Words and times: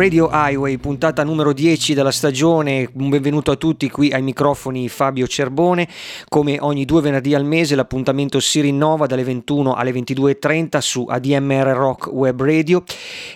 Radio 0.00 0.30
Highway, 0.32 0.78
puntata 0.78 1.22
numero 1.24 1.52
10 1.52 1.92
della 1.92 2.10
stagione. 2.10 2.88
Un 2.94 3.10
benvenuto 3.10 3.50
a 3.50 3.56
tutti 3.56 3.90
qui 3.90 4.10
ai 4.10 4.22
microfoni 4.22 4.88
Fabio 4.88 5.26
Cerbone. 5.26 5.86
Come 6.26 6.56
ogni 6.58 6.86
due 6.86 7.02
venerdì 7.02 7.34
al 7.34 7.44
mese 7.44 7.74
l'appuntamento 7.74 8.40
si 8.40 8.62
rinnova 8.62 9.04
dalle 9.04 9.24
21 9.24 9.74
alle 9.74 9.90
22.30 9.90 10.78
su 10.78 11.04
ADMR 11.06 11.66
Rock 11.76 12.06
Web 12.12 12.42
Radio 12.42 12.82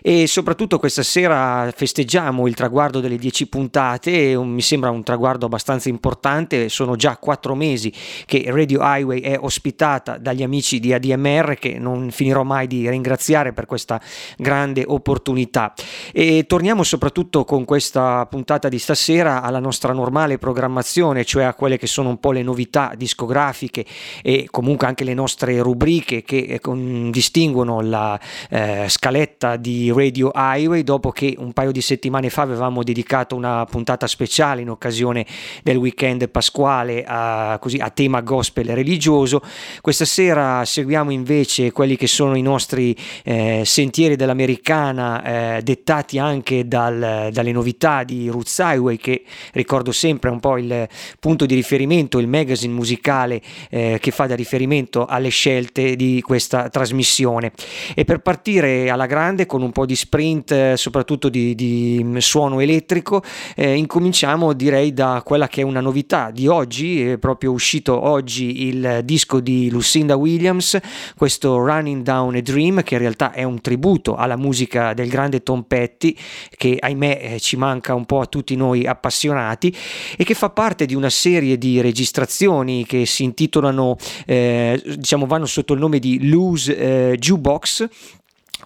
e 0.00 0.26
soprattutto 0.26 0.78
questa 0.78 1.02
sera 1.02 1.70
festeggiamo 1.70 2.46
il 2.46 2.54
traguardo 2.54 3.00
delle 3.00 3.18
10 3.18 3.46
puntate. 3.48 4.34
Mi 4.38 4.62
sembra 4.62 4.88
un 4.88 5.02
traguardo 5.02 5.44
abbastanza 5.44 5.90
importante. 5.90 6.70
Sono 6.70 6.96
già 6.96 7.18
quattro 7.18 7.54
mesi 7.54 7.92
che 8.24 8.42
Radio 8.46 8.80
Highway 8.80 9.20
è 9.20 9.36
ospitata 9.38 10.16
dagli 10.16 10.42
amici 10.42 10.80
di 10.80 10.94
ADMR 10.94 11.58
che 11.58 11.78
non 11.78 12.10
finirò 12.10 12.42
mai 12.42 12.66
di 12.66 12.88
ringraziare 12.88 13.52
per 13.52 13.66
questa 13.66 14.00
grande 14.38 14.82
opportunità. 14.86 15.74
E 16.10 16.46
torniamo 16.54 16.84
soprattutto 16.84 17.44
con 17.44 17.64
questa 17.64 18.24
puntata 18.26 18.68
di 18.68 18.78
stasera 18.78 19.42
alla 19.42 19.58
nostra 19.58 19.92
normale 19.92 20.38
programmazione, 20.38 21.24
cioè 21.24 21.42
a 21.42 21.52
quelle 21.52 21.76
che 21.76 21.88
sono 21.88 22.10
un 22.10 22.20
po' 22.20 22.30
le 22.30 22.44
novità 22.44 22.92
discografiche 22.96 23.84
e 24.22 24.46
comunque 24.52 24.86
anche 24.86 25.02
le 25.02 25.14
nostre 25.14 25.60
rubriche 25.60 26.22
che 26.22 26.60
eh, 26.62 27.10
distinguono 27.10 27.80
la 27.80 28.16
eh, 28.50 28.84
scaletta 28.86 29.56
di 29.56 29.90
Radio 29.90 30.30
Highway 30.32 30.84
dopo 30.84 31.10
che 31.10 31.34
un 31.36 31.52
paio 31.52 31.72
di 31.72 31.80
settimane 31.80 32.30
fa 32.30 32.42
avevamo 32.42 32.84
dedicato 32.84 33.34
una 33.34 33.64
puntata 33.68 34.06
speciale 34.06 34.60
in 34.60 34.70
occasione 34.70 35.26
del 35.64 35.76
weekend 35.76 36.28
pasquale 36.28 37.02
a, 37.04 37.58
così, 37.60 37.78
a 37.78 37.90
tema 37.90 38.20
gospel 38.20 38.66
religioso. 38.76 39.42
Questa 39.80 40.04
sera 40.04 40.64
seguiamo 40.64 41.10
invece 41.10 41.72
quelli 41.72 41.96
che 41.96 42.06
sono 42.06 42.36
i 42.36 42.42
nostri 42.42 42.96
eh, 43.24 43.62
sentieri 43.64 44.14
dell'americana 44.14 45.56
eh, 45.56 45.62
dettati 45.64 46.20
anche 46.20 46.42
anche 46.44 46.68
dal, 46.68 47.30
dalle 47.32 47.52
novità 47.52 48.04
di 48.04 48.28
Roots 48.28 48.58
Highway 48.58 48.98
che 48.98 49.22
ricordo 49.52 49.90
sempre 49.92 50.28
un 50.28 50.40
po' 50.40 50.58
il 50.58 50.86
punto 51.18 51.46
di 51.46 51.54
riferimento, 51.54 52.18
il 52.18 52.28
magazine 52.28 52.74
musicale 52.74 53.40
eh, 53.70 53.96
che 53.98 54.10
fa 54.10 54.26
da 54.26 54.34
riferimento 54.34 55.06
alle 55.06 55.30
scelte 55.30 55.96
di 55.96 56.20
questa 56.20 56.68
trasmissione. 56.68 57.52
E 57.94 58.04
per 58.04 58.20
partire 58.20 58.90
alla 58.90 59.06
grande 59.06 59.46
con 59.46 59.62
un 59.62 59.72
po' 59.72 59.86
di 59.86 59.96
sprint, 59.96 60.52
eh, 60.52 60.74
soprattutto 60.76 61.30
di, 61.30 61.54
di, 61.54 62.04
suono 62.18 62.60
elettrico, 62.60 63.22
eh, 63.56 63.74
incominciamo 63.74 64.52
direi 64.52 64.92
da 64.92 65.22
quella 65.24 65.48
che 65.48 65.62
è 65.62 65.64
una 65.64 65.80
novità 65.80 66.30
di 66.30 66.46
oggi, 66.46 67.08
è 67.08 67.18
proprio 67.18 67.52
uscito 67.52 67.98
oggi 67.98 68.66
il 68.66 69.00
disco 69.04 69.40
di 69.40 69.70
Lucinda 69.70 70.16
Williams, 70.16 70.78
questo 71.16 71.56
Running 71.56 72.02
Down 72.02 72.34
a 72.34 72.40
Dream 72.40 72.82
che 72.82 72.94
in 72.94 73.00
realtà 73.00 73.32
è 73.32 73.44
un 73.44 73.60
tributo 73.62 74.14
alla 74.16 74.36
musica 74.36 74.92
del 74.92 75.08
grande 75.08 75.42
Tom 75.42 75.62
Petty 75.62 76.14
che 76.56 76.76
ahimè 76.78 77.20
eh, 77.20 77.40
ci 77.40 77.56
manca 77.56 77.94
un 77.94 78.04
po' 78.04 78.20
a 78.20 78.26
tutti 78.26 78.56
noi 78.56 78.86
appassionati 78.86 79.74
e 80.16 80.24
che 80.24 80.34
fa 80.34 80.50
parte 80.50 80.86
di 80.86 80.94
una 80.94 81.10
serie 81.10 81.58
di 81.58 81.80
registrazioni 81.80 82.84
che 82.86 83.06
si 83.06 83.24
intitolano, 83.24 83.96
eh, 84.26 84.80
diciamo, 84.96 85.26
vanno 85.26 85.46
sotto 85.46 85.74
il 85.74 85.80
nome 85.80 85.98
di 85.98 86.28
Loose 86.28 86.76
eh, 86.76 87.16
Jukebox 87.18 87.88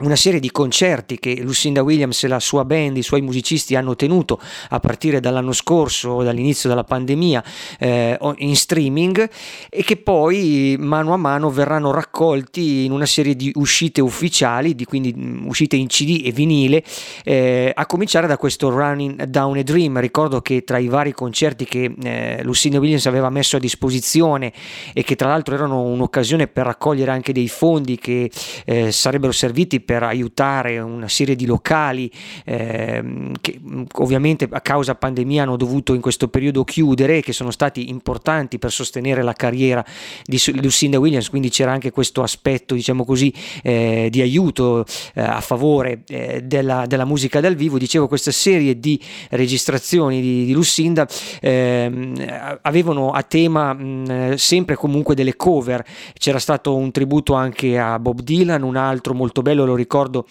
una 0.01 0.17
serie 0.17 0.41
di 0.41 0.51
concerti 0.51 1.19
che 1.19 1.41
Lucinda 1.41 1.83
Williams 1.83 2.23
e 2.25 2.29
la 2.29 2.41
sua 2.41 2.65
band, 2.65 2.97
i 2.97 3.03
suoi 3.03 3.21
musicisti 3.21 3.75
hanno 3.75 3.97
tenuto 3.97 4.41
a 4.69 4.79
partire 4.81 5.21
dall'anno 5.21 5.53
scorso, 5.53 6.23
dall'inizio 6.23 6.69
della 6.69 6.85
pandemia, 6.85 7.43
eh, 7.79 8.19
in 8.37 8.57
streaming 8.57 9.29
e 9.69 9.83
che 9.83 9.97
poi 9.97 10.77
mano 10.79 11.13
a 11.13 11.17
mano 11.17 11.51
verranno 11.51 11.91
raccolti 11.91 12.85
in 12.85 12.93
una 12.93 13.07
serie 13.07 13.35
di 13.35 13.51
uscite 13.55 14.01
ufficiali, 14.01 14.75
di, 14.75 14.85
quindi 14.85 15.15
mm, 15.17 15.47
uscite 15.47 15.77
in 15.77 15.89
CD 15.89 16.23
e 16.25 16.31
vinile, 16.31 16.83
eh, 17.25 17.73
a 17.75 17.87
cominciare 17.87 18.27
da 18.27 18.37
questo 18.37 18.71
Running 18.71 19.25
Down 19.25 19.59
a 19.59 19.63
Dream. 19.63 19.99
Ricordo 19.99 20.41
che 20.41 20.63
tra 20.63 20.79
i 20.79 20.87
vari 20.87 21.13
concerti 21.13 21.65
che 21.65 21.95
eh, 22.03 22.41
Lucinda 22.43 22.79
Williams 22.79 23.07
aveva 23.07 23.31
messo 23.31 23.57
a 23.57 23.61
disposizione 23.61 24.53
e 24.93 25.03
che 25.03 25.17
tra 25.17 25.29
l'altro 25.29 25.55
erano 25.55 25.83
un'occasione 25.83 26.47
per 26.47 26.67
raccogliere 26.67 27.11
anche 27.11 27.33
dei 27.33 27.49
fondi 27.49 27.99
che 27.99 28.31
eh, 28.65 28.93
sarebbero 28.93 29.33
serviti 29.33 29.81
per 29.89 30.03
aiutare 30.03 30.79
una 30.81 31.09
serie 31.09 31.35
di 31.35 31.47
locali 31.47 32.13
eh, 32.45 33.33
che 33.41 33.59
ovviamente 33.95 34.47
a 34.51 34.61
causa 34.61 34.95
pandemia 34.95 35.45
hanno 35.45 35.57
dovuto 35.57 35.95
in 35.95 36.03
questo 36.03 36.29
periodo 36.29 36.63
chiudere, 36.63 37.23
che 37.23 37.33
sono 37.33 37.51
stati 37.51 37.89
importanti 37.89 38.59
per 38.59 38.71
sostenere 38.71 39.23
la 39.23 39.33
carriera 39.33 39.83
di 40.27 40.39
Lucinda 40.61 40.99
Williams, 40.99 41.31
quindi 41.31 41.49
c'era 41.49 41.73
anche 41.73 41.91
questo 41.91 42.23
aspetto, 42.23 42.75
diciamo 42.75 43.07
così, 43.07 43.33
eh, 43.63 44.09
di 44.11 44.21
aiuto 44.21 44.85
eh, 45.15 45.23
a 45.23 45.41
favore 45.41 46.03
eh, 46.09 46.43
della, 46.43 46.85
della, 46.85 47.07
musica 47.07 47.41
dal 47.41 47.55
vivo. 47.55 47.79
Dicevo, 47.79 48.09
questa 48.09 48.31
serie 48.31 48.79
di 48.79 49.01
registrazioni 49.31 50.21
di, 50.21 50.45
di 50.45 50.53
Lucinda 50.53 51.09
ehm, 51.41 52.59
avevano 52.61 53.13
a 53.13 53.23
tema 53.23 53.73
mh, 53.73 54.35
sempre 54.35 54.75
comunque 54.75 55.15
delle 55.15 55.35
cover. 55.35 55.83
C'era 56.13 56.39
stato 56.39 56.77
un 56.77 56.91
tributo 56.91 57.33
anche 57.33 57.79
a 57.79 57.99
Bob 57.99 58.21
Dylan, 58.21 58.63
un 58.63 58.77
altro 58.77 59.15
molto 59.15 59.41
bello, 59.41 59.65
lo 59.65 59.77
ricordo 59.79 60.27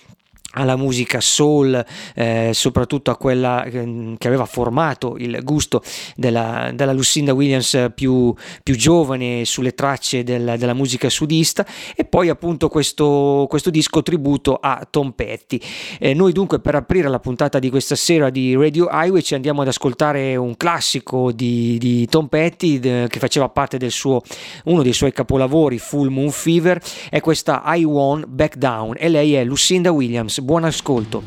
alla 0.57 0.75
musica 0.75 1.21
soul, 1.21 1.83
eh, 2.15 2.49
soprattutto 2.53 3.11
a 3.11 3.17
quella 3.17 3.63
eh, 3.63 4.15
che 4.17 4.27
aveva 4.27 4.45
formato 4.45 5.15
il 5.17 5.39
gusto 5.43 5.83
della, 6.15 6.71
della 6.73 6.93
Lucinda 6.93 7.33
Williams 7.33 7.89
più, 7.93 8.33
più, 8.63 8.75
giovane 8.75 9.45
sulle 9.45 9.73
tracce 9.73 10.23
del, 10.23 10.55
della 10.57 10.73
musica 10.73 11.09
sudista. 11.09 11.65
E 11.95 12.05
poi 12.05 12.29
appunto 12.29 12.69
questo, 12.69 13.45
questo 13.47 13.69
disco 13.69 14.01
tributo 14.01 14.55
a 14.55 14.85
Tom 14.89 15.11
Petty. 15.11 15.59
Eh, 15.99 16.13
noi 16.13 16.31
dunque 16.31 16.59
per 16.59 16.75
aprire 16.75 17.07
la 17.07 17.19
puntata 17.19 17.59
di 17.59 17.69
questa 17.69 17.95
sera 17.95 18.29
di 18.29 18.55
Radio 18.55 18.87
Highway 18.91 19.21
ci 19.21 19.35
andiamo 19.35 19.61
ad 19.61 19.67
ascoltare 19.67 20.35
un 20.35 20.57
classico 20.57 21.31
di, 21.31 21.77
di 21.77 22.07
Tom 22.07 22.27
Petty 22.27 22.79
de, 22.79 23.07
che 23.09 23.19
faceva 23.19 23.49
parte 23.49 23.77
del 23.77 23.91
suo, 23.91 24.21
uno 24.65 24.81
dei 24.81 24.93
suoi 24.93 25.11
capolavori 25.11 25.77
Full 25.77 26.09
Moon 26.09 26.31
Fever, 26.31 26.81
è 27.09 27.19
questa 27.19 27.61
I 27.65 27.83
Won't 27.83 28.25
Back 28.25 28.55
Down 28.55 28.95
e 28.97 29.09
lei 29.09 29.35
è 29.35 29.43
Lucinda 29.43 29.91
Williams 29.91 30.39
buon 30.47 30.63
ascolto. 30.63 31.21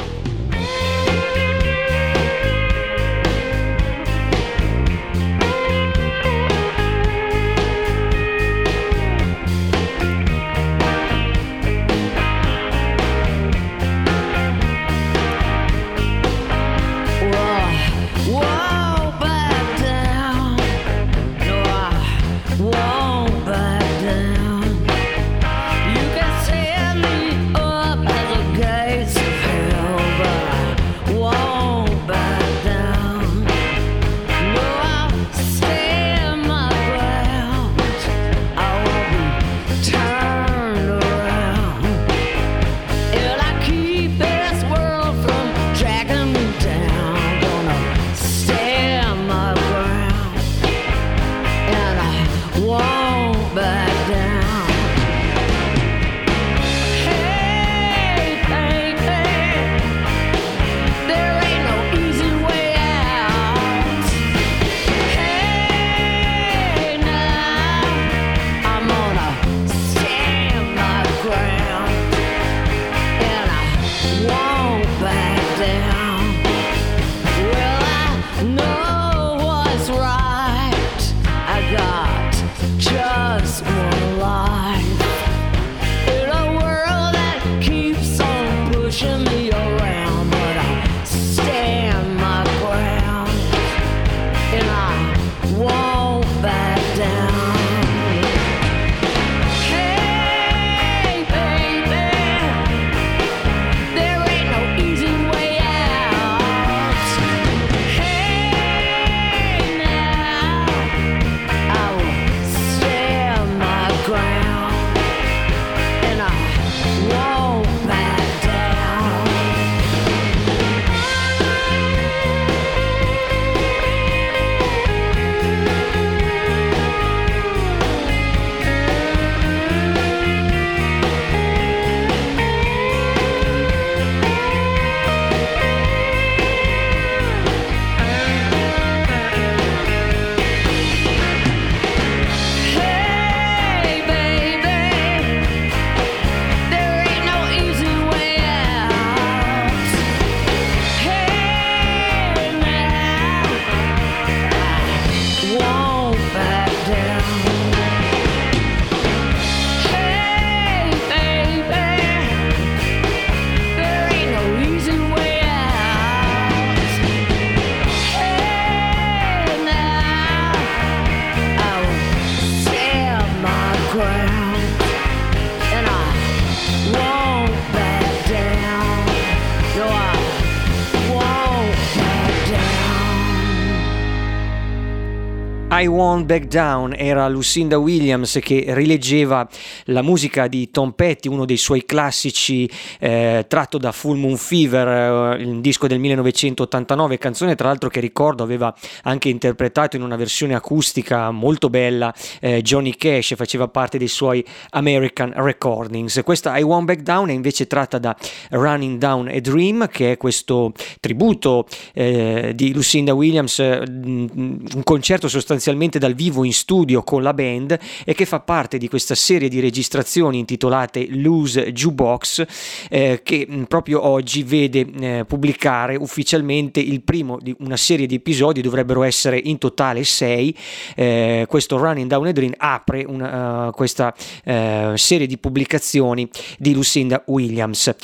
I 185.81 185.87
Won't 185.87 186.27
Back 186.27 186.45
Down 186.45 186.93
era 186.95 187.27
Lucinda 187.27 187.79
Williams 187.79 188.39
che 188.43 188.67
rileggeva 188.69 189.49
la 189.85 190.03
musica 190.03 190.47
di 190.47 190.71
Tom 190.71 190.91
Petty, 190.91 191.27
uno 191.27 191.47
dei 191.47 191.57
suoi 191.57 191.87
classici 191.87 192.71
eh, 192.99 193.47
tratto 193.49 193.79
da 193.79 193.91
Full 193.91 194.19
Moon 194.19 194.37
Fever, 194.37 195.39
eh, 195.39 195.43
il 195.43 195.63
disco 195.63 195.87
del 195.87 195.99
1989, 195.99 197.17
canzone 197.17 197.55
tra 197.55 197.69
l'altro 197.69 197.89
che 197.89 197.99
ricordo 198.01 198.43
aveva 198.43 198.75
anche 199.05 199.31
interpretato 199.31 199.97
in 199.97 200.03
una 200.03 200.17
versione 200.17 200.55
acustica 200.55 201.31
molto 201.31 201.71
bella 201.71 202.15
eh, 202.41 202.61
Johnny 202.61 202.95
Cash, 202.95 203.33
faceva 203.35 203.67
parte 203.67 203.97
dei 203.97 204.09
suoi 204.09 204.45
American 204.73 205.33
Recordings. 205.35 206.21
Questa 206.23 206.59
I 206.59 206.63
Won't 206.63 206.85
Back 206.85 207.01
Down 207.01 207.31
è 207.31 207.33
invece 207.33 207.67
tratta 207.67 207.99
da 207.99 208.15
Running 208.51 208.99
Down 208.99 209.29
a 209.29 209.41
Dream, 209.41 209.89
che 209.89 210.13
è 210.13 210.17
questo 210.19 210.75
tributo 211.01 211.67
eh, 211.95 212.53
di 212.55 212.75
Lucinda 212.75 213.15
Williams, 213.15 213.63
mm, 213.63 214.27
un 214.75 214.83
concerto 214.85 215.27
sostanzialmente 215.27 215.69
sostanzialmente 215.71 215.99
dal 215.99 216.15
vivo 216.15 216.45
in 216.45 216.53
studio 216.53 217.03
con 217.03 217.23
la 217.23 217.33
band 217.33 217.79
e 218.05 218.15
che 218.15 218.25
fa 218.25 218.41
parte 218.41 218.79
di 218.79 218.89
questa 218.89 219.15
serie 219.15 219.49
di 219.49 219.61
registrazioni 219.61 220.39
intitolate 220.39 221.07
Loose 221.11 221.73
Jukebox 221.73 222.45
eh, 222.89 223.21
che 223.23 223.47
proprio 223.69 224.05
oggi 224.05 224.43
vede 224.43 224.87
eh, 225.01 225.25
pubblicare 225.27 225.97
ufficialmente 225.97 226.81
il 226.81 227.03
primo 227.03 227.39
di 227.41 227.55
una 227.61 227.77
serie 227.77 228.07
di 228.07 228.17
episodi, 228.17 228.61
dovrebbero 228.61 229.03
essere 229.03 229.41
in 229.43 229.59
totale 229.59 230.05
sei. 230.05 230.55
Eh, 230.97 231.47
questo 231.49 231.77
Running 231.77 232.09
Down 232.09 232.27
a 232.27 232.33
Dream 232.33 232.53
apre 232.57 233.05
una, 233.07 233.69
uh, 233.69 233.73
questa 233.73 234.15
uh, 234.45 234.97
serie 234.97 235.27
di 235.27 235.39
pubblicazioni 235.39 236.29
di 236.59 236.75
Lucinda 236.75 237.23
Williams. 237.27 237.95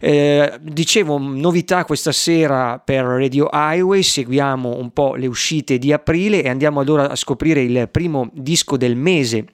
Eh, 0.00 0.58
dicevo, 0.60 1.18
novità 1.18 1.84
questa 1.84 2.12
sera 2.12 2.78
per 2.78 3.04
Radio 3.04 3.48
Highway, 3.52 4.02
seguiamo 4.02 4.76
un 4.76 4.90
po' 4.92 5.14
le 5.14 5.26
uscite 5.26 5.78
di 5.78 5.92
aprile 5.92 6.42
e 6.42 6.48
andiamo 6.48 6.80
ad 6.80 6.88
ora 6.88 7.09
a 7.10 7.16
scoprire 7.16 7.62
il 7.62 7.88
primo 7.90 8.30
disco 8.32 8.76
del 8.76 8.96
mese 8.96 9.46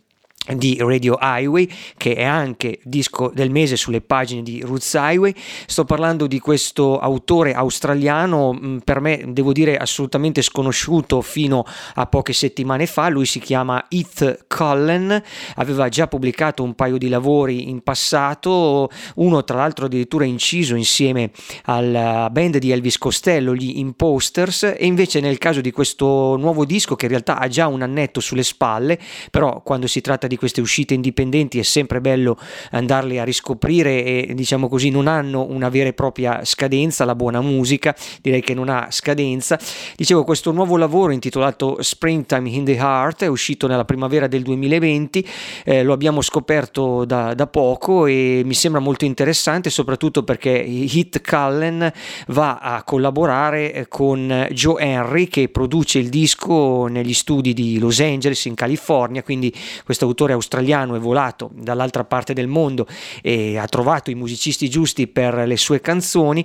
di 0.55 0.76
Radio 0.79 1.19
Highway 1.20 1.69
che 1.97 2.14
è 2.14 2.25
anche 2.25 2.79
disco 2.85 3.31
del 3.35 3.50
mese 3.50 3.76
sulle 3.76 4.00
pagine 4.00 4.43
di 4.43 4.61
Roots 4.61 4.94
Highway. 4.94 5.35
Sto 5.67 5.85
parlando 5.85 6.26
di 6.26 6.38
questo 6.38 6.99
autore 6.99 7.55
australiano 7.55 8.53
mm, 8.53 8.79
per 8.79 9.00
me 9.00 9.25
devo 9.29 9.53
dire 9.53 9.76
assolutamente 9.76 10.43
sconosciuto 10.43 11.20
fino 11.20 11.64
a 11.94 12.06
poche 12.06 12.32
settimane 12.32 12.87
fa. 12.87 13.08
Lui 13.08 13.26
si 13.26 13.41
chiama 13.41 13.87
Heath 13.88 14.44
Cullen 14.56 15.20
aveva 15.56 15.88
già 15.88 16.06
pubblicato 16.06 16.62
un 16.62 16.75
paio 16.75 16.97
di 16.97 17.08
lavori 17.08 17.69
in 17.69 17.82
passato 17.82 18.88
uno 19.17 19.43
tra 19.43 19.56
l'altro 19.56 19.87
addirittura 19.87 20.25
inciso 20.25 20.76
insieme 20.76 21.32
alla 21.64 22.29
band 22.31 22.58
di 22.58 22.70
Elvis 22.70 22.99
Costello 22.99 23.53
gli 23.53 23.79
Imposters 23.79 24.62
e 24.62 24.87
invece 24.87 25.19
nel 25.19 25.38
caso 25.38 25.61
di 25.61 25.73
questo 25.73 26.37
nuovo 26.38 26.64
disco 26.64 26.95
che 26.95 27.07
in 27.07 27.11
realtà 27.11 27.38
ha 27.38 27.49
già 27.49 27.66
un 27.66 27.83
annetto 27.83 28.21
sulle 28.21 28.45
spalle 28.45 28.97
però 29.31 29.61
quando 29.62 29.88
si 29.88 30.00
tratta 30.00 30.28
di 30.28 30.37
di 30.37 30.38
queste 30.38 30.61
uscite 30.61 30.95
indipendenti 30.95 31.59
è 31.59 31.62
sempre 31.62 32.00
bello 32.00 32.38
andarle 32.71 33.19
a 33.19 33.25
riscoprire 33.25 34.04
e 34.04 34.35
diciamo 34.35 34.69
così 34.69 34.90
non 34.90 35.09
hanno 35.09 35.47
una 35.49 35.71
vera 35.71 35.88
e 35.88 35.95
propria 35.95 36.45
scadenza, 36.45 37.04
la 37.04 37.14
buona 37.14 37.40
musica 37.40 37.97
direi 38.21 38.42
che 38.42 38.54
non 38.54 38.69
ha 38.69 38.88
scadenza. 38.90 39.59
Dicevo 39.97 40.25
questo 40.25 40.52
nuovo 40.52 40.76
lavoro 40.76 41.12
intitolato 41.12 41.78
Springtime 41.81 42.49
in 42.50 42.64
the 42.64 42.75
Heart 42.75 43.25
è 43.25 43.26
uscito 43.26 43.66
nella 43.66 43.85
primavera 43.85 44.26
del 44.26 44.42
2020, 44.47 45.29
eh, 45.65 45.83
lo 45.83 45.93
abbiamo 45.93 46.23
scoperto 46.23 47.05
da, 47.05 47.35
da, 47.35 47.47
poco 47.47 48.07
e 48.07 48.43
mi 48.45 48.55
sembra 48.55 48.81
molto 48.81 49.05
interessante 49.05 49.71
soprattutto 49.71 50.23
perché 50.23 50.50
Hit 50.50 51.21
Cullen 51.21 51.93
va 52.29 52.59
a 52.59 52.83
collaborare 52.85 53.73
eh, 53.73 53.88
con 53.88 54.49
Joe 54.50 54.83
Henry 54.83 55.29
che 55.29 55.49
produce 55.49 55.99
il 55.99 56.09
disco 56.09 56.87
negli 56.87 57.15
studi 57.15 57.53
di 57.53 57.79
Los 57.79 58.00
Angeles 58.00 58.45
in 58.45 58.55
California, 58.55 59.23
quindi 59.23 59.53
questo 59.85 60.07
autore 60.07 60.33
australiano 60.33 60.95
è 60.95 60.99
volato 60.99 61.50
dall'altra 61.53 62.05
parte 62.05 62.33
del 62.33 62.47
mondo 62.47 62.87
e 63.23 63.59
ha 63.59 63.67
trovato 63.67 64.11
i 64.11 64.15
musicisti 64.15 64.71
giusti 64.71 65.07
per 65.09 65.35
le 65.47 65.57
sue 65.57 65.81
canzoni 65.81 66.45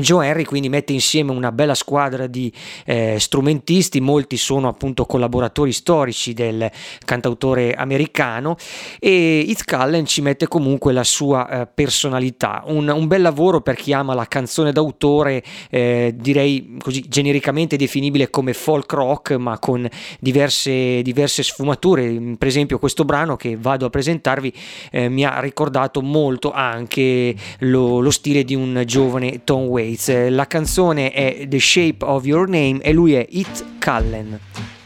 Joe 0.00 0.26
Henry 0.26 0.44
quindi 0.44 0.68
mette 0.68 0.92
insieme 0.92 1.32
una 1.32 1.52
bella 1.52 1.74
squadra 1.74 2.26
di 2.26 2.52
eh, 2.84 3.16
strumentisti, 3.18 4.00
molti 4.00 4.36
sono 4.36 4.68
appunto 4.68 5.04
collaboratori 5.04 5.72
storici 5.72 6.32
del 6.32 6.70
cantautore 7.04 7.74
americano 7.74 8.56
e 8.98 9.44
Heath 9.46 9.64
Cullen 9.64 10.06
ci 10.06 10.22
mette 10.22 10.48
comunque 10.48 10.92
la 10.92 11.04
sua 11.04 11.48
eh, 11.48 11.68
personalità, 11.72 12.62
un, 12.66 12.88
un, 12.88 13.06
bel 13.06 13.22
lavoro 13.22 13.60
per 13.60 13.76
chi 13.76 13.92
ama 13.92 14.14
la 14.14 14.26
canzone 14.26 14.72
d'autore, 14.72 15.42
eh, 15.70 16.14
direi 16.16 16.76
così 16.80 17.04
genericamente 17.08 17.76
definibile 17.76 18.30
come 18.30 18.52
folk 18.52 18.92
rock 18.92 19.32
ma 19.32 19.58
con 19.58 19.88
diverse, 20.18 21.02
diverse 21.02 21.42
sfumature, 21.42 22.36
per 22.38 22.48
esempio 22.48 22.78
questo 22.78 23.04
brano 23.04 23.36
che 23.36 23.56
vado 23.56 23.86
a 23.86 23.90
presentarvi 23.90 24.52
eh, 24.90 25.08
mi 25.08 25.24
ha 25.24 25.40
ricordato 25.40 26.02
molto 26.02 26.52
anche 26.52 27.34
lo, 27.60 28.00
lo 28.00 28.10
stile 28.10 28.44
di 28.44 28.54
un 28.54 28.82
giovane 28.86 29.44
Tom 29.44 29.64
Waits 29.64 29.89
Waits. 29.90 30.30
La 30.30 30.46
canzone 30.46 31.10
è 31.10 31.46
The 31.48 31.58
Shape 31.58 32.04
of 32.04 32.24
Your 32.24 32.48
Name 32.48 32.80
e 32.80 32.92
lui 32.92 33.14
è 33.14 33.26
It 33.28 33.64
Cullen. 33.80 34.38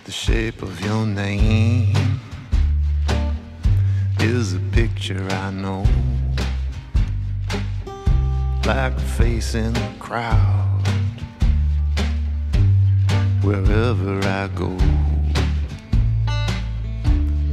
The 0.05 0.11
shape 0.11 0.63
of 0.63 0.81
your 0.81 1.07
name 1.07 1.93
is 4.21 4.55
a 4.55 4.61
picture 4.71 5.23
I 5.31 5.51
know. 5.51 5.85
Like 8.65 8.99
face 9.17 9.55
in 9.55 9.73
the 9.73 9.91
crowd. 9.99 10.87
Wherever 13.43 14.19
I 14.27 14.49
go. 14.55 14.75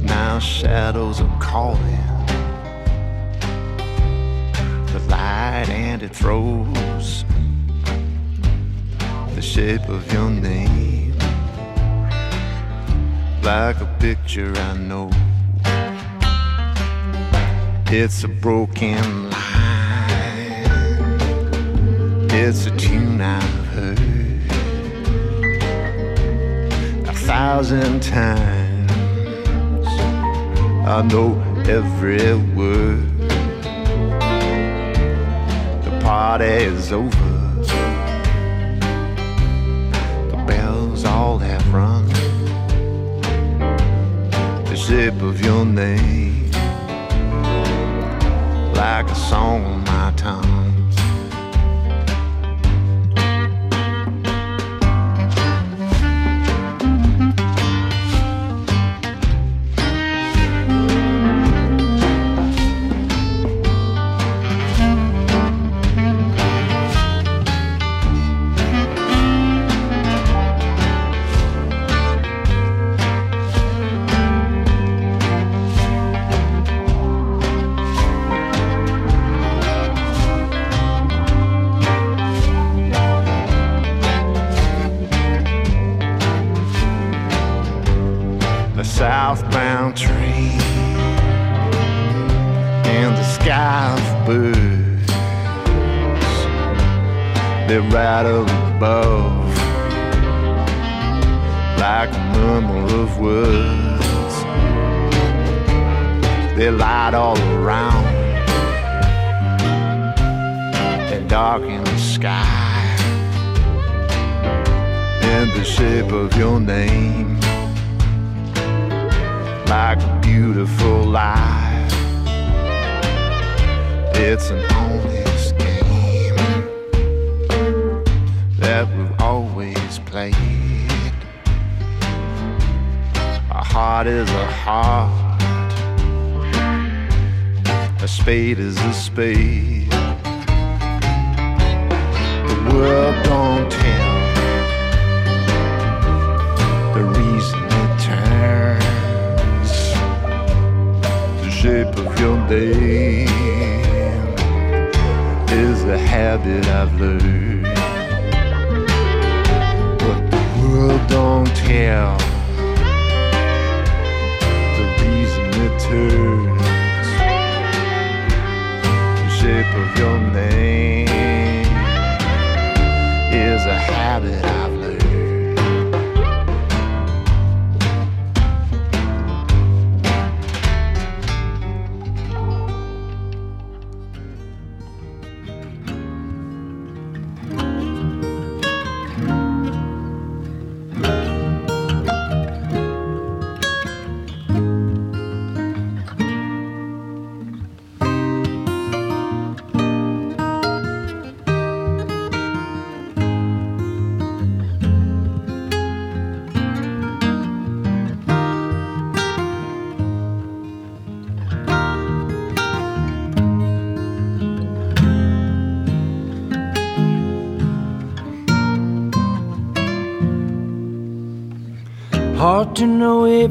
Now 0.02 0.38
shadows 0.38 1.20
are 1.20 1.38
calling. 1.38 2.31
Light 5.12 5.68
and 5.68 6.02
it 6.02 6.16
throws 6.16 7.26
the 9.34 9.42
shape 9.42 9.86
of 9.90 10.10
your 10.10 10.30
name 10.30 11.14
like 13.42 13.78
a 13.82 13.96
picture 14.00 14.54
I 14.56 14.72
know. 14.78 15.10
It's 17.88 18.24
a 18.24 18.28
broken 18.28 19.30
line, 19.30 20.70
it's 22.30 22.64
a 22.64 22.70
tune 22.78 23.20
I've 23.20 23.66
heard 23.74 23.98
a 27.06 27.12
thousand 27.12 28.02
times. 28.02 28.90
I 30.88 31.02
know 31.02 31.38
every 31.68 32.34
word. 32.54 33.21
The 36.12 36.18
party 36.18 36.44
is 36.44 36.92
over. 36.92 37.08
The 40.30 40.44
bells 40.46 41.06
all 41.06 41.38
have 41.38 41.72
rung. 41.72 42.06
the 44.66 44.76
shape 44.76 45.22
of 45.22 45.40
your 45.40 45.64
name 45.64 46.50
like 48.74 49.06
a 49.06 49.14
song 49.14 49.64
on 49.64 49.84
my 49.84 50.12
tongue. 50.14 50.71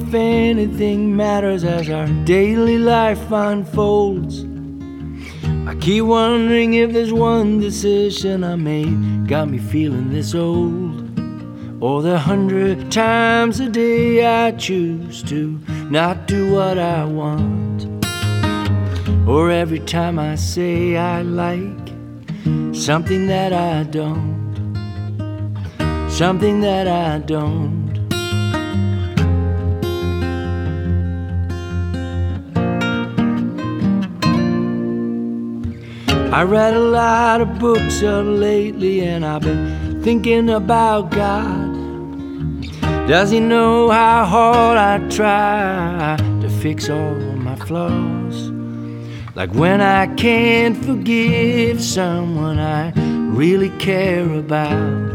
If 0.01 0.13
anything 0.15 1.15
matters 1.15 1.63
as 1.63 1.89
our 1.89 2.08
daily 2.25 2.77
life 2.77 3.31
unfolds. 3.31 4.46
I 5.67 5.75
keep 5.75 6.05
wondering 6.05 6.74
if 6.74 6.91
there's 6.91 7.13
one 7.13 7.60
decision 7.60 8.43
I 8.43 8.55
made 8.55 9.27
got 9.27 9.50
me 9.50 9.60
feeling 9.60 10.12
this 10.12 10.34
old. 10.34 11.08
Or 11.84 12.01
the 12.01 12.17
hundred 12.17 12.91
times 12.91 13.60
a 13.60 13.70
day 13.70 14.25
I 14.25 14.51
choose 14.51 15.24
to 15.24 15.60
not 15.89 16.27
do 16.27 16.51
what 16.51 16.77
I 16.79 17.05
want. 17.05 17.86
Or 19.27 19.51
every 19.51 19.79
time 19.79 20.17
I 20.17 20.36
say 20.36 20.98
I 20.98 21.22
like 21.22 21.88
something 22.74 23.27
that 23.27 23.53
I 23.53 23.84
don't. 23.84 24.41
Something 26.10 26.62
that 26.62 26.88
I 26.88 27.20
don't. 27.20 27.80
I 36.33 36.43
read 36.43 36.73
a 36.73 36.79
lot 36.79 37.41
of 37.41 37.59
books 37.59 38.01
of 38.01 38.25
lately, 38.25 39.01
and 39.01 39.25
I've 39.25 39.41
been 39.41 40.01
thinking 40.01 40.50
about 40.50 41.11
God. 41.11 41.71
Does 43.05 43.31
He 43.31 43.41
know 43.41 43.89
how 43.89 44.23
hard 44.23 44.77
I 44.77 45.00
try 45.09 46.15
to 46.41 46.50
fix 46.61 46.89
all 46.89 47.15
my 47.35 47.57
flaws? 47.57 48.50
Like 49.35 49.53
when 49.53 49.81
I 49.81 50.07
can't 50.15 50.77
forgive 50.77 51.81
someone 51.83 52.59
I 52.59 52.93
really 53.35 53.69
care 53.77 54.33
about. 54.33 55.11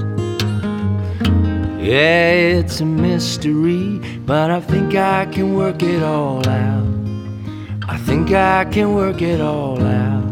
Yeah, 1.80 2.30
it's 2.30 2.80
a 2.80 2.84
mystery, 2.84 4.00
but 4.26 4.50
I 4.50 4.60
think 4.60 4.94
I 4.94 5.24
can 5.24 5.54
work 5.54 5.82
it 5.82 6.02
all 6.02 6.46
out. 6.46 6.86
I 7.88 7.96
think 7.96 8.32
I 8.32 8.66
can 8.66 8.94
work 8.94 9.22
it 9.22 9.40
all 9.40 9.82
out. 9.82 10.25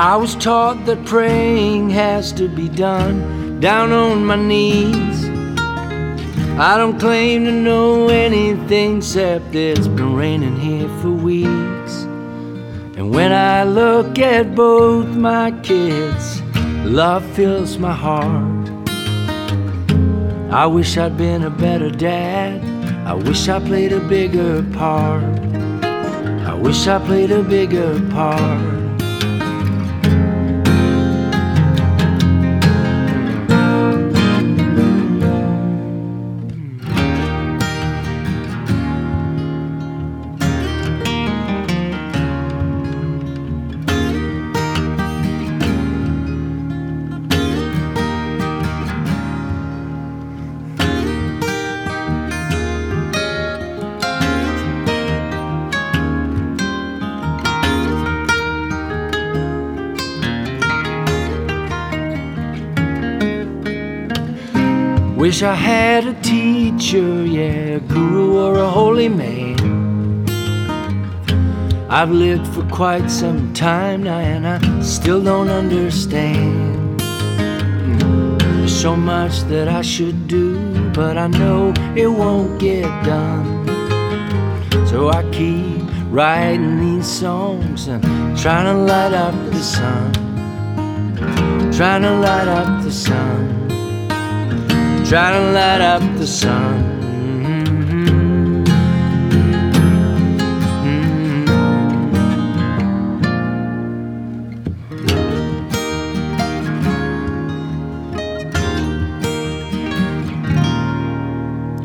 I 0.00 0.14
was 0.14 0.36
taught 0.36 0.86
that 0.86 1.04
praying 1.06 1.90
has 1.90 2.30
to 2.34 2.48
be 2.48 2.68
done 2.68 3.58
down 3.58 3.90
on 3.90 4.24
my 4.24 4.36
knees. 4.36 5.28
I 6.56 6.76
don't 6.78 7.00
claim 7.00 7.44
to 7.46 7.50
know 7.50 8.06
anything 8.06 8.98
except 8.98 9.56
it's 9.56 9.88
been 9.88 10.14
raining 10.14 10.54
here 10.54 10.88
for 11.00 11.10
weeks. 11.10 12.04
And 12.96 13.12
when 13.12 13.32
I 13.32 13.64
look 13.64 14.20
at 14.20 14.54
both 14.54 15.08
my 15.16 15.50
kids, 15.62 16.42
love 16.84 17.24
fills 17.34 17.76
my 17.76 17.92
heart. 17.92 18.70
I 20.52 20.64
wish 20.68 20.96
I'd 20.96 21.16
been 21.16 21.42
a 21.42 21.50
better 21.50 21.90
dad. 21.90 22.62
I 23.04 23.14
wish 23.14 23.48
I 23.48 23.58
played 23.58 23.92
a 23.92 24.00
bigger 24.06 24.62
part. 24.74 25.24
I 26.46 26.54
wish 26.54 26.86
I 26.86 27.04
played 27.04 27.32
a 27.32 27.42
bigger 27.42 28.00
part. 28.10 28.77
Wish 65.38 65.44
I 65.44 65.54
had 65.54 66.04
a 66.04 66.14
teacher, 66.20 67.24
yeah, 67.24 67.76
a 67.76 67.78
guru 67.78 68.38
or 68.38 68.58
a 68.58 68.68
holy 68.68 69.08
man. 69.08 70.26
I've 71.88 72.10
lived 72.10 72.48
for 72.48 72.64
quite 72.64 73.08
some 73.08 73.54
time 73.54 74.02
now 74.02 74.18
and 74.18 74.44
I 74.44 74.58
still 74.82 75.22
don't 75.22 75.48
understand. 75.48 76.98
There's 78.40 78.80
so 78.80 78.96
much 78.96 79.42
that 79.42 79.68
I 79.68 79.80
should 79.80 80.26
do, 80.26 80.90
but 80.90 81.16
I 81.16 81.28
know 81.28 81.72
it 81.94 82.08
won't 82.08 82.58
get 82.58 82.88
done. 83.04 83.64
So 84.88 85.10
I 85.10 85.22
keep 85.30 85.84
writing 86.10 86.80
these 86.80 87.06
songs 87.06 87.86
and 87.86 88.02
trying 88.36 88.64
to 88.64 88.74
light 88.74 89.12
up 89.12 89.34
the 89.52 89.62
sun. 89.62 90.12
Trying 91.70 92.02
to 92.02 92.14
light 92.18 92.48
up 92.48 92.82
the 92.82 92.90
sun 92.90 93.67
try 95.08 95.32
to 95.32 95.40
light 95.52 95.80
up 95.80 96.02
the 96.18 96.26
sun. 96.26 96.97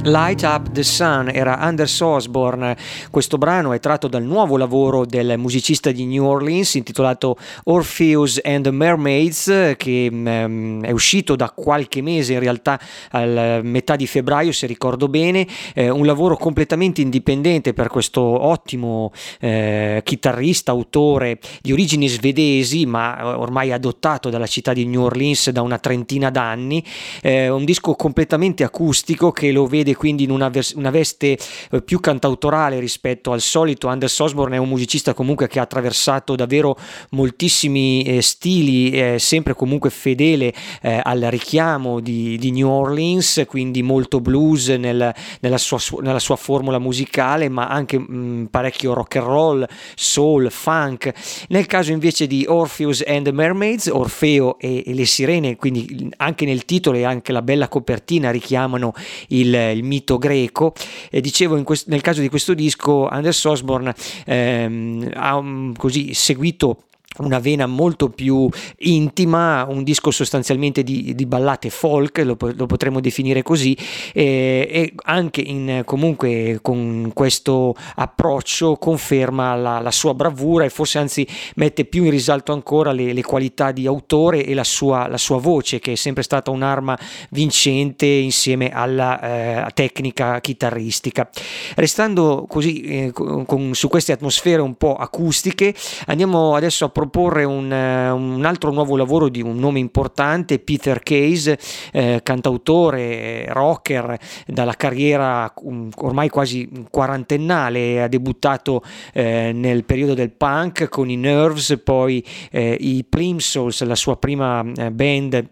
Light 0.05 0.43
Up 0.43 0.69
the 0.71 0.83
Sun 0.83 1.29
era 1.33 1.59
Anders 1.59 1.97
Osborne. 2.01 2.75
Questo 3.09 3.37
brano 3.37 3.71
è 3.71 3.79
tratto 3.79 4.09
dal 4.09 4.23
nuovo 4.23 4.57
lavoro 4.57 5.05
del 5.05 5.37
musicista 5.37 5.91
di 5.91 6.05
New 6.05 6.25
Orleans 6.25 6.73
intitolato 6.73 7.37
Orpheus 7.65 8.37
and 8.43 8.65
the 8.65 8.71
Mermaids 8.71 9.75
che 9.77 10.09
um, 10.11 10.83
è 10.83 10.91
uscito 10.91 11.37
da 11.37 11.51
qualche 11.51 12.01
mese 12.01 12.33
in 12.33 12.39
realtà 12.39 12.77
a 13.11 13.61
metà 13.61 13.95
di 13.95 14.05
febbraio 14.05 14.51
se 14.51 14.67
ricordo 14.67 15.07
bene, 15.07 15.47
eh, 15.73 15.89
un 15.89 16.05
lavoro 16.05 16.35
completamente 16.35 16.99
indipendente 16.99 17.73
per 17.73 17.87
questo 17.87 18.21
ottimo 18.21 19.13
eh, 19.39 20.01
chitarrista, 20.03 20.71
autore 20.71 21.39
di 21.61 21.71
origini 21.71 22.09
svedesi 22.09 22.85
ma 22.85 23.39
ormai 23.39 23.71
adottato 23.71 24.29
dalla 24.29 24.47
città 24.47 24.73
di 24.73 24.85
New 24.85 25.03
Orleans 25.03 25.49
da 25.51 25.61
una 25.61 25.79
trentina 25.79 26.29
d'anni, 26.29 26.83
eh, 27.21 27.47
un 27.47 27.63
disco 27.63 27.95
completamente 27.95 28.65
acustico 28.65 29.31
che 29.31 29.53
lo 29.53 29.65
vede 29.65 29.91
quindi 29.95 30.23
in 30.23 30.31
una, 30.31 30.49
vers- 30.49 30.73
una 30.73 30.89
veste 30.89 31.37
eh, 31.71 31.81
più 31.81 31.99
cantautorale 31.99 32.79
rispetto 32.79 33.31
al 33.31 33.41
solito. 33.41 33.87
Anders 33.87 34.17
Osborne 34.19 34.55
è 34.55 34.59
un 34.59 34.69
musicista 34.69 35.13
comunque 35.13 35.47
che 35.47 35.59
ha 35.59 35.63
attraversato 35.63 36.35
davvero 36.35 36.77
moltissimi 37.11 38.03
eh, 38.03 38.21
stili, 38.21 39.19
sempre 39.19 39.53
comunque 39.53 39.89
fedele 39.89 40.53
eh, 40.81 40.99
al 41.01 41.21
richiamo 41.21 41.99
di, 41.99 42.37
di, 42.37 42.51
New 42.51 42.69
Orleans, 42.69 43.43
quindi 43.47 43.81
molto 43.81 44.19
blues 44.19 44.69
nel, 44.69 45.13
nella, 45.39 45.57
sua, 45.57 45.79
nella, 46.01 46.19
sua, 46.19 46.35
formula 46.35 46.79
musicale, 46.79 47.49
ma 47.49 47.67
anche 47.67 47.97
mh, 47.97 48.05
mm, 48.09 48.45
parecchio 48.45 48.93
rock 48.93 49.15
and 49.17 49.25
roll, 49.25 49.67
soul, 49.95 50.49
funk. 50.51 51.11
Nel 51.49 51.65
caso 51.65 51.91
invece 51.91 52.27
di 52.27 52.45
Orpheus 52.47 53.03
and 53.05 53.25
the 53.25 53.31
Mermaids, 53.31 53.87
Orfeo 53.87 54.57
e, 54.59 54.83
e 54.85 54.93
le 54.93 55.05
sirene, 55.05 55.55
quindi 55.55 56.11
anche 56.17 56.45
nel 56.45 56.65
titolo 56.65 56.97
e 56.97 57.03
anche 57.03 57.31
la 57.31 57.41
bella 57.41 57.67
copertina 57.67 58.31
richiamano 58.31 58.93
il, 59.29 59.53
il 59.53 59.82
mito 59.83 60.17
greco. 60.17 60.73
E 61.09 61.21
dicevo, 61.21 61.61
quest- 61.63 61.87
nel 61.87 62.01
caso 62.01 62.21
di 62.21 62.29
questo 62.29 62.53
disco, 62.53 63.07
Anders 63.07 63.43
Osborne 63.45 63.93
ehm, 64.25 65.11
ha 65.13 65.35
um, 65.35 65.73
così 65.75 66.13
seguito 66.13 66.83
una 67.17 67.39
vena 67.39 67.67
molto 67.67 68.09
più 68.09 68.49
intima, 68.79 69.65
un 69.67 69.83
disco 69.83 70.11
sostanzialmente 70.11 70.83
di, 70.83 71.13
di 71.15 71.25
ballate 71.25 71.69
folk, 71.69 72.17
lo, 72.19 72.37
lo, 72.39 72.65
potremmo 72.65 72.99
definire 72.99 73.43
così, 73.43 73.77
e, 74.13 74.67
e 74.71 74.93
anche 75.03 75.41
in, 75.41 75.83
comunque 75.85 76.59
con 76.61 77.11
questo 77.13 77.75
approccio 77.95 78.77
conferma 78.77 79.55
la, 79.55 79.79
la, 79.79 79.91
sua 79.91 80.13
bravura 80.13 80.65
e 80.65 80.69
forse 80.69 80.97
anzi 80.97 81.27
mette 81.55 81.85
più 81.85 82.03
in 82.05 82.11
risalto 82.11 82.51
ancora 82.51 82.91
le, 82.91 83.13
le 83.13 83.21
qualità 83.21 83.71
di 83.71 83.85
autore 83.85 84.45
e 84.45 84.53
la 84.53 84.63
sua, 84.63 85.07
la 85.07 85.17
sua, 85.17 85.37
voce 85.37 85.79
che 85.79 85.93
è 85.93 85.95
sempre 85.95 86.23
stata 86.23 86.51
un'arma 86.51 86.97
vincente 87.31 88.05
insieme 88.05 88.69
alla 88.69 89.65
eh, 89.67 89.71
tecnica 89.73 90.39
chitarristica. 90.39 91.29
Restando 91.75 92.45
così 92.47 92.81
eh, 92.81 93.11
con, 93.11 93.73
su 93.73 93.87
queste 93.87 94.11
atmosfere 94.13 94.61
un 94.61 94.75
po' 94.75 94.95
acustiche, 94.95 95.73
andiamo 96.05 96.55
adesso 96.55 96.85
a 96.85 96.89
proporre 97.03 97.43
un, 97.43 97.71
eh, 97.71 98.09
un, 98.09 98.45
altro 98.45 98.71
nuovo 98.71 98.95
lavoro 98.95 99.27
di 99.27 99.41
un 99.41 99.57
nome 99.57 99.79
importante, 99.79 100.59
Peter 100.59 101.01
Case, 101.01 101.59
eh, 101.91 102.21
cantautore, 102.23 103.45
rocker, 103.49 104.17
dalla 104.47 104.73
carriera 104.73 105.51
um, 105.57 105.89
ormai 105.97 106.29
quasi 106.29 106.69
quarantennale, 106.89 108.03
ha 108.03 108.07
debuttato 108.07 108.83
eh, 109.11 109.51
nel 109.53 109.83
periodo 109.83 110.13
del 110.13 110.31
punk 110.31 110.87
con 110.87 111.09
i 111.09 111.17
Nerves, 111.17 111.79
poi 111.83 112.23
eh, 112.51 112.77
i 112.79 113.03
Plimsouls, 113.03 113.83
la 113.83 113.95
sua 113.95 114.15
prima 114.17 114.63
eh, 114.75 114.91
band 114.91 115.49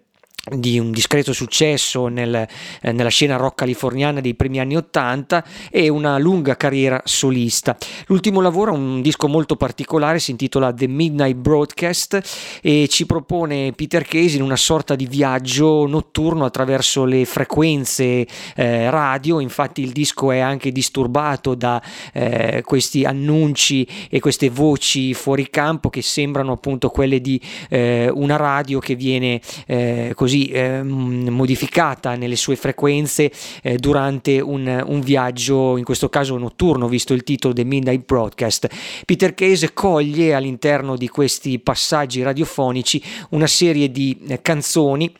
di 0.50 0.80
un 0.80 0.90
discreto 0.92 1.34
successo 1.34 2.08
nel, 2.08 2.48
eh, 2.82 2.92
nella 2.92 3.10
scena 3.10 3.36
rock 3.36 3.60
californiana 3.60 4.22
dei 4.22 4.34
primi 4.34 4.60
anni 4.60 4.76
80 4.76 5.44
e 5.70 5.88
una 5.88 6.18
lunga 6.18 6.58
carriera 6.58 7.00
solista. 7.04 7.78
L'ultimo 8.08 8.42
lavoro 8.42 8.74
è 8.74 8.76
un 8.76 9.02
disco 9.02 9.28
molto 9.28 9.56
particolare, 9.56 10.18
si 10.18 10.32
intitola 10.32 10.74
The 10.74 10.88
Midnight 10.88 11.36
Broadcast 11.36 12.60
e 12.62 12.88
ci 12.90 13.06
propone 13.06 13.72
Peter 13.74 14.04
Case 14.04 14.36
in 14.36 14.42
una 14.42 14.56
sorta 14.56 14.96
di 14.96 15.06
viaggio 15.06 15.86
notturno 15.86 16.46
attraverso 16.46 17.06
le 17.06 17.26
frequenze 17.26 18.26
eh, 18.56 18.90
radio, 18.90 19.40
infatti 19.40 19.82
il 19.82 19.92
disco 19.92 20.32
è 20.32 20.40
anche 20.40 20.72
disturbato 20.72 21.54
da 21.54 21.82
eh, 22.14 22.64
questi 22.66 23.04
annunci 23.04 23.88
e 24.10 24.20
queste 24.20 24.50
voci 24.50 25.14
fuori 25.14 25.50
campo 25.52 25.90
che 25.90 26.02
sembrano 26.02 26.54
appunto 26.54 26.90
quelle 26.90 27.22
di 27.22 27.40
eh, 27.70 28.10
una 28.12 28.38
radio 28.38 28.80
che 28.80 28.96
viene 28.96 29.40
eh, 29.68 30.14
così 30.16 30.31
così 30.32 30.46
eh, 30.48 30.82
modificata 30.82 32.16
nelle 32.16 32.38
sue 32.38 32.56
frequenze 32.56 33.30
eh, 33.62 33.76
durante 33.76 34.40
un, 34.40 34.82
un, 34.88 35.02
viaggio, 35.02 35.76
in 35.76 35.84
questo 35.84 36.08
caso 36.08 36.38
notturno, 36.38 36.88
visto 36.88 37.14
il 37.14 37.24
titolo 37.24 37.54
The 37.54 37.66
Midnight 37.66 38.06
Broadcast. 38.06 38.70
Peter 39.06 39.34
Case 39.34 39.74
coglie 39.74 40.34
all'interno 40.34 40.96
di 40.96 41.10
questi 41.10 41.60
passaggi 41.60 42.22
radiofonici 42.22 43.04
una 43.32 43.48
serie 43.48 43.92
di 43.92 44.18
eh, 44.28 44.42
canzoni 44.42 45.12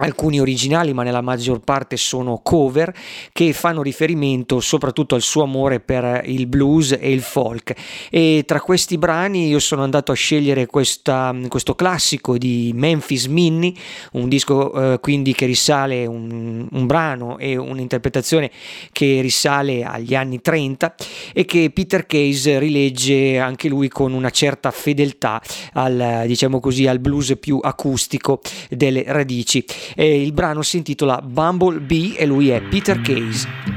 alcuni 0.00 0.40
originali 0.40 0.92
ma 0.92 1.02
nella 1.02 1.20
maggior 1.20 1.60
parte 1.60 1.96
sono 1.96 2.40
cover 2.42 2.92
che 3.32 3.52
fanno 3.52 3.82
riferimento 3.82 4.60
soprattutto 4.60 5.14
al 5.14 5.22
suo 5.22 5.42
amore 5.42 5.80
per 5.80 6.22
il 6.24 6.46
blues 6.46 6.96
e 6.98 7.12
il 7.12 7.22
folk. 7.22 7.74
E 8.10 8.44
tra 8.46 8.60
questi 8.60 8.98
brani 8.98 9.48
io 9.48 9.58
sono 9.58 9.82
andato 9.82 10.12
a 10.12 10.14
scegliere 10.14 10.66
questa, 10.66 11.34
questo 11.48 11.74
classico 11.74 12.38
di 12.38 12.72
Memphis 12.74 13.26
Minnie 13.26 13.72
un 14.12 14.28
disco 14.28 14.94
eh, 14.94 15.00
quindi 15.00 15.32
che 15.34 15.46
risale 15.46 16.06
un, 16.06 16.66
un 16.70 16.86
brano 16.86 17.38
e 17.38 17.56
un'interpretazione 17.56 18.50
che 18.92 19.20
risale 19.20 19.84
agli 19.84 20.14
anni 20.14 20.40
30 20.40 20.94
e 21.32 21.44
che 21.44 21.70
Peter 21.72 22.06
Case 22.06 22.58
rilegge 22.58 23.38
anche 23.38 23.68
lui 23.68 23.88
con 23.88 24.12
una 24.12 24.30
certa 24.30 24.70
fedeltà 24.70 25.40
al 25.74 26.24
diciamo 26.26 26.60
così 26.60 26.86
al 26.86 26.98
blues 26.98 27.36
più 27.38 27.58
acustico 27.62 28.40
delle 28.68 29.04
radici 29.06 29.64
e 29.94 30.22
il 30.22 30.32
brano 30.32 30.62
si 30.62 30.76
intitola 30.76 31.20
Bumblebee 31.22 32.16
e 32.16 32.26
lui 32.26 32.50
è 32.50 32.60
Peter 32.60 33.00
Case. 33.00 33.69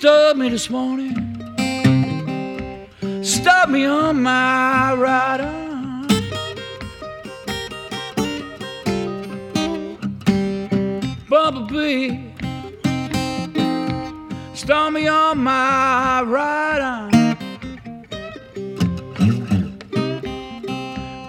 Stop 0.00 0.36
me 0.38 0.48
this 0.48 0.70
morning. 0.70 1.12
Stop 3.22 3.68
me 3.68 3.84
on 3.84 4.22
my 4.22 4.94
right 4.94 5.40
arm. 5.42 6.08
Bumblebee. 11.28 12.32
Stop 14.54 14.94
me 14.94 15.06
on 15.06 15.36
my 15.36 16.22
right 16.22 16.80
arm. 16.80 17.36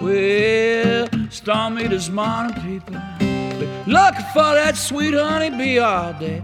Well, 0.00 1.08
stop 1.28 1.72
me 1.74 1.88
this 1.88 2.08
morning, 2.08 2.54
people. 2.62 2.96
Looking 3.86 4.24
for 4.32 4.54
that 4.54 4.76
sweet 4.76 5.12
honey 5.12 5.50
bee 5.50 5.78
all 5.78 6.14
day. 6.14 6.42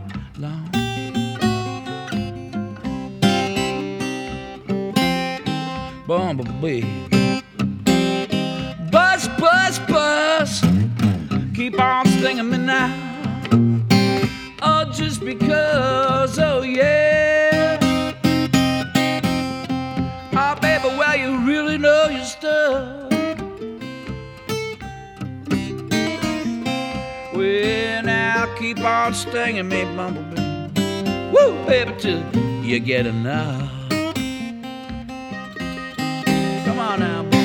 Bumblebee. 6.09 6.81
Buzz, 8.91 9.29
buzz, 9.39 9.79
buzz, 9.81 10.65
keep 11.55 11.79
on 11.79 12.07
stinging 12.07 12.49
me 12.49 12.57
now. 12.57 12.91
Oh, 14.63 14.91
just 14.91 15.23
because, 15.23 16.39
oh 16.39 16.63
yeah. 16.63 17.79
Oh, 20.33 20.55
baby, 20.63 20.89
well, 20.97 21.15
you 21.15 21.47
really 21.47 21.77
know 21.77 22.09
your 22.09 22.25
stuff. 22.25 23.13
Well, 27.35 28.03
now 28.03 28.57
keep 28.59 28.81
on 28.81 29.13
stinging 29.13 29.69
me, 29.69 29.85
bumblebee. 29.95 30.41
Woo, 31.35 31.67
baby, 31.67 31.93
till 31.99 32.25
you 32.65 32.81
get 32.81 33.05
enough. 33.05 33.78
Come 36.79 36.93
on 36.93 37.01
now. 37.01 37.38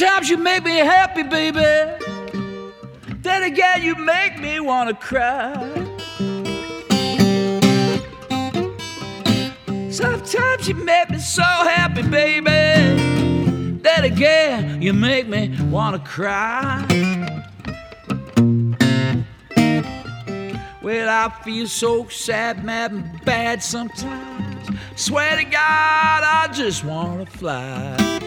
Sometimes 0.00 0.30
you 0.30 0.38
make 0.38 0.64
me 0.64 0.76
happy, 0.78 1.22
baby. 1.22 1.60
Then 3.20 3.42
again, 3.42 3.82
you 3.82 3.94
make 3.96 4.40
me 4.40 4.58
wanna 4.58 4.94
cry. 4.94 5.52
Sometimes 9.90 10.66
you 10.66 10.74
make 10.76 11.10
me 11.10 11.18
so 11.18 11.42
happy, 11.42 12.00
baby. 12.00 12.48
Then 13.82 14.04
again, 14.04 14.80
you 14.80 14.94
make 14.94 15.28
me 15.28 15.54
wanna 15.64 15.98
cry. 15.98 16.82
Well, 20.82 21.08
I 21.10 21.30
feel 21.44 21.66
so 21.66 22.08
sad, 22.08 22.64
mad, 22.64 22.92
and 22.92 23.24
bad 23.26 23.62
sometimes. 23.62 24.66
Swear 24.96 25.36
to 25.36 25.44
God, 25.44 26.22
I 26.24 26.48
just 26.54 26.84
wanna 26.84 27.26
fly. 27.26 28.19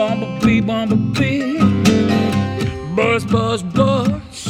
Bumblebee, 0.00 0.62
bumblebee. 0.62 1.58
Buzz, 2.96 3.22
buzz, 3.26 3.62
buzz. 3.62 4.48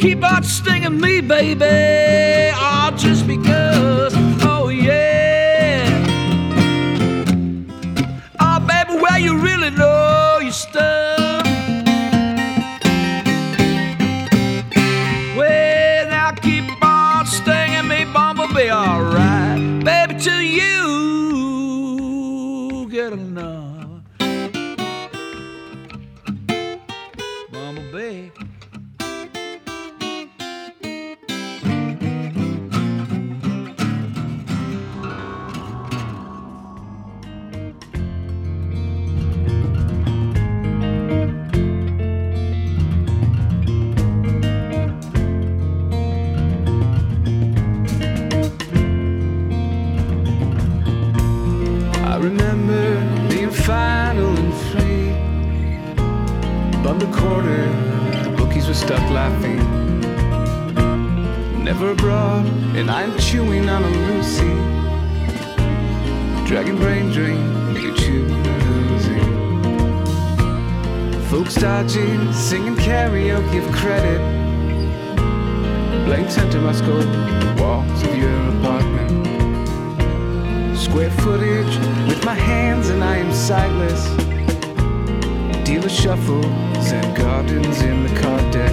Keep 0.00 0.24
on 0.24 0.42
stinging 0.42 0.98
me, 0.98 1.20
baby. 1.20 2.50
All 2.58 2.92
just 2.92 3.26
because. 3.26 4.14
Oh, 4.42 4.70
yeah. 4.70 5.84
Oh, 8.40 8.58
baby, 8.60 8.98
well, 9.02 9.18
you 9.18 9.36
really 9.36 9.68
know 9.68 10.15
quarter, 57.16 57.64
the 58.22 58.34
bookies 58.36 58.68
were 58.68 58.74
stuck 58.74 59.02
laughing. 59.10 59.58
Never 61.64 61.90
abroad, 61.90 62.46
and 62.76 62.90
I'm 62.90 63.18
chewing 63.18 63.68
on 63.68 63.82
a 63.82 63.90
Lucy. 64.08 64.54
Dragon 66.46 66.76
brain 66.76 67.10
drain, 67.10 67.74
you 67.74 67.94
chew 67.96 68.24
losing. 68.68 69.24
Folks 71.30 71.54
dodging, 71.54 72.32
singing 72.32 72.76
karaoke 72.76 73.66
of 73.66 73.72
credit. 73.74 74.20
Blank 76.04 76.30
center 76.30 76.60
must 76.60 76.84
go 76.84 76.96
the 77.00 77.62
walls 77.62 78.02
of 78.02 78.16
your 78.16 78.32
apartment 78.58 79.16
square 80.96 81.10
footage 81.10 81.78
with 82.08 82.24
my 82.24 82.34
hands 82.34 82.88
and 82.90 83.02
I 83.02 83.16
am 83.16 83.32
sightless. 83.32 84.06
Dealer 85.62 85.88
shuffles 85.88 86.46
and 86.46 86.65
gardens 87.36 87.82
in 87.82 88.02
the 88.02 88.20
card 88.20 88.50
deck. 88.50 88.72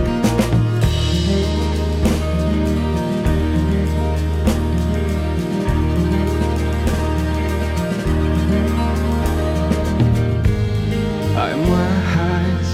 I'm 11.35 11.61
wise. 11.73 12.71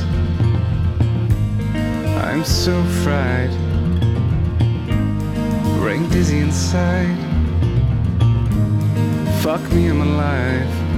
I'm 2.24 2.44
so 2.46 2.84
fried. 3.04 3.50
Brain 5.80 6.08
dizzy 6.10 6.38
inside. 6.38 7.18
Fuck 9.42 9.64
me, 9.72 9.88
I'm 9.88 10.02
alive. 10.02 10.89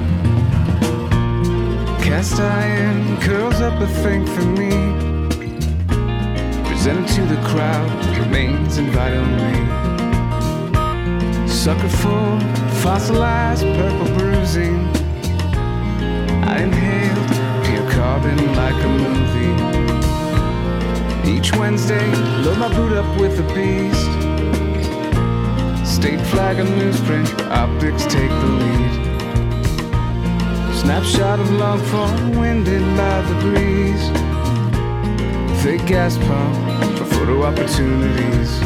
Cast 2.11 2.41
iron 2.41 3.17
curls 3.21 3.61
up 3.61 3.79
a 3.79 3.87
thing 3.87 4.25
for 4.25 4.41
me. 4.41 4.69
Presented 6.67 7.07
to 7.15 7.21
the 7.23 7.39
crowd, 7.47 7.89
remains 8.17 8.77
invite 8.77 9.13
only. 9.13 9.55
Sucker 11.47 11.87
full, 11.87 12.37
fossilized 12.83 13.63
purple 13.63 14.13
bruising. 14.17 14.85
I 16.43 16.63
inhaled 16.63 17.31
pure 17.65 17.89
carbon 17.91 18.39
like 18.55 18.83
a 18.83 18.89
movie. 18.89 19.55
Each 21.33 21.55
Wednesday, 21.55 22.11
load 22.43 22.57
my 22.57 22.67
boot 22.75 22.91
up 22.91 23.07
with 23.21 23.39
a 23.39 23.43
beast. 23.55 24.11
State 25.89 26.19
flag 26.27 26.59
and 26.59 26.67
newsprint, 26.71 27.29
optics 27.49 28.03
take 28.03 28.29
the 28.29 28.47
lead. 28.47 29.10
Snapshot 30.81 31.39
of 31.39 31.51
long 31.51 31.77
form, 31.77 32.39
winded 32.39 32.81
by 32.97 33.21
the 33.21 33.35
breeze. 33.41 34.09
Fake 35.61 35.85
gas 35.85 36.17
pump 36.17 36.97
for 36.97 37.05
photo 37.05 37.43
opportunities. 37.43 38.59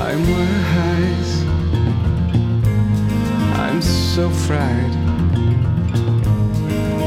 I'm 0.00 0.22
wise. 0.32 1.44
I'm 3.58 3.82
so 3.82 4.30
fried 4.30 5.02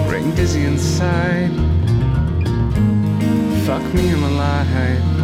brain 0.07 0.35
dizzy 0.35 0.65
inside 0.65 1.74
fuck 3.65 3.93
me 3.95 4.09
in 4.09 4.19
my 4.19 4.29
life. 4.29 5.14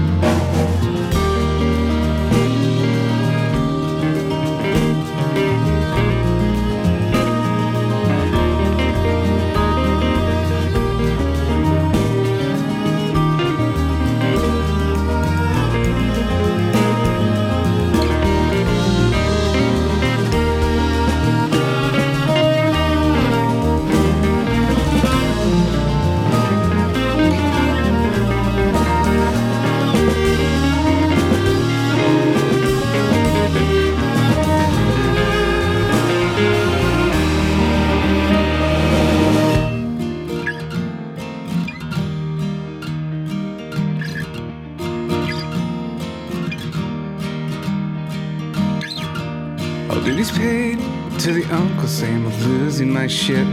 Uncle 51.52 51.88
Sam 51.88 52.26
of 52.26 52.48
losing 52.48 52.94
my 52.94 53.08
shit. 53.08 53.46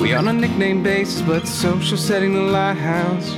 We 0.00 0.14
on 0.14 0.28
a 0.28 0.32
nickname 0.32 0.80
basis, 0.84 1.20
but 1.22 1.48
social 1.48 1.98
setting 1.98 2.34
the 2.34 2.40
lighthouse. 2.40 3.34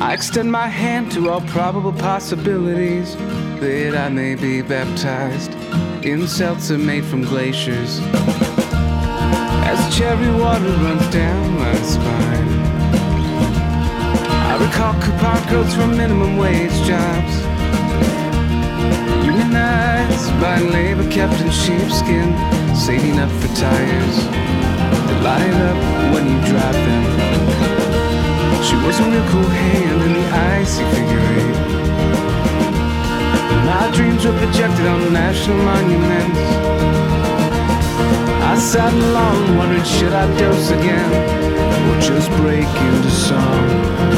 I 0.00 0.12
extend 0.12 0.52
my 0.52 0.68
hand 0.68 1.10
to 1.12 1.30
all 1.30 1.40
probable 1.40 1.92
possibilities 1.92 3.16
that 3.60 3.96
I 3.96 4.08
may 4.08 4.36
be 4.36 4.62
baptized 4.62 5.52
in 6.04 6.28
seltzer 6.28 6.78
made 6.78 7.04
from 7.04 7.22
glaciers. 7.22 7.98
As 9.66 9.96
cherry 9.96 10.30
water 10.40 10.70
runs 10.84 11.08
down 11.08 11.58
my 11.58 11.74
spine, 11.82 12.48
I 14.48 14.56
recall 14.64 14.94
coupon 15.02 15.48
codes 15.48 15.74
from 15.74 15.96
minimum 15.96 16.36
wage 16.36 16.72
jobs. 16.86 17.39
Unionized 19.50 20.30
by 20.40 20.60
labor 20.60 21.10
kept 21.10 21.40
in 21.40 21.50
sheepskin, 21.50 22.30
saving 22.76 23.18
up 23.18 23.30
for 23.40 23.48
tires. 23.56 24.16
The 25.08 25.16
light 25.26 25.54
up 25.66 25.78
when 26.14 26.24
you 26.30 26.38
drop 26.46 26.72
them. 26.72 27.04
She 28.62 28.76
was 28.76 29.00
a 29.00 29.10
real 29.10 29.26
cool 29.30 29.50
hand 29.50 30.02
in 30.02 30.12
the 30.12 30.26
icy 30.54 30.84
figure 30.94 31.24
eight. 31.34 31.56
My 33.66 33.90
dreams 33.92 34.24
were 34.24 34.38
projected 34.38 34.86
on 34.86 35.12
national 35.12 35.56
monuments. 35.56 36.38
I 38.52 38.54
sat 38.56 38.92
alone 38.92 39.56
wondering 39.56 39.82
should 39.82 40.12
I 40.12 40.26
dose 40.38 40.70
again 40.70 41.10
or 41.88 42.00
just 42.00 42.30
break 42.38 42.68
into 42.68 43.10
song 43.10 44.09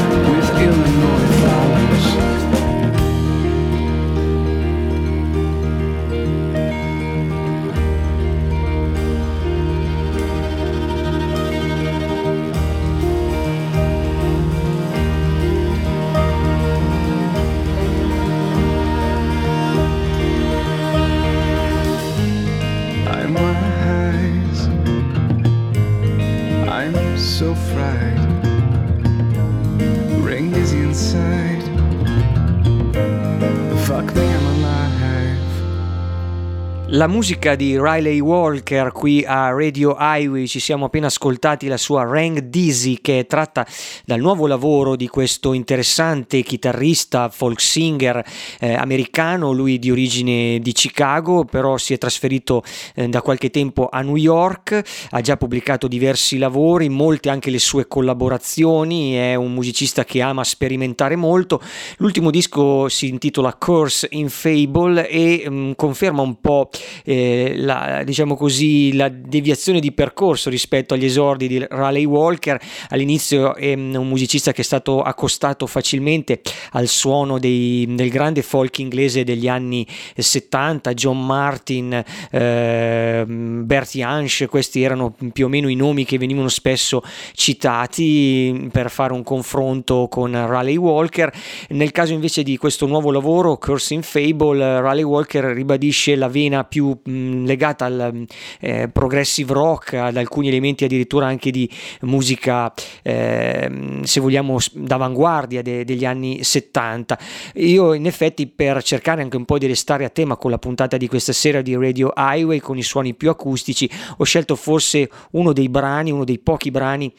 La 37.03 37.09
musica 37.09 37.55
di 37.55 37.77
Riley 37.77 38.21
Walker 38.21 38.93
qui 38.93 39.25
a 39.25 39.49
Radio 39.49 39.97
Highway, 39.99 40.47
ci 40.47 40.61
siamo 40.61 40.85
appena 40.85 41.07
ascoltati 41.07 41.67
la 41.67 41.75
sua 41.75 42.05
Rang 42.05 42.39
Dizzy 42.39 43.01
che 43.01 43.19
è 43.19 43.25
tratta 43.25 43.67
dal 44.05 44.21
nuovo 44.21 44.47
lavoro 44.47 44.95
di 44.95 45.09
questo 45.09 45.51
interessante 45.51 46.43
chitarrista, 46.43 47.27
folk 47.27 47.59
singer 47.59 48.23
eh, 48.57 48.75
americano, 48.75 49.51
lui 49.51 49.79
di 49.79 49.91
origine 49.91 50.59
di 50.61 50.71
Chicago, 50.71 51.43
però 51.43 51.75
si 51.75 51.93
è 51.93 51.97
trasferito 51.97 52.63
eh, 52.95 53.09
da 53.09 53.21
qualche 53.21 53.49
tempo 53.49 53.89
a 53.91 53.99
New 53.99 54.15
York, 54.15 54.81
ha 55.09 55.19
già 55.19 55.35
pubblicato 55.35 55.89
diversi 55.89 56.37
lavori, 56.37 56.87
molte 56.87 57.29
anche 57.29 57.51
le 57.51 57.59
sue 57.59 57.85
collaborazioni, 57.85 59.15
è 59.15 59.35
un 59.35 59.53
musicista 59.53 60.05
che 60.05 60.21
ama 60.21 60.45
sperimentare 60.45 61.17
molto. 61.17 61.61
L'ultimo 61.97 62.31
disco 62.31 62.87
si 62.87 63.09
intitola 63.09 63.53
Curse 63.55 64.07
in 64.11 64.29
Fable 64.29 65.09
e 65.09 65.43
mh, 65.49 65.53
mm, 65.53 65.71
conferma 65.75 66.21
un 66.21 66.39
po' 66.39 66.69
eh, 67.03 67.53
la, 67.57 68.03
diciamo 68.03 68.35
così, 68.35 68.93
la 68.93 69.09
deviazione 69.09 69.79
di 69.79 69.91
percorso 69.91 70.49
rispetto 70.49 70.93
agli 70.93 71.05
esordi 71.05 71.47
di 71.47 71.65
Raleigh 71.69 72.07
Walker. 72.07 72.59
All'inizio 72.89 73.55
è 73.55 73.73
un 73.73 74.07
musicista 74.07 74.51
che 74.51 74.61
è 74.61 74.65
stato 74.65 75.01
accostato 75.01 75.67
facilmente 75.67 76.41
al 76.71 76.87
suono 76.87 77.39
dei, 77.39 77.85
del 77.89 78.09
grande 78.09 78.41
folk 78.41 78.79
inglese 78.79 79.23
degli 79.23 79.47
anni 79.47 79.85
70, 80.15 80.93
John 80.93 81.25
Martin, 81.25 82.03
eh, 82.31 83.23
Bertie 83.27 84.03
Hansch, 84.03 84.45
questi 84.47 84.81
erano 84.83 85.15
più 85.31 85.45
o 85.45 85.49
meno 85.49 85.67
i 85.67 85.75
nomi 85.75 86.05
che 86.05 86.17
venivano 86.17 86.49
spesso 86.49 87.03
citati 87.33 88.69
per 88.71 88.89
fare 88.89 89.13
un 89.13 89.23
confronto 89.23 90.07
con 90.09 90.31
Raleigh 90.31 90.77
Walker. 90.77 91.31
Nel 91.69 91.91
caso 91.91 92.13
invece 92.13 92.43
di 92.43 92.57
questo 92.57 92.85
nuovo 92.85 93.11
lavoro, 93.11 93.57
Curse 93.57 93.93
in 93.93 94.01
Fable, 94.03 94.81
Raleigh 94.81 95.05
Walker 95.05 95.43
ribadisce 95.45 96.15
la 96.15 96.27
vena 96.27 96.63
più 96.63 96.82
mh, 97.03 97.45
legata 97.45 97.85
al 97.85 98.25
eh, 98.59 98.89
progressive 98.89 99.53
rock, 99.53 99.93
ad 99.93 100.17
alcuni 100.17 100.47
elementi 100.47 100.83
addirittura 100.83 101.27
anche 101.27 101.51
di 101.51 101.69
musica, 102.01 102.73
eh, 103.01 103.99
se 104.03 104.19
vogliamo, 104.19 104.57
d'avanguardia 104.73 105.61
de- 105.61 105.85
degli 105.85 106.05
anni 106.05 106.43
70. 106.43 107.17
Io 107.55 107.93
in 107.93 108.05
effetti 108.05 108.47
per 108.47 108.83
cercare 108.83 109.21
anche 109.21 109.37
un 109.37 109.45
po' 109.45 109.57
di 109.57 109.67
restare 109.67 110.05
a 110.05 110.09
tema 110.09 110.35
con 110.35 110.51
la 110.51 110.57
puntata 110.57 110.97
di 110.97 111.07
questa 111.07 111.33
sera 111.33 111.61
di 111.61 111.75
Radio 111.75 112.11
Highway 112.15 112.59
con 112.59 112.77
i 112.77 112.83
suoni 112.83 113.13
più 113.13 113.29
acustici, 113.29 113.89
ho 114.17 114.23
scelto 114.23 114.55
forse 114.55 115.09
uno 115.31 115.53
dei 115.53 115.69
brani, 115.69 116.11
uno 116.11 116.23
dei 116.23 116.39
pochi 116.39 116.71
brani 116.71 117.11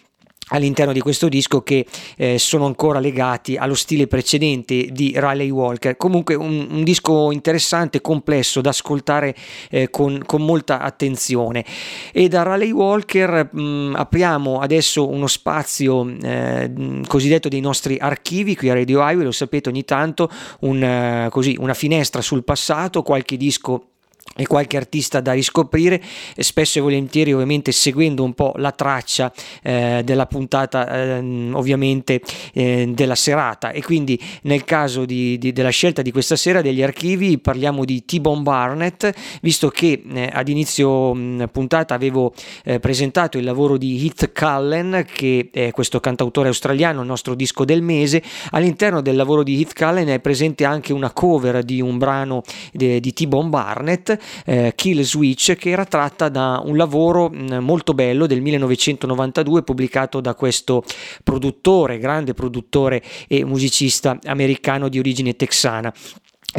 all'interno 0.48 0.92
di 0.92 1.00
questo 1.00 1.28
disco 1.28 1.62
che 1.62 1.87
eh, 2.16 2.38
sono 2.38 2.66
ancora 2.66 2.98
legati 2.98 3.57
allo 3.57 3.74
stile 3.74 4.07
precedente 4.07 4.88
di 4.90 5.14
Riley 5.16 5.50
Walker. 5.50 5.96
Comunque 5.96 6.35
un, 6.35 6.66
un 6.70 6.85
disco 6.85 7.30
interessante 7.30 8.00
complesso 8.00 8.61
da 8.61 8.70
ascoltare 8.70 9.35
eh, 9.70 9.88
con, 9.90 10.22
con, 10.26 10.42
molta 10.42 10.80
attenzione. 10.80 11.64
E 12.12 12.28
da 12.28 12.42
Riley 12.42 12.72
Walker 12.72 13.48
mh, 13.50 13.61
mm, 13.61 13.94
apriamo 13.94 14.61
adesso 14.61 15.09
uno 15.09 15.26
spazio 15.26 16.07
eh, 16.22 16.70
cosiddetto 17.07 17.48
dei 17.48 17.61
nostri 17.61 17.96
archivi 17.98 18.54
qui 18.57 18.68
a 18.68 18.74
Radio 18.74 19.00
Highway. 19.00 19.24
Lo 19.24 19.33
sapete 19.33 19.70
ogni 19.70 19.85
tanto 19.85 20.28
un, 20.61 21.28
così, 21.30 21.57
una 21.59 21.74
finestra 21.74 22.20
sul 22.20 22.44
passato 22.44 23.02
qualche 23.02 23.37
disco 23.37 23.88
e 24.37 24.46
qualche 24.46 24.76
artista 24.76 25.20
da 25.20 25.32
riscoprire 25.32 26.02
spesso 26.38 26.78
e 26.78 26.82
volentieri 26.82 27.32
ovviamente 27.32 27.70
seguendo 27.72 28.24
un 28.24 28.34
po' 28.34 28.52
la 28.56 28.72
traccia 28.72 29.32
eh, 29.62 30.02
della 30.04 30.26
puntata 30.26 30.88
eh, 30.88 31.50
ovviamente 31.52 32.20
eh, 32.52 32.90
della 32.92 33.14
serata. 33.14 33.70
E 33.70 33.82
quindi 33.82 34.20
nel 34.42 34.64
caso 34.64 35.04
di, 35.04 35.38
di, 35.38 35.52
della 35.52 35.70
scelta 35.70 36.02
di 36.02 36.10
questa 36.10 36.37
sera 36.37 36.62
degli 36.62 36.82
archivi 36.82 37.38
parliamo 37.38 37.84
di 37.84 38.04
T-Bone 38.04 38.42
Barnett 38.42 39.12
visto 39.40 39.68
che 39.68 40.02
eh, 40.12 40.30
ad 40.32 40.48
inizio 40.48 41.14
mh, 41.14 41.50
puntata 41.52 41.94
avevo 41.94 42.34
eh, 42.64 42.80
presentato 42.80 43.38
il 43.38 43.44
lavoro 43.44 43.76
di 43.76 44.04
Heath 44.04 44.32
Cullen 44.32 45.06
che 45.12 45.50
è 45.52 45.70
questo 45.70 46.00
cantautore 46.00 46.48
australiano 46.48 47.02
il 47.02 47.06
nostro 47.06 47.34
disco 47.34 47.64
del 47.64 47.82
mese. 47.82 48.22
All'interno 48.50 49.00
del 49.00 49.14
lavoro 49.14 49.44
di 49.44 49.60
Heath 49.60 49.74
Cullen 49.74 50.08
è 50.08 50.18
presente 50.18 50.64
anche 50.64 50.92
una 50.92 51.12
cover 51.12 51.62
di 51.62 51.80
un 51.80 51.98
brano 51.98 52.42
de, 52.72 52.98
di 52.98 53.12
T-Bone 53.12 53.48
Barnett 53.48 54.13
eh, 54.44 54.72
Kill 54.74 55.03
Switch 55.03 55.55
che 55.55 55.70
era 55.70 55.85
tratta 55.85 56.29
da 56.29 56.62
un 56.64 56.77
lavoro 56.77 57.29
mh, 57.29 57.59
molto 57.59 57.94
bello 57.94 58.27
del 58.27 58.40
1992 58.40 59.62
pubblicato 59.62 60.20
da 60.20 60.35
questo 60.35 60.83
produttore, 61.22 61.98
grande 61.98 62.35
produttore 62.35 63.03
e 63.29 63.44
musicista 63.44 64.18
americano 64.24 64.88
di 64.88 64.98
origine 64.98 65.37
texana. 65.37 65.92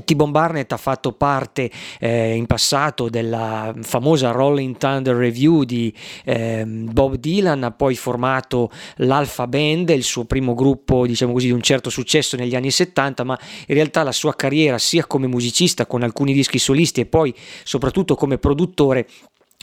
T-Bone 0.03 0.31
Barnett 0.31 0.71
ha 0.71 0.77
fatto 0.77 1.13
parte 1.13 1.69
eh, 1.99 2.36
in 2.36 2.45
passato 2.45 3.10
della 3.10 3.73
famosa 3.81 4.31
Rolling 4.31 4.77
Thunder 4.77 5.15
Review 5.15 5.63
di 5.63 5.93
eh, 6.23 6.63
Bob 6.65 7.15
Dylan, 7.15 7.63
ha 7.63 7.71
poi 7.71 7.95
formato 7.95 8.71
l'Alpha 8.97 9.47
Band, 9.47 9.89
il 9.89 10.03
suo 10.03 10.25
primo 10.25 10.53
gruppo 10.53 11.05
diciamo 11.05 11.34
così 11.34 11.47
di 11.47 11.51
un 11.51 11.62
certo 11.62 11.89
successo 11.89 12.36
negli 12.36 12.55
anni 12.55 12.71
70, 12.71 13.23
ma 13.23 13.39
in 13.67 13.75
realtà 13.75 14.03
la 14.03 14.12
sua 14.12 14.36
carriera 14.36 14.77
sia 14.77 15.05
come 15.05 15.27
musicista 15.27 15.86
con 15.86 16.03
alcuni 16.03 16.34
dischi 16.34 16.60
solisti 16.60 17.01
e 17.01 17.05
poi 17.05 17.34
soprattutto 17.63 18.15
come 18.15 18.38
produttore 18.38 19.08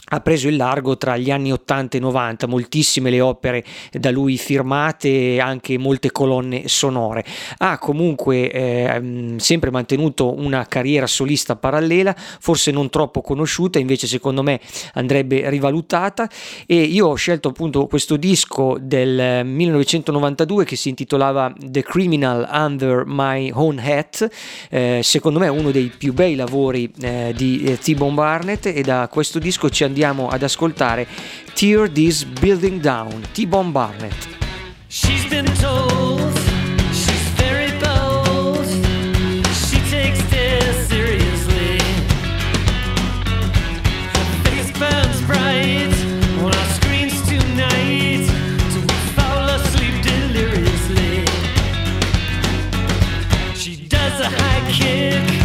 ha 0.05 0.19
preso 0.19 0.47
il 0.47 0.57
largo 0.57 0.97
tra 0.97 1.15
gli 1.17 1.31
anni 1.31 1.51
80 1.51 1.97
e 1.97 1.99
90, 1.99 2.47
moltissime 2.47 3.09
le 3.09 3.21
opere 3.21 3.63
da 3.91 4.11
lui 4.11 4.37
firmate, 4.37 5.39
anche 5.39 5.77
molte 5.77 6.11
colonne 6.11 6.67
sonore. 6.67 7.23
Ha 7.59 7.77
comunque 7.77 8.51
eh, 8.51 9.35
sempre 9.37 9.71
mantenuto 9.71 10.37
una 10.37 10.65
carriera 10.67 11.07
solista 11.07 11.55
parallela, 11.55 12.13
forse 12.17 12.71
non 12.71 12.89
troppo 12.89 13.21
conosciuta, 13.21 13.79
invece 13.79 14.05
secondo 14.07 14.43
me 14.43 14.59
andrebbe 14.93 15.49
rivalutata 15.49 16.29
e 16.65 16.81
io 16.81 17.07
ho 17.07 17.15
scelto 17.15 17.49
appunto 17.49 17.87
questo 17.87 18.17
disco 18.17 18.77
del 18.79 19.45
1992 19.45 20.65
che 20.65 20.75
si 20.75 20.89
intitolava 20.89 21.53
The 21.57 21.81
Criminal 21.81 22.47
Under 22.51 23.03
My 23.05 23.51
Own 23.53 23.79
Hat, 23.79 24.29
eh, 24.69 24.99
secondo 25.01 25.39
me 25.39 25.47
uno 25.47 25.71
dei 25.71 25.91
più 25.97 26.13
bei 26.13 26.35
lavori 26.35 26.91
eh, 27.01 27.33
di 27.35 27.63
eh, 27.63 27.77
T-Bone 27.79 28.13
Barnett 28.13 28.65
e 28.65 28.81
da 28.81 29.07
questo 29.09 29.39
disco 29.39 29.69
ci 29.69 29.83
andiamo 29.83 29.92
andiamo 29.93 30.27
ad 30.27 30.41
ascoltare 30.41 31.05
Tear 31.53 31.87
This 31.87 32.23
Building 32.23 32.81
Down, 32.81 33.21
T-Bone 33.31 33.69
Barnett. 33.69 34.27
She's 34.87 35.23
been 35.29 35.45
told 35.59 36.03
If 54.65 54.69
I 54.69 54.71
had 54.73 54.73
my 54.75 54.79
way, 54.83 55.03
if 55.05 55.11
I 55.15 55.29
had 55.29 55.37
my 55.37 55.42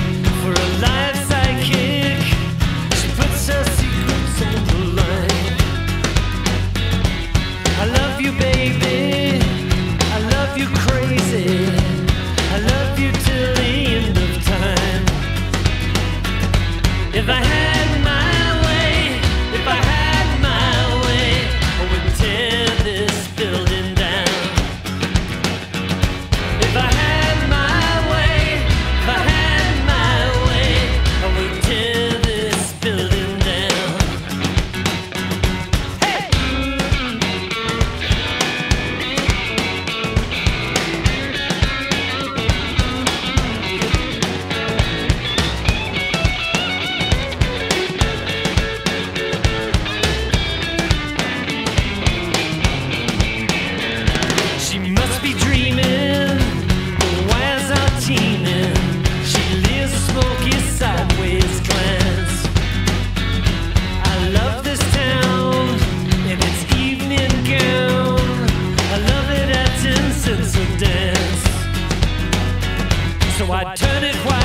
I 73.51 73.75
turn 73.75 74.05
it 74.05 74.15
white 74.27 74.38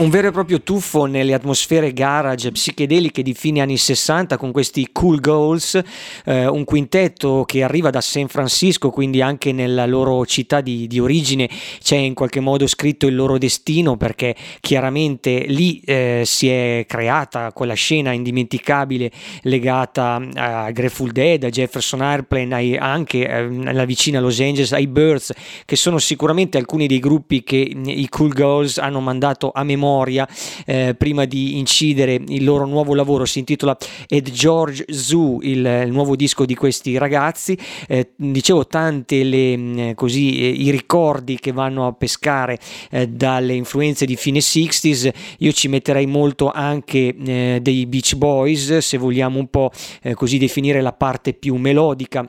Un 0.00 0.08
vero 0.08 0.28
e 0.28 0.30
proprio 0.30 0.62
tuffo 0.62 1.04
nelle 1.04 1.34
atmosfere 1.34 1.92
garage 1.92 2.52
psichedeliche 2.52 3.22
di 3.22 3.34
fine 3.34 3.60
anni 3.60 3.76
60 3.76 4.38
con 4.38 4.50
questi 4.50 4.88
Cool 4.92 5.20
Goals, 5.20 5.78
eh, 6.24 6.46
un 6.46 6.64
quintetto 6.64 7.44
che 7.44 7.62
arriva 7.62 7.90
da 7.90 8.00
San 8.00 8.28
Francisco, 8.28 8.88
quindi 8.88 9.20
anche 9.20 9.52
nella 9.52 9.84
loro 9.84 10.24
città 10.24 10.62
di, 10.62 10.86
di, 10.86 10.98
origine 10.98 11.50
c'è 11.82 11.96
in 11.96 12.14
qualche 12.14 12.40
modo 12.40 12.66
scritto 12.66 13.06
il 13.06 13.14
loro 13.14 13.36
destino 13.36 13.98
perché 13.98 14.34
chiaramente 14.60 15.44
lì 15.46 15.82
eh, 15.84 16.22
si 16.24 16.48
è 16.48 16.86
creata 16.88 17.52
quella 17.52 17.74
scena 17.74 18.12
indimenticabile 18.12 19.10
legata 19.42 20.18
a 20.32 20.70
Grateful 20.70 21.12
Dead, 21.12 21.44
a 21.44 21.50
Jefferson 21.50 22.00
Airplane, 22.00 22.54
ai, 22.54 22.74
anche 22.74 23.28
eh, 23.28 23.38
alla 23.66 23.84
vicina 23.84 24.18
Los 24.18 24.40
Angeles, 24.40 24.72
ai 24.72 24.86
Birds, 24.86 25.34
che 25.66 25.76
sono 25.76 25.98
sicuramente 25.98 26.56
alcuni 26.56 26.86
dei 26.86 27.00
gruppi 27.00 27.42
che 27.42 27.56
i 27.58 28.08
Cool 28.08 28.32
Goals 28.32 28.78
hanno 28.78 29.00
mandato 29.00 29.52
a 29.54 29.62
memoria 29.62 29.88
memoria 29.90 30.28
eh, 30.66 30.94
prima 30.96 31.24
di 31.24 31.58
incidere 31.58 32.20
il 32.28 32.44
loro 32.44 32.64
nuovo 32.66 32.94
lavoro, 32.94 33.24
si 33.24 33.40
intitola 33.40 33.76
Ed 34.08 34.30
George 34.30 34.84
Zoo, 34.88 35.38
il, 35.42 35.64
il 35.64 35.90
nuovo 35.90 36.16
disco 36.16 36.44
di 36.44 36.54
questi 36.54 36.96
ragazzi. 36.96 37.58
Eh, 37.88 38.12
dicevo 38.16 38.66
tante 38.66 39.24
le, 39.24 39.56
mm, 39.56 39.90
così, 39.94 40.40
eh, 40.40 40.48
i 40.48 40.70
ricordi 40.70 41.38
che 41.38 41.52
vanno 41.52 41.86
a 41.86 41.92
pescare 41.92 42.58
eh, 42.90 43.08
dalle 43.08 43.54
influenze 43.54 44.06
di 44.06 44.16
fine 44.16 44.38
60s, 44.38 45.10
io 45.38 45.52
ci 45.52 45.68
metterei 45.68 46.06
molto 46.06 46.50
anche 46.50 47.14
eh, 47.14 47.58
dei 47.60 47.86
Beach 47.86 48.14
Boys, 48.14 48.78
se 48.78 48.96
vogliamo 48.96 49.38
un 49.38 49.48
po' 49.48 49.70
eh, 50.02 50.14
così 50.14 50.38
definire 50.38 50.80
la 50.80 50.92
parte 50.92 51.32
più 51.32 51.56
melodica 51.56 52.28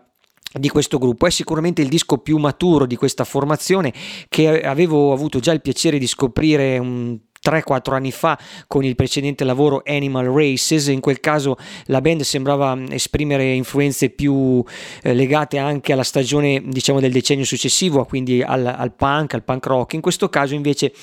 di 0.59 0.69
questo 0.69 0.97
gruppo. 0.97 1.27
È 1.27 1.29
sicuramente 1.29 1.81
il 1.81 1.87
disco 1.87 2.17
più 2.17 2.37
maturo 2.37 2.85
di 2.85 2.95
questa 2.95 3.23
formazione 3.23 3.93
che 4.27 4.61
avevo 4.61 5.13
avuto 5.13 5.39
già 5.39 5.51
il 5.51 5.61
piacere 5.61 5.97
di 5.97 6.07
scoprire 6.07 6.77
un 6.77 7.17
3-4 7.43 7.93
anni 7.93 8.11
fa 8.11 8.37
con 8.67 8.83
il 8.83 8.95
precedente 8.95 9.43
lavoro 9.43 9.81
Animal 9.85 10.27
Races, 10.27 10.87
in 10.87 10.99
quel 10.99 11.19
caso 11.19 11.57
la 11.85 12.01
band 12.01 12.21
sembrava 12.21 12.77
esprimere 12.89 13.53
influenze 13.53 14.09
più 14.09 14.63
eh, 15.01 15.13
legate 15.13 15.57
anche 15.57 15.93
alla 15.93 16.03
stagione 16.03 16.61
diciamo 16.63 16.99
del 16.99 17.11
decennio 17.11 17.45
successivo, 17.45 18.05
quindi 18.05 18.41
al, 18.41 18.65
al 18.65 18.93
punk, 18.93 19.33
al 19.33 19.43
punk 19.43 19.65
rock, 19.65 19.93
in 19.93 20.01
questo 20.01 20.29
caso 20.29 20.53
invece 20.53 20.93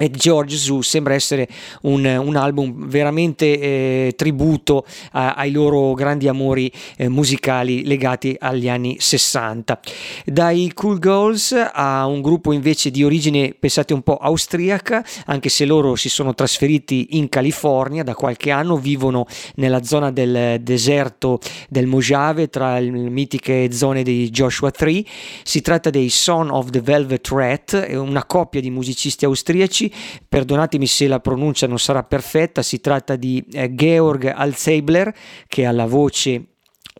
e 0.00 0.10
George 0.10 0.56
Zoo 0.56 0.80
sembra 0.80 1.12
essere 1.12 1.46
un, 1.82 2.06
un 2.06 2.34
album 2.34 2.88
veramente 2.88 3.60
eh, 3.60 4.12
tributo 4.16 4.86
a, 5.12 5.34
ai 5.34 5.50
loro 5.50 5.92
grandi 5.92 6.26
amori 6.26 6.72
eh, 6.96 7.10
musicali 7.10 7.84
legati 7.84 8.34
agli 8.38 8.66
anni 8.66 8.96
60. 8.98 9.78
Dai 10.24 10.70
Cool 10.72 10.98
Girls 10.98 11.54
a 11.70 12.06
un 12.06 12.22
gruppo 12.22 12.52
invece 12.52 12.90
di 12.90 13.04
origine, 13.04 13.54
pensate 13.58 13.92
un 13.92 14.00
po' 14.00 14.16
austriaca, 14.16 15.04
anche 15.26 15.50
se 15.50 15.66
loro 15.66 15.96
si 15.96 16.08
sono 16.08 16.32
trasferiti 16.32 17.18
in 17.18 17.28
California 17.28 18.02
da 18.02 18.14
qualche 18.14 18.50
anno, 18.50 18.78
vivono 18.78 19.26
nella 19.56 19.82
zona 19.82 20.10
del 20.10 20.62
deserto 20.62 21.40
del 21.68 21.86
Mojave 21.86 22.48
tra 22.48 22.78
le 22.78 22.90
mitiche 22.90 23.70
zone 23.70 24.02
di 24.02 24.30
Joshua 24.30 24.70
Tree. 24.70 25.04
Si 25.42 25.60
tratta 25.60 25.90
dei 25.90 26.08
Son 26.08 26.48
of 26.50 26.70
the 26.70 26.80
Velvet 26.80 27.28
Rat, 27.28 27.88
una 27.90 28.24
coppia 28.24 28.62
di 28.62 28.70
musicisti 28.70 29.26
austriaci 29.26 29.88
perdonatemi 30.28 30.86
se 30.86 31.06
la 31.06 31.20
pronuncia 31.20 31.66
non 31.66 31.78
sarà 31.78 32.02
perfetta, 32.02 32.62
si 32.62 32.80
tratta 32.80 33.16
di 33.16 33.44
eh, 33.52 33.74
Georg 33.74 34.32
Alzeibler 34.34 35.14
che 35.46 35.66
ha 35.66 35.72
la 35.72 35.86
voce 35.86 36.49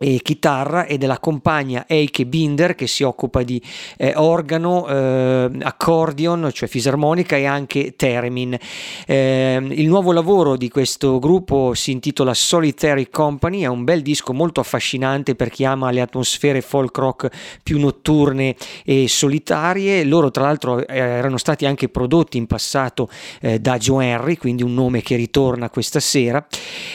e 0.03 0.19
chitarra 0.23 0.85
e 0.85 0.97
della 0.97 1.19
compagna 1.19 1.85
Eike 1.87 2.25
Binder 2.25 2.73
che 2.73 2.87
si 2.87 3.03
occupa 3.03 3.43
di 3.43 3.61
eh, 3.97 4.13
organo, 4.15 4.87
eh, 4.87 5.51
accordion, 5.61 6.49
cioè 6.51 6.67
fisarmonica 6.67 7.35
e 7.35 7.45
anche 7.45 7.95
theremin. 7.95 8.57
Eh, 9.05 9.59
il 9.69 9.87
nuovo 9.87 10.11
lavoro 10.11 10.57
di 10.57 10.69
questo 10.69 11.19
gruppo 11.19 11.75
si 11.75 11.91
intitola 11.91 12.33
Solitary 12.33 13.09
Company, 13.11 13.61
è 13.61 13.67
un 13.67 13.83
bel 13.83 14.01
disco 14.01 14.33
molto 14.33 14.59
affascinante 14.59 15.35
per 15.35 15.51
chi 15.51 15.65
ama 15.65 15.91
le 15.91 16.01
atmosfere 16.01 16.61
folk 16.61 16.97
rock 16.97 17.59
più 17.61 17.79
notturne 17.79 18.55
e 18.83 19.07
solitarie. 19.07 20.03
Loro 20.03 20.31
tra 20.31 20.45
l'altro 20.45 20.79
eh, 20.79 20.97
erano 20.97 21.37
stati 21.37 21.67
anche 21.67 21.89
prodotti 21.89 22.37
in 22.37 22.47
passato 22.47 23.07
eh, 23.39 23.59
da 23.59 23.77
Joe 23.77 24.07
Henry, 24.07 24.35
quindi 24.35 24.63
un 24.63 24.73
nome 24.73 25.03
che 25.03 25.15
ritorna 25.15 25.69
questa 25.69 25.99
sera 25.99 26.43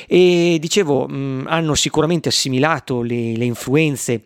e 0.09 0.57
dicevo 0.61 1.07
mh, 1.07 1.45
hanno 1.47 1.75
sicuramente 1.77 2.31
assimilato 2.31 2.96
le, 3.03 3.37
le 3.37 3.45
influenze 3.45 4.23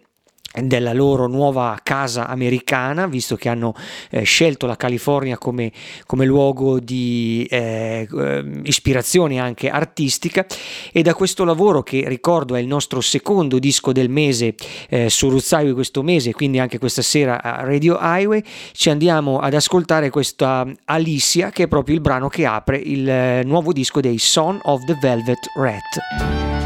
della 0.53 0.93
loro 0.93 1.29
nuova 1.29 1.79
casa 1.83 2.27
americana, 2.27 3.07
visto 3.07 3.37
che 3.37 3.49
hanno 3.49 3.75
eh, 4.11 4.23
scelto 4.23 4.67
la 4.67 4.77
California 4.77 5.39
come, 5.39 5.71
come 6.07 6.25
luogo 6.25 6.81
di 6.81 7.47
eh, 7.49 8.09
eh, 8.11 8.45
ispirazione 8.65 9.39
anche 9.39 9.69
artistica 9.69 10.45
e 10.91 11.03
da 11.03 11.15
questo 11.15 11.45
lavoro 11.45 11.83
che 11.83 12.05
ricordo 12.09 12.57
è 12.57 12.61
il 12.61 12.67
nostro 12.67 13.01
secondo 13.01 13.61
disco 13.61 13.93
del 13.93 14.09
mese 14.09 14.55
eh, 14.89 15.09
su 15.09 15.29
Ruzzaio 15.29 15.75
questo 15.75 16.03
mese, 16.03 16.33
quindi 16.33 16.59
anche 16.59 16.79
questa 16.79 17.03
sera 17.03 17.41
a 17.43 17.63
Radio 17.63 17.97
Highway, 18.01 18.43
ci 18.73 18.91
andiamo 18.91 19.39
ad 19.39 19.55
ascoltare 19.55 20.11
questa 20.11 20.67
Alicia 20.87 21.51
che 21.51 21.65
è 21.65 21.69
proprio 21.69 21.95
il 21.95 22.01
brano 22.01 22.29
che 22.29 22.45
apre 22.45 22.77
il 22.77 23.09
eh, 23.09 23.43
nuovo 23.45 23.73
disco 23.73 24.01
dei 24.01 24.19
Son 24.19 24.59
of 24.65 24.85
the 24.85 24.97
Velvet 25.01 25.39
Rat. 25.55 26.60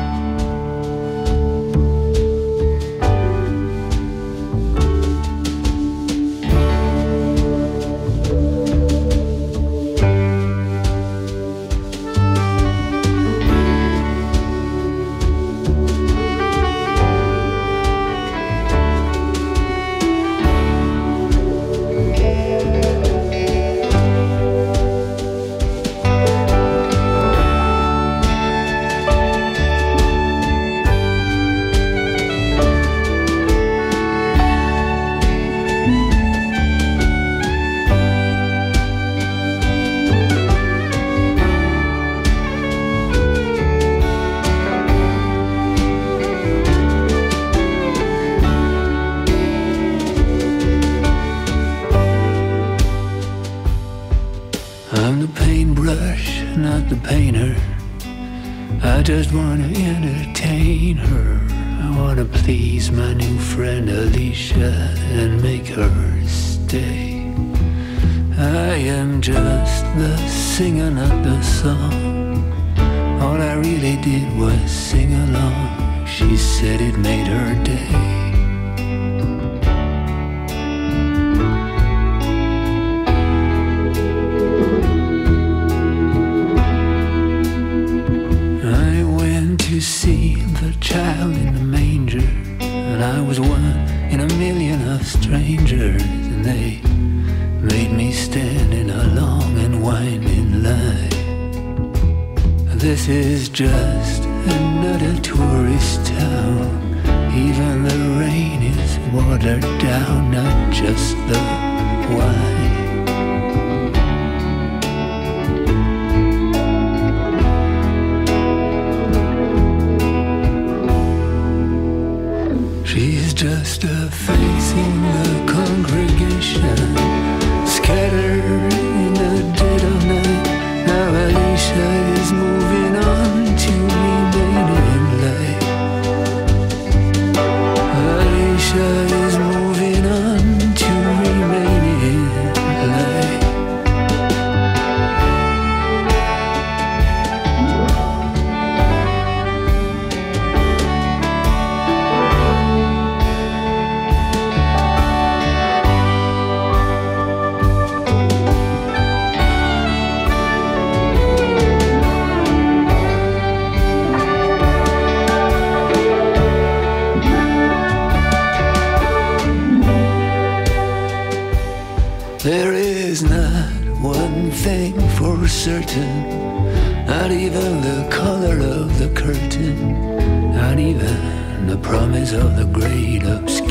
curtain, 179.24 180.52
not 180.54 180.78
even 180.78 181.66
the 181.66 181.78
promise 181.78 182.32
of 182.32 182.56
the 182.56 182.66
great 182.66 183.22
obscurity. 183.22 183.63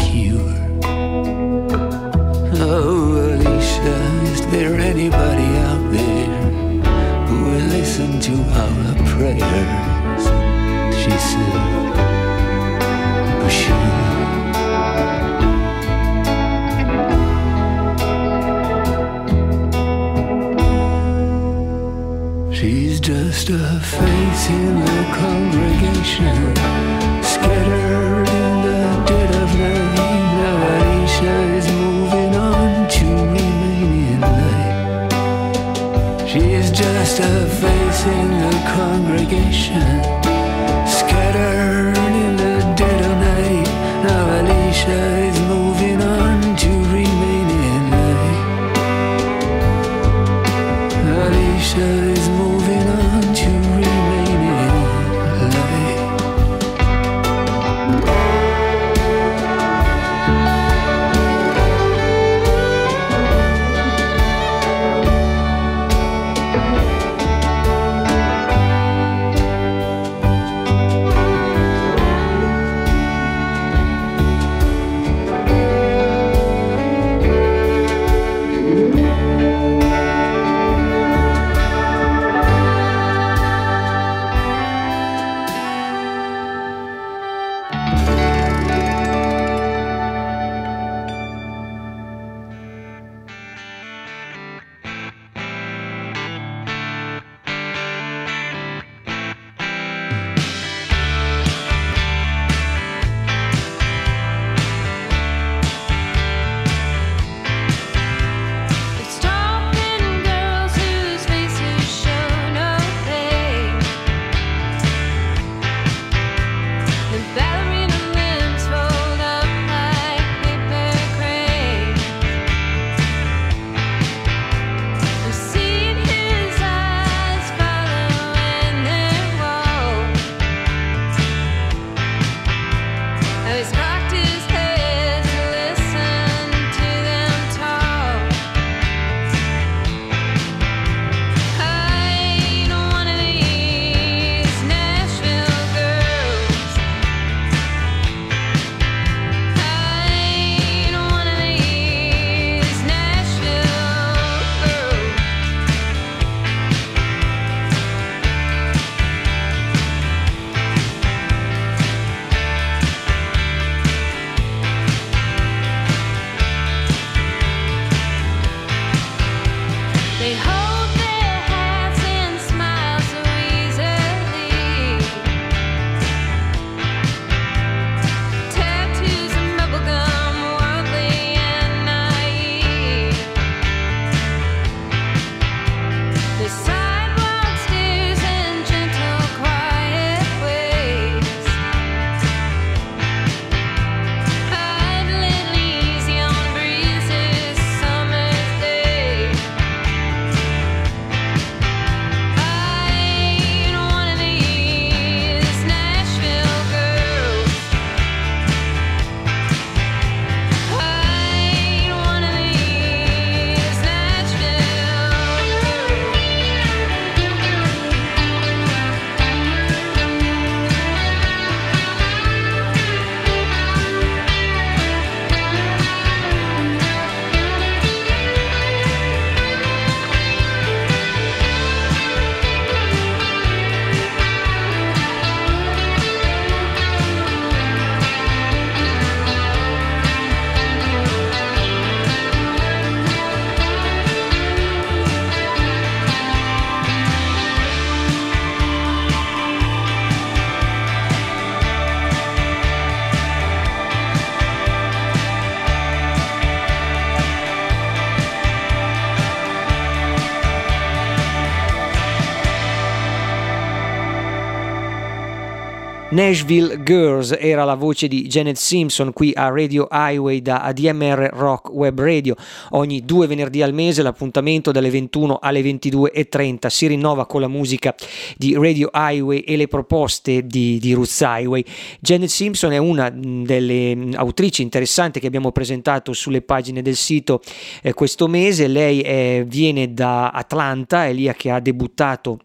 Nashville 266.13 266.83
Girls 266.83 267.35
era 267.39 267.63
la 267.63 267.73
voce 267.73 268.07
di 268.07 268.27
Janet 268.27 268.55
Simpson 268.55 269.13
qui 269.13 269.31
a 269.33 269.49
Radio 269.49 269.87
Highway 269.89 270.43
da 270.43 270.61
ADMR 270.61 271.31
Rock 271.33 271.71
Web 271.71 271.99
Radio. 271.99 272.35
Ogni 272.71 273.03
due 273.03 273.25
venerdì 273.25 273.63
al 273.63 273.73
mese 273.73 274.03
l'appuntamento 274.03 274.71
dalle 274.71 274.91
21 274.91 275.39
alle 275.41 275.61
22.30 275.61 276.67
si 276.67 276.85
rinnova 276.85 277.25
con 277.25 277.41
la 277.41 277.47
musica 277.47 277.95
di 278.37 278.53
Radio 278.53 278.91
Highway 278.93 279.39
e 279.39 279.57
le 279.57 279.67
proposte 279.67 280.45
di, 280.45 280.77
di 280.77 280.93
Roots 280.93 281.19
Highway. 281.21 281.65
Janet 281.99 282.29
Simpson 282.29 282.73
è 282.73 282.77
una 282.77 283.11
mm, 283.11 283.43
delle 283.43 283.95
mm, 283.95 284.13
autrici 284.13 284.61
interessanti 284.61 285.19
che 285.19 285.25
abbiamo 285.25 285.51
presentato 285.51 286.13
sulle 286.13 286.43
pagine 286.43 286.83
del 286.83 286.95
sito 286.95 287.41
eh, 287.81 287.93
questo 287.93 288.27
mese. 288.27 288.67
Lei 288.67 289.01
è, 289.01 289.43
viene 289.47 289.95
da 289.95 290.29
Atlanta, 290.29 291.07
è 291.07 291.11
lì 291.11 291.27
che 291.35 291.49
ha 291.49 291.59
debuttato 291.59 292.37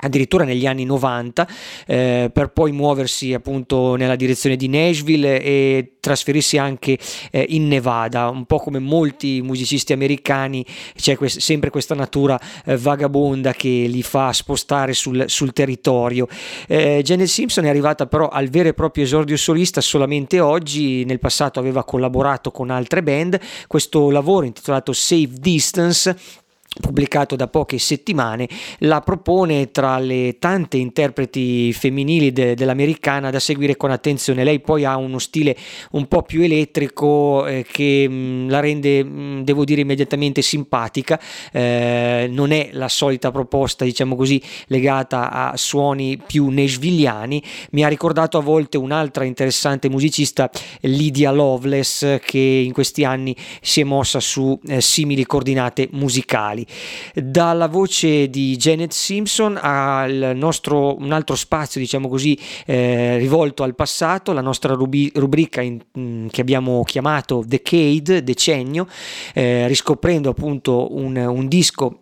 addirittura 0.00 0.44
negli 0.44 0.66
anni 0.66 0.84
90 0.84 1.48
eh, 1.86 2.30
per 2.32 2.50
poi 2.50 2.72
muoversi 2.72 3.34
appunto 3.34 3.96
nella 3.96 4.16
direzione 4.16 4.56
di 4.56 4.68
Nashville 4.68 5.42
e 5.42 5.92
trasferirsi 6.00 6.56
anche 6.56 6.98
eh, 7.30 7.46
in 7.48 7.66
Nevada. 7.66 8.28
Un 8.28 8.44
po' 8.44 8.58
come 8.58 8.78
molti 8.78 9.42
musicisti 9.42 9.92
americani 9.92 10.64
c'è 10.94 11.16
quest- 11.16 11.40
sempre 11.40 11.70
questa 11.70 11.94
natura 11.94 12.38
eh, 12.64 12.76
vagabonda 12.76 13.52
che 13.52 13.68
li 13.68 14.02
fa 14.02 14.32
spostare 14.32 14.92
sul, 14.92 15.24
sul 15.26 15.52
territorio. 15.52 16.28
Eh, 16.66 17.00
Janet 17.02 17.26
Simpson 17.26 17.64
è 17.64 17.68
arrivata 17.68 18.06
però 18.06 18.28
al 18.28 18.48
vero 18.48 18.68
e 18.68 18.74
proprio 18.74 19.04
esordio 19.04 19.36
solista 19.36 19.80
solamente 19.80 20.38
oggi. 20.38 21.04
Nel 21.04 21.18
passato 21.18 21.58
aveva 21.58 21.84
collaborato 21.84 22.50
con 22.50 22.70
altre 22.70 23.02
band. 23.02 23.38
Questo 23.66 24.10
lavoro 24.10 24.46
intitolato 24.46 24.92
Safe 24.92 25.30
Distance 25.32 26.46
pubblicato 26.80 27.36
da 27.36 27.48
poche 27.48 27.78
settimane, 27.78 28.48
la 28.78 29.00
propone 29.00 29.70
tra 29.70 29.98
le 29.98 30.36
tante 30.38 30.76
interpreti 30.76 31.72
femminili 31.72 32.32
de- 32.32 32.54
dell'americana 32.54 33.30
da 33.30 33.40
seguire 33.40 33.76
con 33.76 33.90
attenzione. 33.90 34.44
Lei 34.44 34.60
poi 34.60 34.84
ha 34.84 34.96
uno 34.96 35.18
stile 35.18 35.56
un 35.92 36.06
po' 36.06 36.22
più 36.22 36.42
elettrico 36.42 37.46
eh, 37.46 37.64
che 37.70 38.08
mh, 38.08 38.48
la 38.48 38.60
rende, 38.60 39.04
mh, 39.04 39.44
devo 39.44 39.64
dire, 39.64 39.80
immediatamente 39.80 40.42
simpatica. 40.42 41.20
Eh, 41.52 42.28
non 42.30 42.52
è 42.52 42.70
la 42.72 42.88
solita 42.88 43.30
proposta, 43.30 43.84
diciamo 43.84 44.16
così, 44.16 44.40
legata 44.66 45.30
a 45.30 45.56
suoni 45.56 46.20
più 46.24 46.48
nashvilliani. 46.48 47.42
Mi 47.70 47.84
ha 47.84 47.88
ricordato 47.88 48.38
a 48.38 48.42
volte 48.42 48.76
un'altra 48.76 49.24
interessante 49.24 49.88
musicista, 49.88 50.50
Lydia 50.80 51.30
Loveless, 51.32 52.18
che 52.20 52.38
in 52.38 52.72
questi 52.72 53.04
anni 53.04 53.34
si 53.60 53.80
è 53.80 53.84
mossa 53.84 54.20
su 54.20 54.58
eh, 54.66 54.80
simili 54.80 55.24
coordinate 55.24 55.88
musicali 55.92 56.66
dalla 57.14 57.68
voce 57.68 58.28
di 58.28 58.56
Janet 58.56 58.92
Simpson 58.92 59.58
al 59.60 60.32
nostro 60.34 60.96
un 60.98 61.12
altro 61.12 61.34
spazio 61.36 61.80
diciamo 61.80 62.08
così 62.08 62.38
eh, 62.66 63.16
rivolto 63.18 63.62
al 63.62 63.74
passato 63.74 64.32
la 64.32 64.40
nostra 64.40 64.74
rubi- 64.74 65.10
rubrica 65.14 65.60
in- 65.60 65.80
mh, 65.92 66.26
che 66.28 66.40
abbiamo 66.40 66.82
chiamato 66.84 67.42
Decade 67.46 68.22
decennio 68.22 68.86
eh, 69.34 69.66
riscoprendo 69.66 70.30
appunto 70.30 70.94
un, 70.96 71.16
un 71.16 71.48
disco 71.48 72.00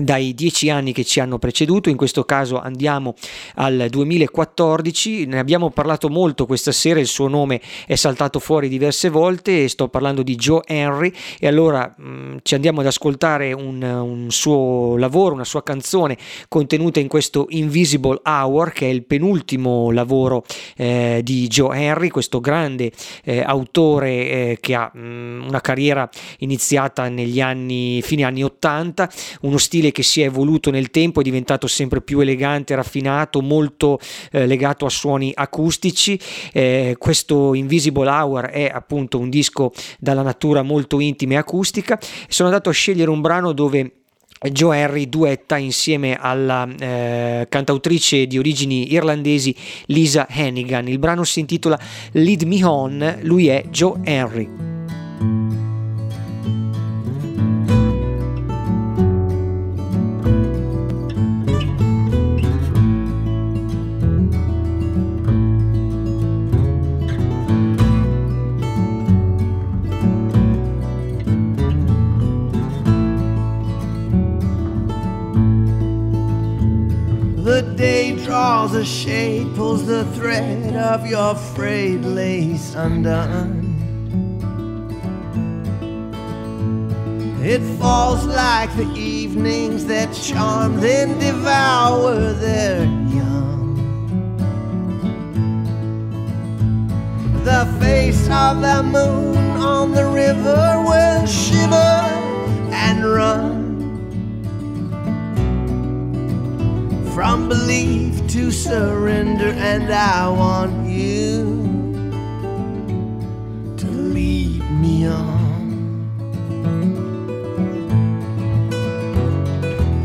dai 0.00 0.34
dieci 0.34 0.70
anni 0.70 0.92
che 0.92 1.04
ci 1.04 1.20
hanno 1.20 1.38
preceduto, 1.38 1.90
in 1.90 1.96
questo 1.96 2.24
caso 2.24 2.58
andiamo 2.58 3.14
al 3.56 3.88
2014, 3.90 5.26
ne 5.26 5.38
abbiamo 5.38 5.70
parlato 5.70 6.08
molto 6.08 6.46
questa 6.46 6.72
sera, 6.72 6.98
il 6.98 7.06
suo 7.06 7.28
nome 7.28 7.60
è 7.86 7.94
saltato 7.94 8.38
fuori 8.38 8.68
diverse 8.68 9.10
volte, 9.10 9.68
sto 9.68 9.88
parlando 9.88 10.22
di 10.22 10.34
Joe 10.36 10.62
Henry 10.66 11.12
e 11.38 11.46
allora 11.46 11.94
mh, 11.94 12.38
ci 12.42 12.54
andiamo 12.54 12.80
ad 12.80 12.86
ascoltare 12.86 13.52
un, 13.52 13.82
un, 13.82 14.30
suo 14.30 14.96
lavoro, 14.96 15.34
una 15.34 15.44
sua 15.44 15.62
canzone 15.62 16.16
contenuta 16.48 16.98
in 16.98 17.08
questo 17.08 17.46
Invisible 17.50 18.20
Hour 18.24 18.72
che 18.72 18.86
è 18.86 18.90
il 18.90 19.04
penultimo 19.04 19.90
lavoro 19.90 20.44
eh, 20.76 21.20
di 21.22 21.46
Joe 21.48 21.78
Henry, 21.78 22.08
questo 22.08 22.40
grande 22.40 22.92
eh, 23.24 23.42
autore 23.42 24.08
eh, 24.08 24.58
che 24.60 24.74
ha 24.74 24.90
mh, 24.92 25.44
una 25.48 25.60
carriera 25.60 26.08
iniziata 26.38 27.08
negli 27.08 27.40
anni, 27.40 28.00
fine 28.00 28.24
anni 28.24 28.42
80, 28.42 29.10
uno 29.42 29.58
stile 29.58 29.81
che 29.90 30.02
si 30.02 30.20
è 30.20 30.26
evoluto 30.26 30.70
nel 30.70 30.90
tempo, 30.90 31.20
è 31.20 31.24
diventato 31.24 31.66
sempre 31.66 32.00
più 32.00 32.20
elegante, 32.20 32.74
raffinato, 32.74 33.40
molto 33.40 33.98
eh, 34.30 34.46
legato 34.46 34.86
a 34.86 34.90
suoni 34.90 35.32
acustici. 35.34 36.18
Eh, 36.52 36.94
questo 36.98 37.54
Invisible 37.54 38.08
Hour 38.08 38.44
è 38.46 38.70
appunto 38.72 39.18
un 39.18 39.30
disco 39.30 39.72
dalla 39.98 40.22
natura 40.22 40.62
molto 40.62 41.00
intima 41.00 41.34
e 41.34 41.36
acustica. 41.36 41.98
Sono 42.28 42.48
andato 42.48 42.68
a 42.68 42.72
scegliere 42.72 43.10
un 43.10 43.20
brano 43.20 43.52
dove 43.52 43.92
Joe 44.50 44.78
Henry 44.78 45.08
duetta 45.08 45.56
insieme 45.56 46.16
alla 46.18 46.68
eh, 46.78 47.46
cantautrice 47.48 48.26
di 48.26 48.38
origini 48.38 48.92
irlandesi 48.92 49.54
Lisa 49.86 50.26
Hannigan. 50.28 50.88
Il 50.88 50.98
brano 50.98 51.24
si 51.24 51.40
intitola 51.40 51.78
Lead 52.12 52.42
Me 52.42 52.64
On, 52.64 53.18
lui 53.22 53.48
è 53.48 53.64
Joe 53.70 54.00
Henry. 54.02 54.81
The 77.52 77.60
day 77.60 78.16
draws 78.24 78.74
a 78.74 78.82
shade, 78.82 79.54
pulls 79.56 79.84
the 79.84 80.06
thread 80.16 80.74
of 80.74 81.06
your 81.06 81.34
frayed 81.34 82.02
lace 82.02 82.74
undone. 82.74 83.68
It 87.42 87.60
falls 87.78 88.24
like 88.24 88.74
the 88.74 88.90
evenings 88.94 89.84
that 89.84 90.14
charm, 90.14 90.80
then 90.80 91.18
devour 91.18 92.32
their 92.32 92.84
young. 93.18 93.76
The 97.44 97.66
face 97.78 98.30
of 98.30 98.62
the 98.62 98.82
moon 98.82 99.36
on 99.60 99.92
the 99.92 100.06
river 100.06 100.84
will 100.88 101.26
shiver 101.26 102.00
and 102.72 103.04
run. 103.04 103.71
From 107.14 107.46
belief 107.46 108.26
to 108.28 108.50
surrender, 108.50 109.48
and 109.48 109.92
I 109.92 110.28
want 110.30 110.88
you 110.88 111.44
to 113.76 113.86
lead 113.86 114.62
me 114.70 115.06
on. 115.06 115.52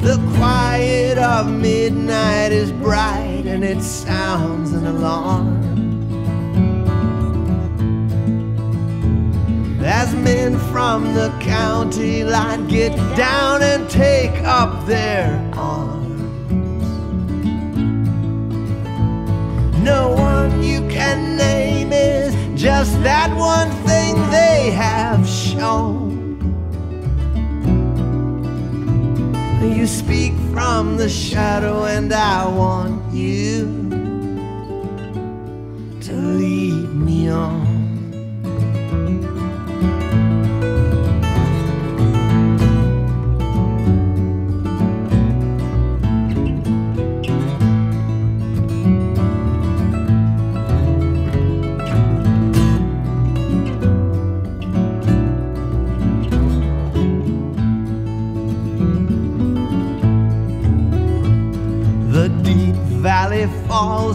The 0.02 0.18
quiet 0.36 1.18
of 1.18 1.50
midnight 1.50 2.52
is 2.52 2.72
bright 2.74 3.44
and 3.46 3.64
it 3.64 3.82
sounds 3.82 4.74
an 4.74 4.86
alarm. 4.86 5.56
As 9.82 10.14
men 10.14 10.60
from 10.72 11.14
the 11.14 11.30
county 11.40 12.26
line 12.26 12.68
get 12.68 12.96
down 13.16 13.64
and 13.64 13.90
take 13.90 14.44
up 14.44 14.86
their 14.86 15.30
arms. 15.56 15.97
No 19.88 20.10
one 20.10 20.62
you 20.62 20.82
can 20.90 21.38
name 21.38 21.94
is 21.94 22.36
just 22.62 22.92
that 23.04 23.34
one 23.38 23.72
thing 23.88 24.16
they 24.30 24.70
have 24.72 25.26
shown. 25.26 25.98
You 29.62 29.88
speak 29.88 30.34
from 30.52 30.98
the 30.98 31.08
shadow, 31.08 31.86
and 31.86 32.12
I 32.12 32.46
want 32.50 33.14
you 33.14 33.66
to 36.02 36.14
lead 36.42 36.90
me 37.08 37.30
on. 37.30 37.57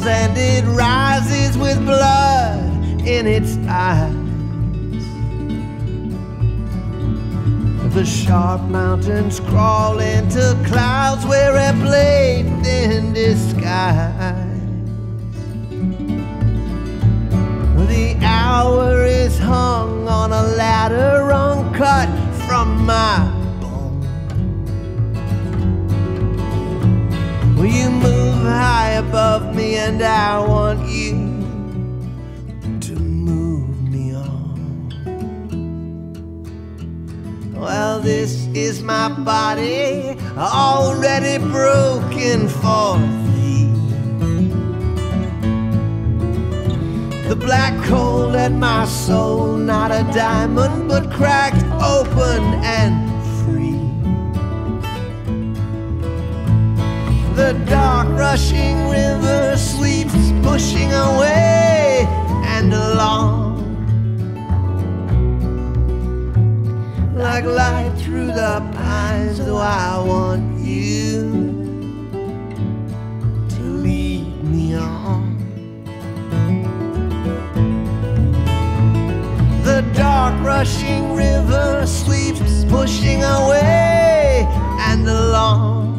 And 0.00 0.36
it 0.38 0.64
rises 0.64 1.58
with 1.58 1.78
blood 1.84 3.06
in 3.06 3.26
its 3.26 3.58
eyes. 3.68 4.14
The 7.92 8.04
sharp 8.06 8.62
mountains 8.62 9.38
crawl 9.38 9.98
into 9.98 10.58
clouds 10.66 11.26
where 11.26 11.54
a 11.56 11.74
blade 11.74 12.46
in 12.66 13.12
disguise. 13.12 14.48
The 17.86 18.16
hour 18.22 19.04
is 19.04 19.38
hung 19.38 20.08
on 20.08 20.32
a 20.32 20.42
ladder 20.56 21.30
uncut 21.32 22.08
from 22.46 22.86
my 22.86 23.30
bone. 23.60 24.00
Will 27.56 27.66
you 27.66 27.90
move 27.90 28.21
high 28.92 28.98
above 28.98 29.54
me 29.54 29.76
and 29.76 30.02
I 30.02 30.38
want 30.46 30.88
you 30.88 31.12
to 32.80 32.94
move 32.94 33.82
me 33.90 34.14
on? 34.14 34.90
Well, 37.54 38.00
this 38.00 38.46
is 38.54 38.82
my 38.82 39.08
body 39.08 40.16
already 40.36 41.42
broken 41.44 42.48
for 42.48 42.98
thee. 43.26 43.70
The 47.28 47.36
black 47.36 47.74
hole 47.86 48.36
at 48.36 48.52
my 48.52 48.84
soul, 48.84 49.56
not 49.56 49.90
a 49.90 50.04
diamond, 50.12 50.88
but 50.88 51.10
cracked 51.10 51.64
open 51.82 52.42
and 52.62 53.11
The 57.42 57.54
dark 57.66 58.08
rushing 58.10 58.88
river 58.88 59.56
sweeps 59.56 60.30
pushing 60.44 60.92
away 60.92 62.06
and 62.46 62.72
along. 62.72 63.58
Like 67.16 67.44
light 67.44 67.92
through 67.98 68.28
the 68.28 68.62
pines, 68.76 69.44
though 69.44 69.56
I 69.56 69.98
want 70.06 70.60
you 70.60 71.32
to 73.48 73.60
lead 73.60 74.44
me 74.44 74.76
on. 74.76 75.36
The 79.64 79.82
dark 79.94 80.40
rushing 80.44 81.12
river 81.16 81.84
sweeps 81.86 82.64
pushing 82.66 83.24
away 83.24 84.46
and 84.78 85.08
along. 85.08 85.91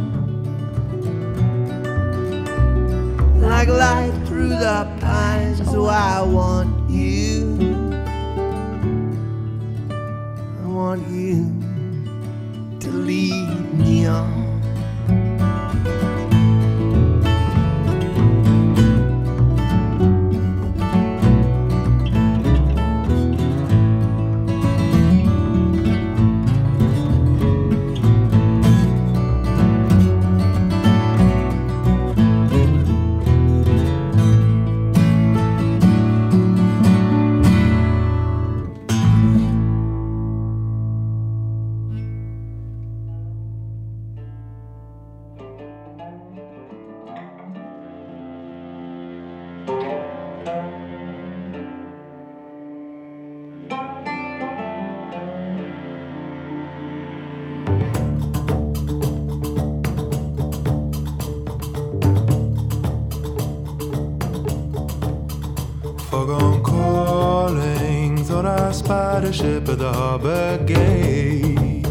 Like 3.56 3.68
light 3.68 4.12
through 4.26 4.49
the 4.49 4.91
pines, 4.99 5.60
so 5.72 5.86
I 5.86 6.22
want 6.24 6.89
you. 6.89 7.56
I 10.64 10.68
want 10.68 11.08
you 11.08 11.45
to 12.80 12.89
lead 12.89 13.74
me 13.76 14.08
on. 14.08 14.53
Ship 69.43 69.67
at 69.67 69.77
the 69.77 69.91
harbor 69.91 70.57
gate. 70.65 71.85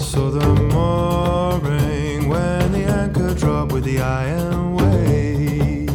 Saw 0.00 0.30
the 0.36 0.46
mooring 0.72 2.28
when 2.28 2.72
the 2.72 2.84
anchor 3.00 3.32
dropped 3.34 3.70
with 3.72 3.84
the 3.84 4.00
iron 4.00 4.74
weight. 4.74 5.90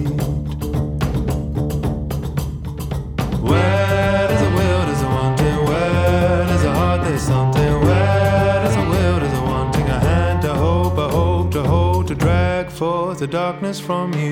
Where 3.49 4.27
a 4.47 4.49
will, 4.57 4.82
there's 4.88 5.03
a 5.07 5.09
wanting. 5.17 5.59
Where 5.69 6.45
a 6.69 6.73
heart, 6.80 7.01
there's 7.03 7.21
something. 7.21 7.73
Where 7.86 8.55
there's 8.63 8.77
a 8.84 8.86
will, 8.91 9.19
there's 9.19 9.38
a 9.41 9.43
wanting. 9.51 9.88
A 9.89 9.99
hand 10.07 10.41
to 10.43 10.53
hope, 10.53 10.97
a 10.97 11.09
hope 11.09 11.51
to 11.51 11.63
hold, 11.63 12.07
to 12.07 12.15
drag 12.15 12.69
forth 12.69 13.19
the 13.19 13.27
darkness 13.27 13.77
from 13.77 14.13
you. 14.13 14.28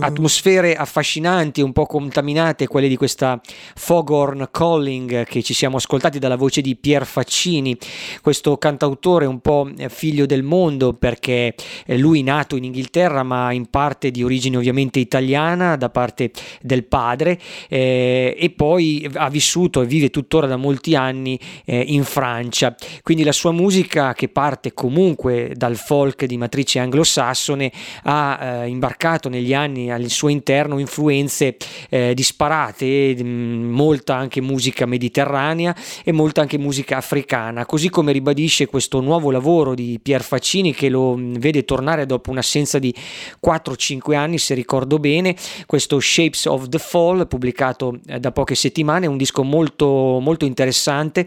Atmosfere 0.00 0.74
affascinanti, 0.74 1.60
un 1.60 1.72
po' 1.72 1.86
contaminate, 1.86 2.66
quelle 2.66 2.88
di 2.88 2.96
questa 2.96 3.40
Foghorn 3.84 4.48
Calling 4.50 5.26
che 5.26 5.42
ci 5.42 5.52
siamo 5.52 5.76
ascoltati 5.76 6.18
dalla 6.18 6.36
voce 6.36 6.62
di 6.62 6.74
Pier 6.74 7.04
Faccini, 7.04 7.76
questo 8.22 8.56
cantautore 8.56 9.26
un 9.26 9.40
po' 9.40 9.68
eh, 9.76 9.90
figlio 9.90 10.24
del 10.24 10.42
mondo 10.42 10.94
perché 10.94 11.54
eh, 11.84 11.98
lui 11.98 12.22
nato 12.22 12.56
in 12.56 12.64
Inghilterra 12.64 13.22
ma 13.22 13.52
in 13.52 13.66
parte 13.66 14.10
di 14.10 14.22
origine 14.22 14.56
ovviamente 14.56 15.00
italiana 15.00 15.76
da 15.76 15.90
parte 15.90 16.30
del 16.62 16.84
padre 16.84 17.38
eh, 17.68 18.34
e 18.38 18.50
poi 18.56 19.06
ha 19.16 19.28
vissuto 19.28 19.82
e 19.82 19.86
vive 19.86 20.08
tuttora 20.08 20.46
da 20.46 20.56
molti 20.56 20.94
anni 20.94 21.38
eh, 21.66 21.78
in 21.86 22.04
Francia. 22.04 22.74
Quindi 23.02 23.22
la 23.22 23.32
sua 23.32 23.52
musica 23.52 24.14
che 24.14 24.30
parte 24.30 24.72
comunque 24.72 25.52
dal 25.54 25.76
folk 25.76 26.24
di 26.24 26.38
matrice 26.38 26.78
anglosassone 26.78 27.70
ha 28.04 28.38
eh, 28.40 28.68
imbarcato 28.68 29.28
negli 29.28 29.52
anni 29.52 29.90
al 29.90 30.08
suo 30.08 30.28
interno 30.28 30.78
influenze 30.78 31.58
eh, 31.90 32.14
disparate, 32.14 33.14
mh, 33.22 33.72
molta 33.74 34.14
anche 34.14 34.40
musica 34.40 34.86
mediterranea 34.86 35.74
e 36.02 36.12
molta 36.12 36.40
anche 36.40 36.56
musica 36.56 36.96
africana, 36.96 37.66
così 37.66 37.90
come 37.90 38.12
ribadisce 38.12 38.66
questo 38.66 39.00
nuovo 39.00 39.30
lavoro 39.30 39.74
di 39.74 39.98
Pier 40.02 40.22
Faccini 40.22 40.72
che 40.72 40.88
lo 40.88 41.16
mh, 41.16 41.38
vede 41.38 41.64
tornare 41.64 42.06
dopo 42.06 42.30
un'assenza 42.30 42.78
di 42.78 42.94
4-5 43.44 44.14
anni, 44.14 44.38
se 44.38 44.54
ricordo 44.54 44.98
bene, 44.98 45.36
questo 45.66 46.00
Shapes 46.00 46.46
of 46.46 46.68
the 46.68 46.78
Fall 46.78 47.26
pubblicato 47.26 47.98
eh, 48.06 48.18
da 48.20 48.32
poche 48.32 48.54
settimane, 48.54 49.06
un 49.06 49.16
disco 49.16 49.42
molto 49.42 50.18
molto 50.20 50.44
interessante 50.44 51.26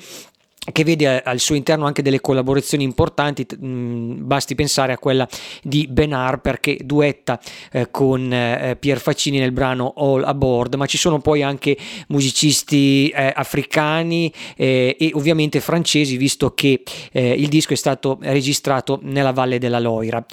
che 0.72 0.84
vede 0.84 1.22
al 1.22 1.40
suo 1.40 1.56
interno 1.56 1.86
anche 1.86 2.02
delle 2.02 2.20
collaborazioni 2.20 2.84
importanti, 2.84 3.46
mh, 3.58 4.26
basti 4.26 4.56
pensare 4.56 4.94
a 4.94 4.98
quella 4.98 5.28
di 5.64 5.88
Ben 5.90 6.14
Harper 6.14 6.60
che 6.60 6.80
duetta 6.84 7.40
eh, 7.72 7.90
con 7.90 8.32
eh, 8.32 8.76
Pier 8.80 9.00
Faccini 9.00 9.40
nel 9.40 9.52
brano 9.52 9.94
All 9.96 10.24
Aboard, 10.24 10.76
ma 10.76 10.86
ci 10.86 10.98
sono 10.98 11.20
poi 11.20 11.42
anche 11.42 11.78
musicisti 12.08 13.10
eh, 13.10 13.32
africani 13.36 14.32
e 14.56 15.12
ovviamente 15.14 15.60
francesi, 15.60 16.18
visto 16.18 16.54
che 16.54 16.84
il 17.12 17.48
disco 17.48 17.74
è 17.74 17.76
stato 17.76 18.18
registrato 18.22 19.00
nella 19.04 19.32
Valle 19.32 19.58
della 19.60 19.80
Loira. 19.80 20.24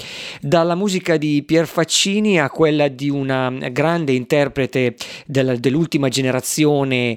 Dalla 0.40 0.74
musica 0.74 1.16
di 1.16 1.42
Pier 1.42 1.66
Faccini 1.66 2.40
a 2.40 2.50
quella 2.50 2.88
di 2.88 3.08
una 3.08 3.50
grande 3.50 4.12
interprete 4.12 4.96
del- 5.26 5.58
dell'ultima 5.58 6.08
generazione 6.08 7.16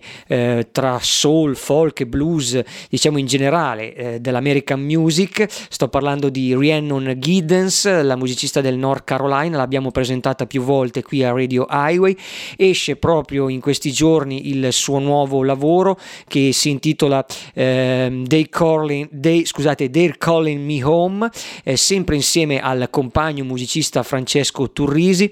tra 0.71 0.99
soul, 1.01 1.55
folk 1.55 2.01
e 2.01 2.05
blues, 2.05 2.61
diciamo 2.89 3.06
in 3.15 3.25
generale 3.25 3.93
eh, 3.93 4.19
dell'American 4.19 4.81
Music. 4.81 5.45
Sto 5.69 5.87
parlando 5.87 6.27
di 6.27 6.53
Rhiannon 6.53 7.15
Giddens, 7.17 8.03
la 8.03 8.17
musicista 8.17 8.59
del 8.59 8.77
North 8.77 9.05
Carolina, 9.05 9.55
l'abbiamo 9.57 9.91
presentata 9.91 10.45
più 10.45 10.61
volte 10.63 11.01
qui 11.01 11.23
a 11.23 11.31
Radio 11.31 11.65
Highway. 11.69 12.17
Esce 12.57 12.97
proprio 12.97 13.47
in 13.47 13.61
questi 13.61 13.91
giorni 13.91 14.49
il 14.49 14.73
suo 14.73 14.99
nuovo 14.99 15.43
lavoro 15.43 15.97
che 16.27 16.51
si 16.51 16.69
intitola 16.69 17.25
ehm, 17.53 18.25
They 18.27 18.49
Calling, 18.49 19.09
They- 19.11 19.45
scusate, 19.45 19.89
They're 19.89 20.15
Calling 20.17 20.65
Me 20.65 20.83
Home, 20.83 21.29
eh, 21.63 21.77
sempre 21.77 22.15
insieme 22.15 22.59
al 22.59 22.89
compagno 22.89 23.43
musicista 23.43 24.03
Francesco 24.03 24.71
Turrisi. 24.71 25.31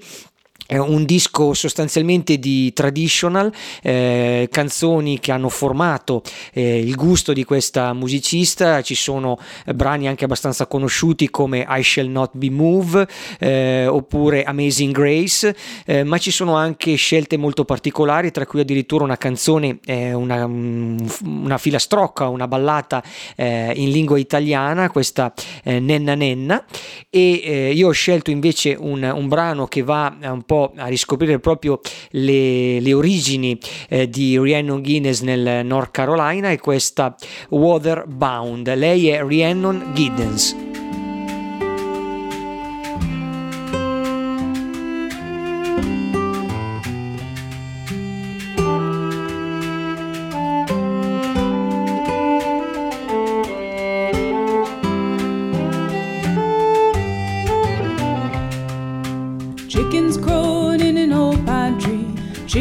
È 0.66 0.76
un 0.76 1.04
disco 1.04 1.54
sostanzialmente 1.54 2.38
di 2.40 2.72
traditional, 2.72 3.52
eh, 3.82 4.48
canzoni 4.50 5.20
che 5.20 5.30
hanno 5.30 5.48
formato 5.48 6.22
eh, 6.52 6.80
il 6.80 6.96
gusto 6.96 7.32
di 7.32 7.44
questa 7.44 7.92
musicista, 7.92 8.82
ci 8.82 8.96
sono 8.96 9.38
eh, 9.64 9.74
brani 9.74 10.08
anche 10.08 10.24
abbastanza 10.24 10.66
conosciuti 10.66 11.30
come 11.30 11.64
I 11.68 11.82
Shall 11.84 12.08
Not 12.08 12.32
Be 12.32 12.50
Moved 12.50 13.06
eh, 13.38 13.86
oppure 13.86 14.42
Amazing 14.42 14.92
Grace, 14.92 15.54
eh, 15.84 16.02
ma 16.02 16.18
ci 16.18 16.32
sono 16.32 16.56
anche 16.56 16.96
scelte 16.96 17.36
molto 17.36 17.64
particolari, 17.64 18.32
tra 18.32 18.44
cui 18.44 18.58
addirittura 18.58 19.04
una 19.04 19.16
canzone, 19.16 19.78
eh, 19.84 20.14
una, 20.14 20.46
una 20.46 21.58
filastrocca, 21.58 22.26
una 22.26 22.48
ballata 22.48 23.02
in 23.36 23.90
lingua 23.90 24.18
italiana, 24.18 24.90
questa 24.90 25.32
Nenna 25.64 26.14
Nenna, 26.14 26.64
e 27.08 27.72
io 27.74 27.88
ho 27.88 27.92
scelto 27.92 28.30
invece 28.30 28.76
un, 28.78 29.02
un 29.02 29.28
brano 29.28 29.66
che 29.66 29.82
va 29.82 30.14
un 30.20 30.42
po' 30.42 30.55
a 30.64 30.86
riscoprire 30.86 31.38
proprio 31.38 31.80
le, 32.10 32.80
le 32.80 32.92
origini 32.92 33.58
eh, 33.88 34.08
di 34.08 34.38
Rhiannon 34.38 34.82
Guinness 34.82 35.20
nel 35.22 35.64
North 35.64 35.90
Carolina 35.90 36.50
e 36.50 36.58
questa 36.58 37.14
Waterbound. 37.50 38.74
Lei 38.74 39.08
è 39.08 39.22
Rhiannon 39.22 39.92
Giddens. 39.94 40.75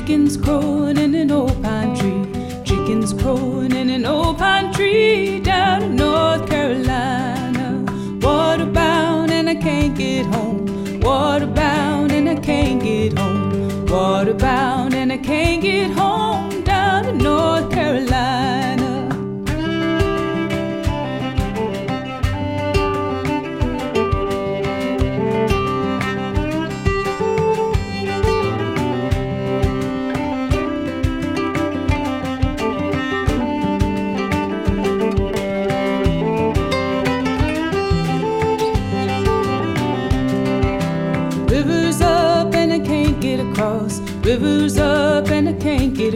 Chickens 0.06 0.38
crowing 0.38 0.98
in 0.98 1.16
an 1.16 1.32
old 1.32 1.64
pine 1.64 1.96
tree. 1.96 2.62
Chickens 2.64 3.12
crowing 3.12 3.72
in 3.72 3.90
an 3.90 4.06
old 4.06 4.38
pine 4.38 4.72
tree 4.72 5.40
down 5.40 5.82
in 5.82 5.96
North 5.96 6.48
Carolina. 6.48 7.84
Waterbound 8.20 9.32
and 9.32 9.50
I 9.50 9.56
can't 9.56 9.98
get 9.98 10.28
home. 10.28 10.68
Waterbound 11.02 12.12
and 12.12 12.30
I 12.30 12.36
can't 12.36 12.84
get 12.84 13.18
home. 13.18 13.88
Waterbound 13.88 14.94
and 14.94 15.12
I 15.12 15.18
can't 15.18 15.64
get 15.64 15.90
home 15.90 16.15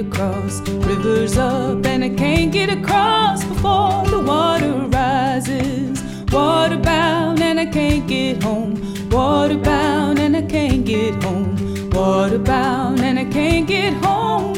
get 0.03 0.13
across. 0.13 0.59
Rivers 0.69 1.37
up 1.37 1.85
and 1.85 2.03
I 2.03 2.09
can't 2.09 2.51
get 2.51 2.69
across 2.69 3.43
before 3.43 4.05
the 4.05 4.21
water 4.25 4.73
rises. 4.87 6.01
Waterbound 6.27 7.39
and 7.41 7.59
I 7.59 7.65
can't 7.65 8.07
get 8.07 8.43
home. 8.43 8.77
Waterbound 9.09 10.19
and 10.19 10.37
I 10.37 10.43
can't 10.43 10.85
get 10.85 11.21
home. 11.23 11.57
Waterbound 11.91 13.01
and 13.01 13.19
I 13.19 13.25
can't 13.25 13.67
get 13.67 13.93
home 13.93 14.48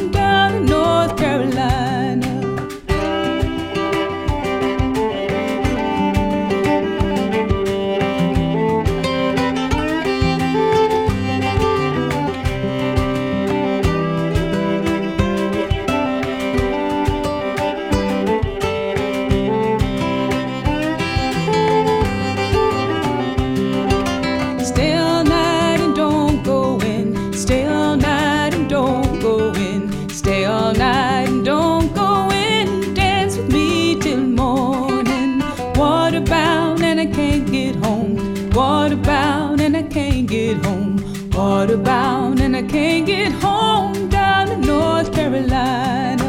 Waterbound 38.52 39.62
and 39.62 39.78
I 39.78 39.84
can't 39.84 40.28
get 40.28 40.58
home. 40.66 40.99
Waterbound 41.30 42.41
and 42.41 42.56
I 42.58 42.64
can't 42.64 43.06
get 43.06 43.32
home 43.32 44.10
down 44.10 44.52
in 44.52 44.62
North 44.62 45.14
Carolina. 45.14 46.20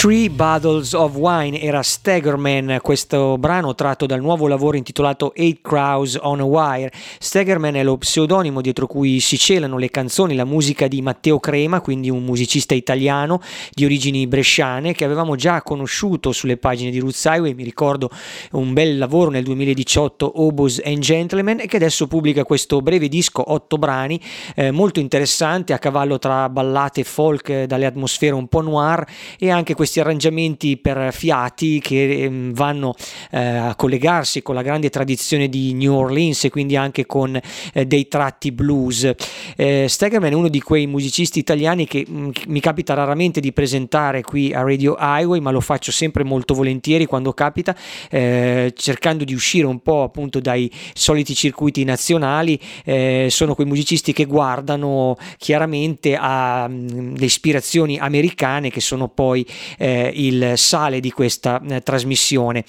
Three 0.00 0.30
Bottles 0.30 0.94
of 0.94 1.14
Wine 1.14 1.60
era 1.60 1.82
Staggerman, 1.82 2.78
questo 2.80 3.36
brano 3.36 3.74
tratto 3.74 4.06
dal 4.06 4.22
nuovo 4.22 4.48
lavoro 4.48 4.78
intitolato 4.78 5.34
Eight 5.34 5.58
Crows 5.60 6.16
on 6.22 6.40
a 6.40 6.44
Wire. 6.44 6.90
Staggerman 7.18 7.74
è 7.74 7.82
lo 7.82 7.98
pseudonimo 7.98 8.62
dietro 8.62 8.86
cui 8.86 9.20
si 9.20 9.36
celano 9.36 9.76
le 9.76 9.90
canzoni, 9.90 10.34
la 10.34 10.46
musica 10.46 10.88
di 10.88 11.02
Matteo 11.02 11.38
Crema, 11.38 11.82
quindi 11.82 12.08
un 12.08 12.24
musicista 12.24 12.72
italiano 12.72 13.42
di 13.74 13.84
origini 13.84 14.26
bresciane 14.26 14.94
che 14.94 15.04
avevamo 15.04 15.36
già 15.36 15.60
conosciuto 15.60 16.32
sulle 16.32 16.56
pagine 16.56 16.90
di 16.90 16.98
Roots 16.98 17.22
Highway, 17.26 17.52
mi 17.52 17.64
ricordo 17.64 18.08
un 18.52 18.72
bel 18.72 18.96
lavoro 18.96 19.28
nel 19.28 19.44
2018 19.44 20.40
Obos 20.42 20.80
and 20.82 21.00
Gentlemen 21.00 21.60
e 21.60 21.66
che 21.66 21.76
adesso 21.76 22.06
pubblica 22.06 22.44
questo 22.44 22.80
breve 22.80 23.08
disco, 23.08 23.52
otto 23.52 23.76
brani, 23.76 24.18
eh, 24.54 24.70
molto 24.70 24.98
interessante 24.98 25.74
a 25.74 25.78
cavallo 25.78 26.18
tra 26.18 26.48
ballate 26.48 27.04
folk 27.04 27.50
eh, 27.50 27.66
dalle 27.66 27.84
atmosfere 27.84 28.32
un 28.32 28.48
po' 28.48 28.62
noir 28.62 29.04
e 29.38 29.50
anche 29.50 29.74
questi 29.74 29.88
arrangiamenti 29.98 30.76
per 30.76 31.12
fiati 31.12 31.80
che 31.80 32.22
ehm, 32.22 32.52
vanno 32.52 32.94
eh, 33.32 33.38
a 33.40 33.74
collegarsi 33.74 34.42
con 34.42 34.54
la 34.54 34.62
grande 34.62 34.90
tradizione 34.90 35.48
di 35.48 35.72
New 35.74 35.94
Orleans 35.94 36.44
e 36.44 36.50
quindi 36.50 36.76
anche 36.76 37.06
con 37.06 37.38
eh, 37.72 37.86
dei 37.86 38.06
tratti 38.06 38.52
blues. 38.52 39.10
Eh, 39.56 39.86
Stegerman 39.88 40.30
è 40.30 40.34
uno 40.34 40.48
di 40.48 40.60
quei 40.60 40.86
musicisti 40.86 41.38
italiani 41.38 41.86
che 41.86 42.04
mh, 42.06 42.30
mi 42.48 42.60
capita 42.60 42.94
raramente 42.94 43.40
di 43.40 43.52
presentare 43.52 44.22
qui 44.22 44.52
a 44.52 44.62
Radio 44.62 44.96
Highway, 44.98 45.40
ma 45.40 45.50
lo 45.50 45.60
faccio 45.60 45.90
sempre 45.90 46.22
molto 46.22 46.54
volentieri 46.54 47.06
quando 47.06 47.32
capita, 47.32 47.74
eh, 48.10 48.72
cercando 48.76 49.24
di 49.24 49.34
uscire 49.34 49.66
un 49.66 49.80
po' 49.80 50.02
appunto 50.02 50.40
dai 50.40 50.70
soliti 50.92 51.34
circuiti 51.34 51.84
nazionali. 51.84 52.60
Eh, 52.84 53.28
sono 53.30 53.54
quei 53.54 53.66
musicisti 53.66 54.12
che 54.12 54.26
guardano 54.26 55.16
chiaramente 55.38 56.16
alle 56.16 57.24
ispirazioni 57.24 57.98
americane 57.98 58.70
che 58.70 58.80
sono 58.80 59.08
poi 59.08 59.46
eh, 59.80 60.12
il 60.14 60.52
sale 60.56 61.00
di 61.00 61.10
questa 61.10 61.60
eh, 61.66 61.80
trasmissione. 61.80 62.64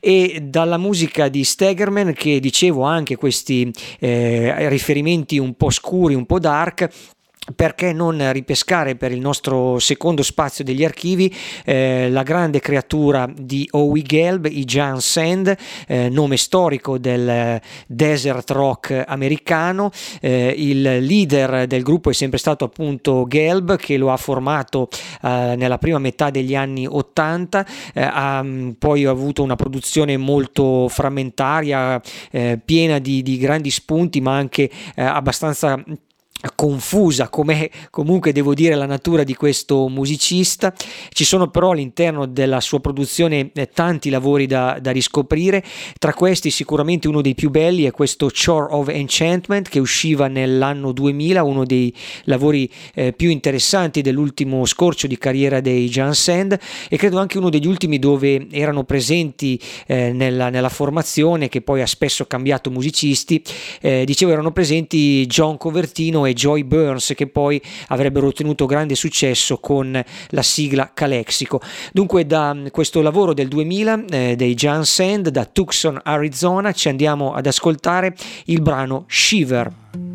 E 0.00 0.40
dalla 0.42 0.78
musica 0.78 1.28
di 1.28 1.44
Stegerman, 1.44 2.14
che 2.14 2.40
dicevo 2.40 2.82
anche 2.82 3.16
questi 3.16 3.70
eh, 4.00 4.68
riferimenti 4.70 5.38
un 5.38 5.54
po' 5.54 5.68
scuri, 5.70 6.14
un 6.14 6.24
po' 6.24 6.38
dark, 6.38 6.88
perché 7.54 7.92
non 7.92 8.32
ripescare 8.32 8.96
per 8.96 9.12
il 9.12 9.20
nostro 9.20 9.78
secondo 9.78 10.22
spazio 10.22 10.64
degli 10.64 10.84
archivi 10.84 11.34
eh, 11.64 12.08
la 12.10 12.22
grande 12.22 12.60
creatura 12.60 13.28
di 13.34 13.68
Howie 13.72 14.02
Gelb, 14.02 14.46
i 14.46 14.64
Jan 14.64 15.00
Sand, 15.00 15.54
eh, 15.86 16.08
nome 16.08 16.36
storico 16.36 16.98
del 16.98 17.60
desert 17.86 18.50
rock 18.50 19.04
americano. 19.06 19.90
Eh, 20.20 20.54
il 20.56 20.80
leader 20.80 21.66
del 21.66 21.82
gruppo 21.82 22.10
è 22.10 22.14
sempre 22.14 22.38
stato 22.38 22.64
appunto 22.64 23.26
Gelb, 23.28 23.76
che 23.76 23.98
lo 23.98 24.10
ha 24.10 24.16
formato 24.16 24.88
eh, 25.22 25.54
nella 25.56 25.78
prima 25.78 25.98
metà 25.98 26.30
degli 26.30 26.54
anni 26.54 26.86
80, 26.86 27.66
eh, 27.92 28.02
ha 28.02 28.42
mm, 28.42 28.70
poi 28.78 29.04
avuto 29.04 29.42
una 29.42 29.56
produzione 29.56 30.16
molto 30.16 30.88
frammentaria, 30.88 32.00
eh, 32.30 32.58
piena 32.64 32.98
di, 32.98 33.22
di 33.22 33.36
grandi 33.36 33.70
spunti, 33.70 34.20
ma 34.20 34.34
anche 34.34 34.70
abbastanza 34.94 35.82
confusa 36.54 37.28
come 37.28 37.70
comunque 37.90 38.32
devo 38.32 38.54
dire 38.54 38.74
la 38.74 38.86
natura 38.86 39.24
di 39.24 39.34
questo 39.34 39.88
musicista. 39.88 40.72
Ci 41.10 41.24
sono 41.24 41.48
però 41.48 41.70
all'interno 41.70 42.26
della 42.26 42.60
sua 42.60 42.80
produzione 42.80 43.50
eh, 43.54 43.68
tanti 43.68 44.10
lavori 44.10 44.46
da, 44.46 44.78
da, 44.80 44.90
riscoprire. 44.90 45.62
Tra 45.98 46.12
questi 46.12 46.50
sicuramente 46.50 47.08
uno 47.08 47.22
dei 47.22 47.34
più 47.34 47.50
belli 47.50 47.84
è 47.84 47.90
questo 47.90 48.30
Chore 48.30 48.72
of 48.74 48.88
Enchantment 48.88 49.68
che 49.68 49.78
usciva 49.78 50.28
nell'anno 50.28 50.92
2000 50.92 51.42
uno 51.42 51.64
dei 51.64 51.94
lavori 52.24 52.70
eh, 52.94 53.12
più 53.12 53.30
interessanti 53.30 54.02
dell'ultimo 54.02 54.64
scorcio 54.66 55.06
di 55.06 55.18
carriera 55.18 55.60
dei 55.60 55.88
Jan 55.88 56.14
Sand 56.14 56.58
e 56.88 56.96
credo 56.96 57.18
anche 57.18 57.38
uno 57.38 57.50
degli 57.50 57.66
ultimi 57.66 57.98
dove 57.98 58.46
erano 58.50 58.84
presenti 58.84 59.60
eh, 59.86 60.12
nella, 60.12 60.50
nella, 60.50 60.68
formazione 60.68 61.48
che 61.48 61.62
poi 61.62 61.80
ha 61.80 61.86
spesso 61.86 62.26
cambiato 62.26 62.70
musicisti. 62.70 63.42
Eh, 63.80 64.04
dicevo 64.04 64.32
erano 64.32 64.52
presenti 64.52 65.24
John 65.26 65.56
Covertino 65.56 66.26
e 66.26 66.33
Joy 66.34 66.64
Burns 66.64 67.12
che 67.16 67.26
poi 67.26 67.60
avrebbero 67.88 68.26
ottenuto 68.26 68.66
grande 68.66 68.94
successo 68.94 69.58
con 69.58 70.02
la 70.28 70.42
sigla 70.42 70.90
Calexico. 70.92 71.60
Dunque 71.92 72.26
da 72.26 72.54
questo 72.70 73.00
lavoro 73.00 73.32
del 73.32 73.48
2000 73.48 74.04
eh, 74.10 74.36
dei 74.36 74.54
Jan 74.54 74.84
Sand 74.84 75.28
da 75.30 75.46
Tucson, 75.46 75.98
Arizona 76.02 76.72
ci 76.72 76.88
andiamo 76.88 77.32
ad 77.32 77.46
ascoltare 77.46 78.14
il 78.46 78.60
brano 78.60 79.04
Shiver. 79.08 80.13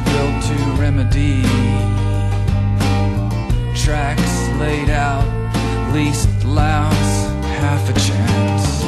built 0.00 0.42
to 0.44 0.54
remedy. 0.80 1.42
Tracks 3.74 4.48
laid 4.58 4.90
out 4.90 5.26
least 5.92 6.28
louse 6.44 7.26
half 7.58 7.88
a 7.88 7.92
chance 7.94 8.80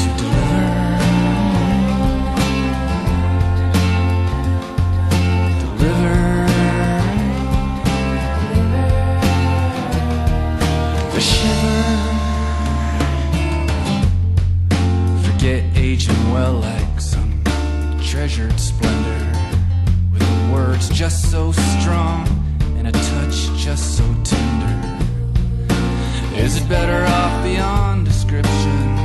to 0.00 0.08
deliver. 0.20 0.66
Deliver. 5.60 6.46
The 11.12 11.20
shiver 11.20 11.96
forget 15.24 15.62
aging 15.76 16.32
well 16.32 16.62
treasured 18.36 18.60
splendor 18.60 19.32
with 20.12 20.52
words 20.52 20.90
just 20.90 21.30
so 21.30 21.52
strong 21.52 22.28
and 22.76 22.86
a 22.86 22.92
touch 22.92 23.50
just 23.56 23.96
so 23.96 24.04
tender. 24.24 25.06
Is 26.36 26.58
it 26.60 26.68
better 26.68 27.02
off 27.06 27.42
beyond 27.42 28.04
description? 28.04 28.96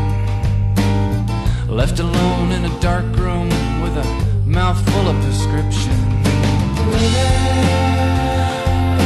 Left 1.69 1.99
alone 2.01 2.51
in 2.51 2.65
a 2.65 2.79
dark 2.81 3.05
room 3.15 3.47
with 3.81 3.95
a 3.95 4.05
mouthful 4.45 5.07
of 5.07 5.15
prescription. 5.23 5.97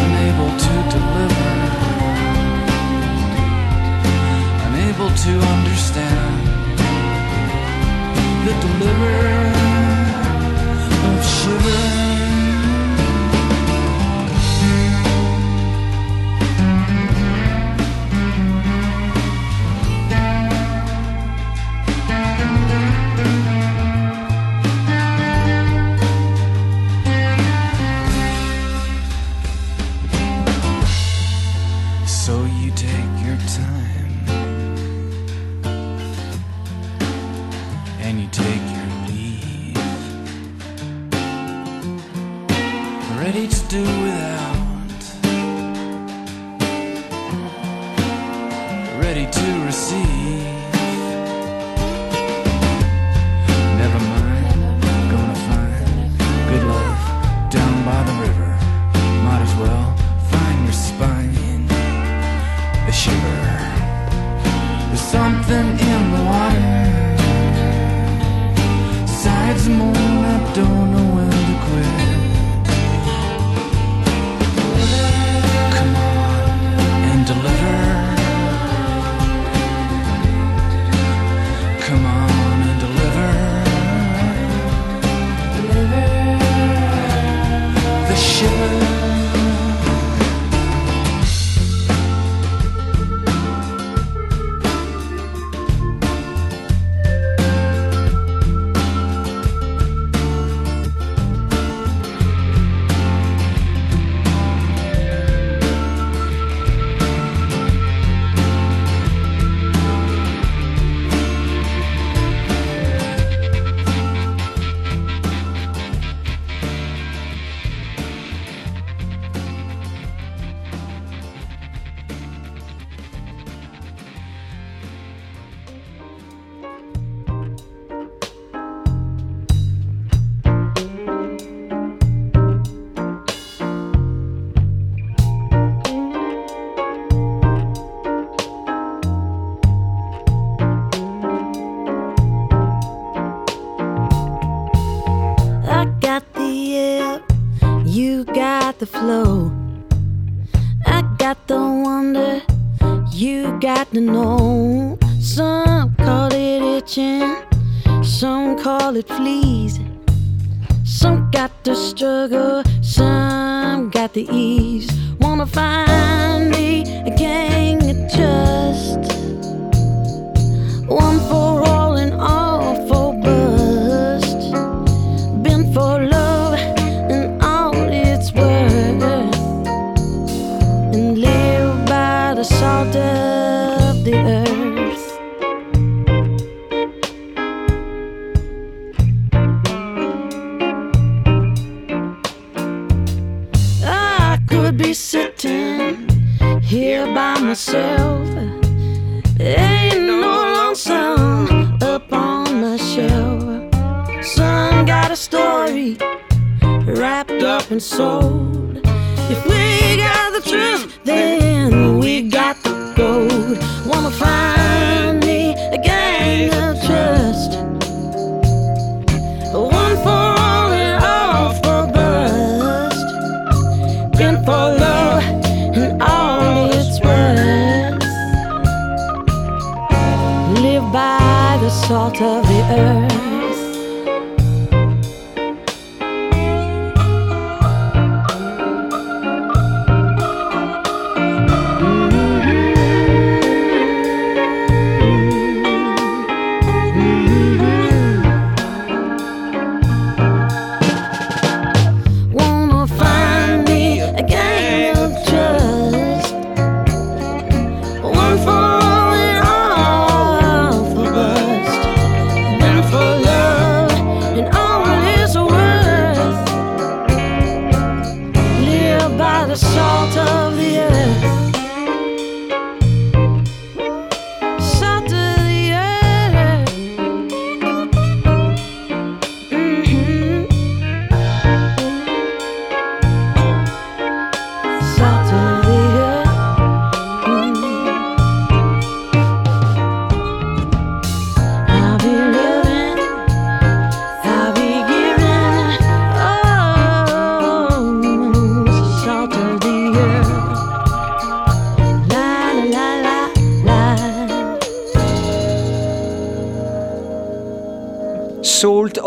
Unable 0.01 0.51
to 0.65 0.73
deliver, 0.95 1.51
unable 4.69 5.09
to 5.25 5.33
understand 5.53 6.47
the 8.47 8.53
deliverer 8.67 9.64
of 11.47 11.94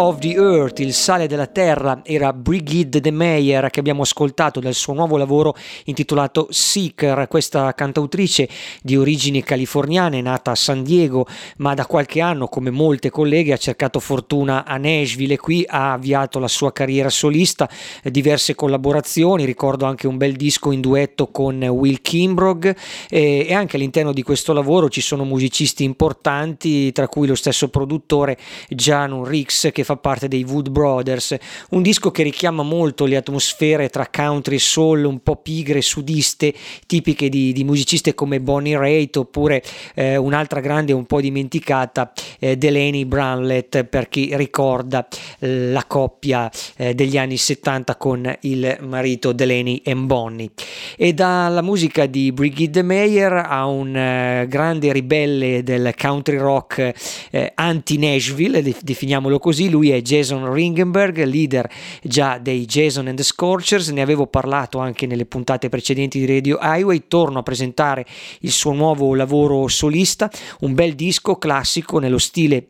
of 0.00 0.18
the 0.18 0.34
Earth, 0.34 0.78
il 0.78 0.94
sale 0.94 1.26
della 1.26 1.46
terra, 1.46 2.02
era 2.04 2.32
Brigitte 2.32 3.00
De 3.00 3.10
Meyer 3.10 3.68
che 3.68 3.80
abbiamo 3.80 4.02
ascoltato 4.02 4.60
dal 4.60 4.74
suo 4.74 4.92
nuovo 4.92 5.16
lavoro 5.16 5.56
intitolato 5.86 6.46
Seeker. 6.50 7.26
Questa 7.26 7.74
cantautrice 7.74 8.48
di 8.80 8.96
origini 8.96 9.42
californiane, 9.42 10.20
nata 10.20 10.52
a 10.52 10.54
San 10.54 10.84
Diego, 10.84 11.26
ma 11.58 11.74
da 11.74 11.84
qualche 11.86 12.20
anno, 12.20 12.46
come 12.46 12.70
molte 12.70 13.10
colleghe, 13.10 13.52
ha 13.52 13.56
cercato 13.56 13.98
fortuna 13.98 14.64
a 14.64 14.76
Nashville 14.76 15.34
e 15.34 15.38
qui 15.38 15.64
ha 15.66 15.94
avviato 15.94 16.38
la 16.38 16.48
sua 16.48 16.72
carriera 16.72 17.10
solista, 17.10 17.68
diverse 18.04 18.54
collaborazioni, 18.54 19.44
ricordo 19.44 19.84
anche 19.84 20.06
un 20.06 20.16
bel 20.16 20.36
disco 20.36 20.70
in 20.70 20.80
duetto 20.80 21.26
con 21.28 21.60
Will 21.60 21.98
Kimbrog 22.00 22.76
e, 23.08 23.52
anche 23.52 23.74
all'interno 23.74 24.12
di 24.12 24.22
questo 24.22 24.52
lavoro 24.52 24.88
ci 24.88 25.00
sono 25.00 25.24
musicisti 25.24 25.82
importanti, 25.82 26.92
tra 26.92 27.08
cui 27.08 27.26
lo 27.26 27.34
stesso 27.34 27.68
produttore 27.68 28.38
Janun 28.68 29.24
Rix 29.24 29.72
che 29.72 29.86
fa 29.88 29.96
parte 29.96 30.28
dei 30.28 30.44
Wood 30.44 30.68
Brothers, 30.68 31.34
un 31.70 31.80
disco 31.80 32.10
che 32.10 32.22
richiama 32.22 32.62
molto 32.62 33.06
le 33.06 33.16
atmosfere 33.16 33.88
tra 33.88 34.06
country 34.06 34.56
e 34.56 34.58
soul 34.58 35.04
un 35.04 35.20
po' 35.22 35.36
pigre, 35.36 35.80
sudiste, 35.80 36.52
tipiche 36.86 37.30
di, 37.30 37.54
di 37.54 37.64
musiciste 37.64 38.14
come 38.14 38.38
Bonnie 38.38 38.76
Raitt 38.76 39.16
oppure 39.16 39.62
eh, 39.94 40.16
un'altra 40.16 40.60
grande 40.60 40.92
un 40.92 41.06
po' 41.06 41.22
dimenticata, 41.22 42.12
eh, 42.38 42.58
Delaney 42.58 43.06
Branlett, 43.06 43.84
per 43.84 44.10
chi 44.10 44.36
ricorda 44.36 45.08
eh, 45.38 45.70
la 45.70 45.84
coppia 45.86 46.50
eh, 46.76 46.92
degli 46.94 47.16
anni 47.16 47.38
70 47.38 47.96
con 47.96 48.36
il 48.40 48.76
marito 48.82 49.32
Delaney 49.32 49.80
e 49.82 49.94
Bonnie. 49.94 50.50
E 50.98 51.14
dalla 51.14 51.62
musica 51.62 52.04
di 52.04 52.30
Brigitte 52.32 52.82
Meyer 52.82 53.32
a 53.32 53.64
un 53.64 53.96
eh, 53.96 54.46
grande 54.48 54.92
ribelle 54.92 55.62
del 55.62 55.94
country 55.98 56.36
rock 56.36 56.92
eh, 57.30 57.52
anti-Nashville, 57.54 58.62
definiamolo 58.82 59.38
così, 59.38 59.70
lui 59.70 59.77
è 59.82 60.02
Jason 60.02 60.52
Ringenberg, 60.52 61.24
leader 61.24 61.70
già 62.02 62.38
dei 62.38 62.64
Jason 62.64 63.06
and 63.06 63.16
the 63.16 63.22
Scorchers, 63.22 63.88
ne 63.90 64.02
avevo 64.02 64.26
parlato 64.26 64.78
anche 64.78 65.06
nelle 65.06 65.26
puntate 65.26 65.68
precedenti 65.68 66.18
di 66.18 66.26
Radio 66.26 66.58
Highway, 66.60 67.04
torno 67.08 67.38
a 67.38 67.42
presentare 67.42 68.04
il 68.40 68.50
suo 68.50 68.72
nuovo 68.72 69.14
lavoro 69.14 69.68
solista, 69.68 70.30
un 70.60 70.74
bel 70.74 70.94
disco 70.94 71.36
classico 71.36 71.98
nello 71.98 72.18
stile 72.18 72.68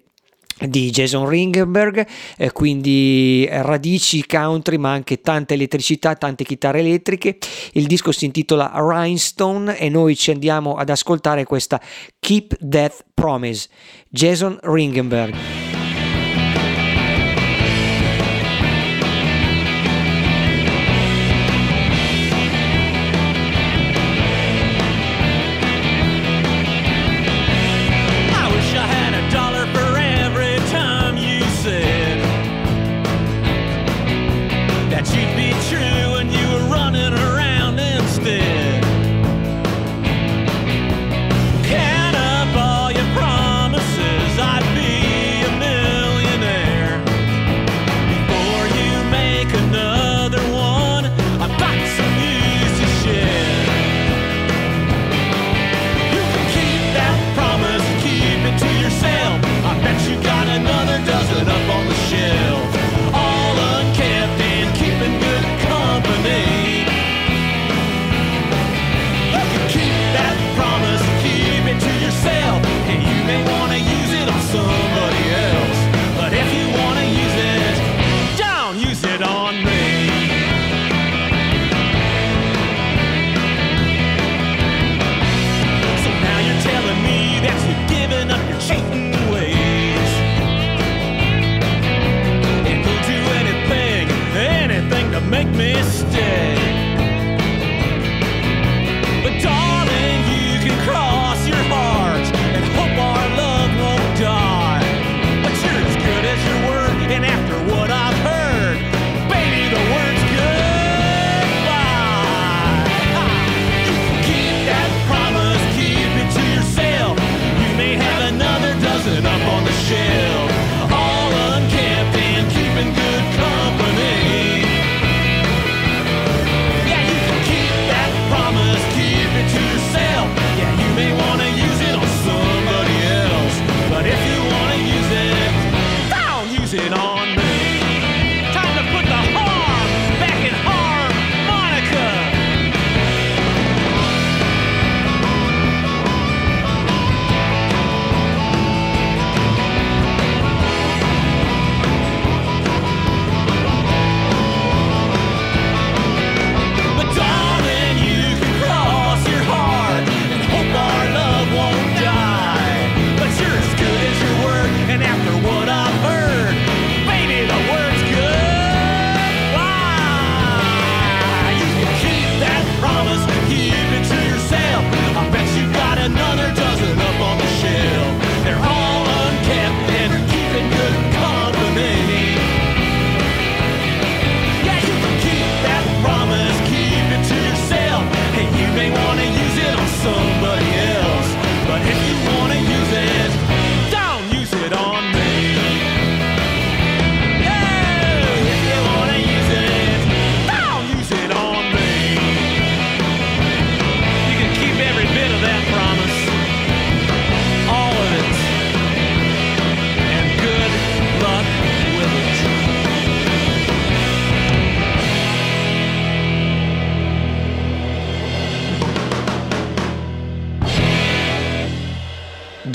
di 0.66 0.90
Jason 0.90 1.28
Ringenberg, 1.28 2.06
eh, 2.36 2.52
quindi 2.52 3.47
radici 3.48 4.26
country 4.26 4.76
ma 4.76 4.90
anche 4.93 5.20
tanta 5.20 5.55
elettricità, 5.55 6.14
tante 6.14 6.44
chitarre 6.44 6.80
elettriche. 6.80 7.39
Il 7.72 7.86
disco 7.86 8.12
si 8.12 8.24
intitola 8.24 8.72
Rhinestone 8.74 9.78
e 9.78 9.89
noi 9.89 10.16
ci 10.16 10.30
andiamo 10.30 10.74
ad 10.74 10.90
ascoltare 10.90 11.44
questa 11.44 11.80
Keep 12.18 12.68
That 12.68 13.05
Promise, 13.14 13.68
Jason 14.09 14.59
Ringenberg. 14.62 15.67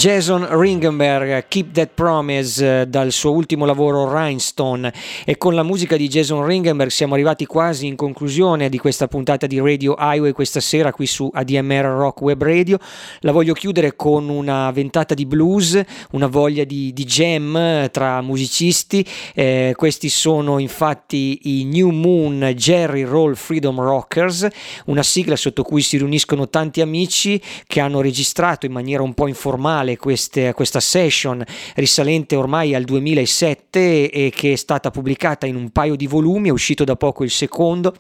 Jason 0.04 0.46
Ringenberg, 0.50 1.46
Keep 1.48 1.72
That 1.72 1.92
Promise 1.94 2.82
eh, 2.82 2.88
dal 2.88 3.14
suo 3.14 3.32
ultimo 3.32 3.64
lavoro 3.64 4.14
Rhinestone 4.14 4.94
e 5.24 5.38
con 5.38 5.56
la 5.56 5.64
musica 5.64 5.96
di 5.96 6.10
Jason 6.10 6.46
Ringenberg 6.46 6.90
siamo 6.90 7.14
arrivati 7.14 7.46
quasi 7.46 7.88
in 7.88 7.96
conclusione 7.96 8.68
di 8.68 8.78
questa 8.78 9.08
puntata 9.08 9.48
di 9.48 9.62
Radio 9.62 9.96
Highway 9.98 10.34
questa 10.34 10.60
sera 10.60 10.92
qui 10.92 11.06
su 11.06 11.30
ADMR 11.34 11.86
Rock 11.86 12.20
Web 12.20 12.44
Radio. 12.44 12.80
La 13.22 13.32
voglio 13.32 13.54
chiudere 13.54 13.96
con 13.96 14.28
una 14.28 14.70
ventata 14.72 15.14
di 15.14 15.26
blues, 15.26 15.82
una 16.12 16.28
voglia 16.28 16.66
di, 16.66 16.92
di 16.92 17.06
jam 17.06 17.56
eh, 17.56 17.90
tra 17.90 18.20
musicisti. 18.20 19.08
Eh, 19.34 19.72
questi 19.74 20.10
sono 20.10 20.60
infatti 20.60 21.40
i 21.44 21.64
New 21.64 21.92
Moon 21.92 22.52
Jerry 22.58 23.04
Roll 23.04 23.36
Freedom 23.36 23.80
Rockers, 23.80 24.50
una 24.88 25.02
sigla 25.02 25.38
sotto 25.38 25.64
cui 25.64 25.82
si 25.82 25.96
riuniscono 25.96 26.50
tanti 26.50 26.82
amici 26.82 27.42
che 27.66 27.80
hanno 27.80 28.02
registrato 28.02 28.66
in 28.66 28.74
maniera 28.74 29.02
un 29.02 29.14
po' 29.14 29.30
informale 29.30 29.92
queste- 29.98 30.54
questa 30.54 30.80
session 30.80 31.44
risalente 31.76 32.36
ormai 32.36 32.76
al 32.76 32.84
2007 32.84 34.10
e 34.10 34.32
che 34.36 34.54
è 34.54 34.56
stata 34.56 34.92
pubblicata 34.92 35.46
in 35.46 35.56
un 35.56 35.70
paio 35.70 35.96
di 35.96 36.08
volumi, 36.08 36.50
è 36.50 36.52
uscito 36.52 36.84
da 36.84 36.96
poco 36.96 37.24
il 37.24 37.32
secondo 37.32 37.94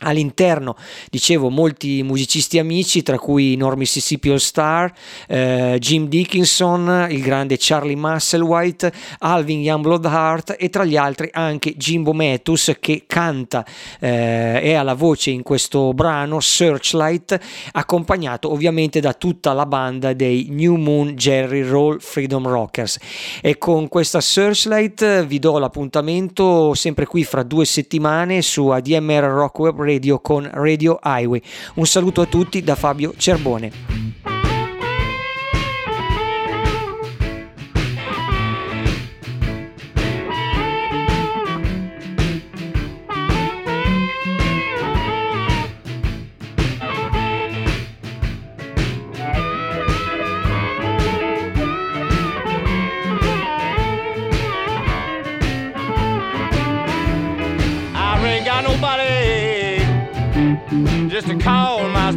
All'interno, 0.00 0.76
dicevo, 1.10 1.50
molti 1.50 2.04
musicisti 2.04 2.58
amici, 2.60 3.02
tra 3.02 3.18
cui 3.18 3.56
Nor 3.56 3.76
Mississippi 3.76 4.30
All 4.30 4.36
Star, 4.36 4.92
eh, 5.26 5.76
Jim 5.80 6.06
Dickinson, 6.06 7.08
il 7.10 7.20
grande 7.20 7.56
Charlie 7.58 7.96
Musselwhite, 7.96 8.92
Alvin 9.18 9.60
Youngblood 9.60 10.04
Hart 10.04 10.54
e 10.56 10.70
tra 10.70 10.84
gli 10.84 10.96
altri 10.96 11.28
anche 11.32 11.74
Jimbo 11.76 12.12
Metus 12.12 12.76
che 12.78 13.04
canta 13.08 13.64
eh, 13.98 14.60
e 14.62 14.74
ha 14.74 14.84
la 14.84 14.94
voce 14.94 15.30
in 15.30 15.42
questo 15.42 15.92
brano 15.92 16.38
Searchlight, 16.38 17.38
accompagnato 17.72 18.52
ovviamente 18.52 19.00
da 19.00 19.14
tutta 19.14 19.52
la 19.52 19.66
banda 19.66 20.12
dei 20.12 20.46
New 20.50 20.76
Moon 20.76 21.16
Jerry 21.16 21.62
Roll 21.62 21.98
Freedom 21.98 22.46
Rockers. 22.46 22.98
E 23.42 23.58
con 23.58 23.88
questa 23.88 24.20
Searchlight 24.20 25.26
vi 25.26 25.40
do 25.40 25.58
l'appuntamento 25.58 26.74
sempre 26.74 27.06
qui 27.06 27.24
fra 27.24 27.42
due 27.42 27.64
settimane 27.64 28.42
su 28.42 28.68
ADMR 28.68 29.24
Rock 29.24 29.58
Web 29.58 29.86
Radio 29.88 30.20
con 30.20 30.48
Radio 30.52 30.98
Highway. 31.02 31.40
Un 31.74 31.86
saluto 31.86 32.20
a 32.20 32.26
tutti 32.26 32.62
da 32.62 32.74
Fabio 32.74 33.14
Cerbone. 33.16 34.27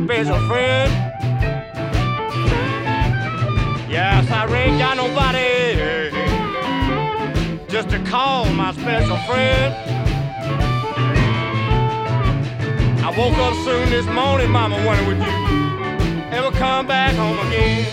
Special 0.06 0.40
friend. 0.48 0.91
Yes, 3.90 4.30
I 4.32 4.48
ain't 4.53 4.80
got 4.80 4.98
nobody 4.98 6.11
just 7.68 7.90
to 7.90 7.99
call 8.10 8.45
my 8.45 8.73
special 8.73 9.18
friend. 9.28 9.73
I 13.03 13.14
woke 13.18 13.38
up 13.38 13.53
soon 13.65 13.90
this 13.90 14.06
morning, 14.07 14.49
Mama, 14.49 14.76
wondering 14.86 15.07
would 15.07 15.18
you 15.18 15.34
ever 16.32 16.52
come 16.52 16.88
back 16.88 17.14
home 17.15 17.40
again? 17.48 17.86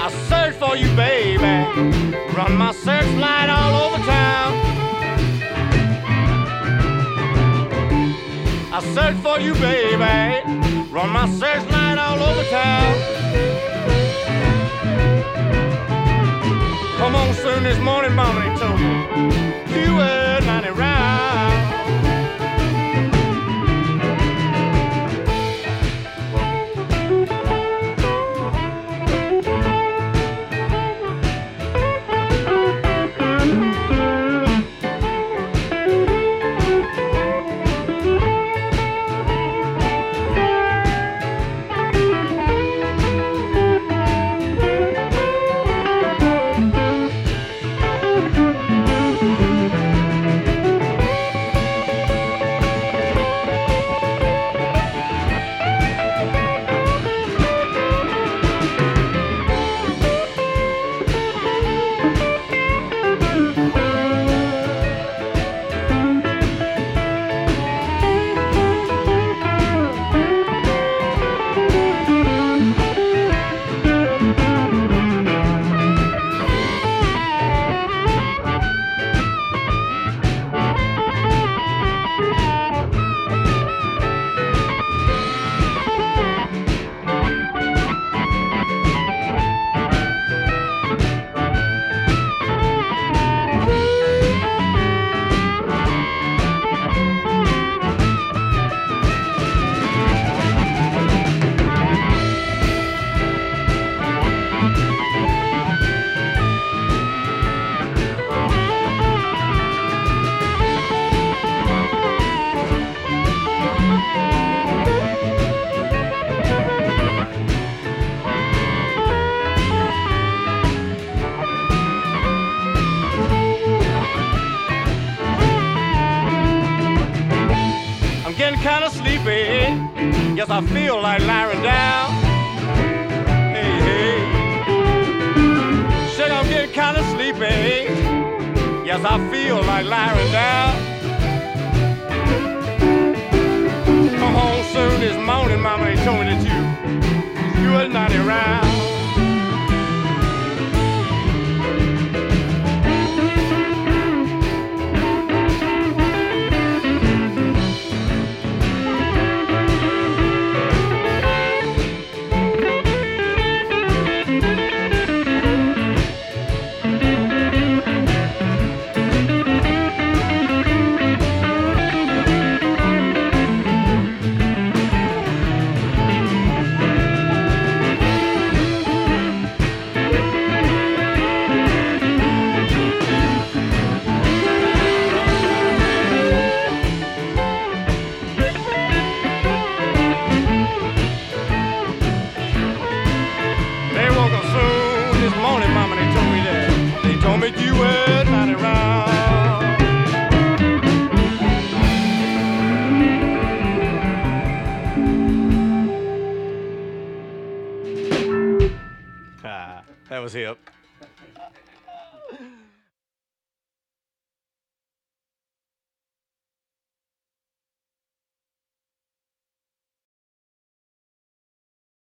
I 0.00 0.10
searched 0.28 0.58
for 0.58 0.76
you, 0.76 0.88
baby. 0.94 1.42
Run 2.36 2.56
my 2.56 2.72
searchlight 2.72 3.48
all 3.48 3.86
over 3.86 4.04
town. 4.04 4.75
I 8.76 8.80
searched 8.94 9.20
for 9.20 9.40
you, 9.40 9.54
baby. 9.54 9.96
Run 10.92 11.08
my 11.08 11.26
search 11.30 11.62
searchlight 11.62 11.96
all 11.96 12.22
over 12.22 12.44
town. 12.50 12.94
Come 16.98 17.14
on 17.14 17.32
soon 17.36 17.62
this 17.62 17.78
morning, 17.78 18.14
mama, 18.14 18.54
told 18.58 18.78
me 18.78 19.80
you 19.80 19.94
were 19.94 20.40
not 20.44 20.66
around. 20.66 21.75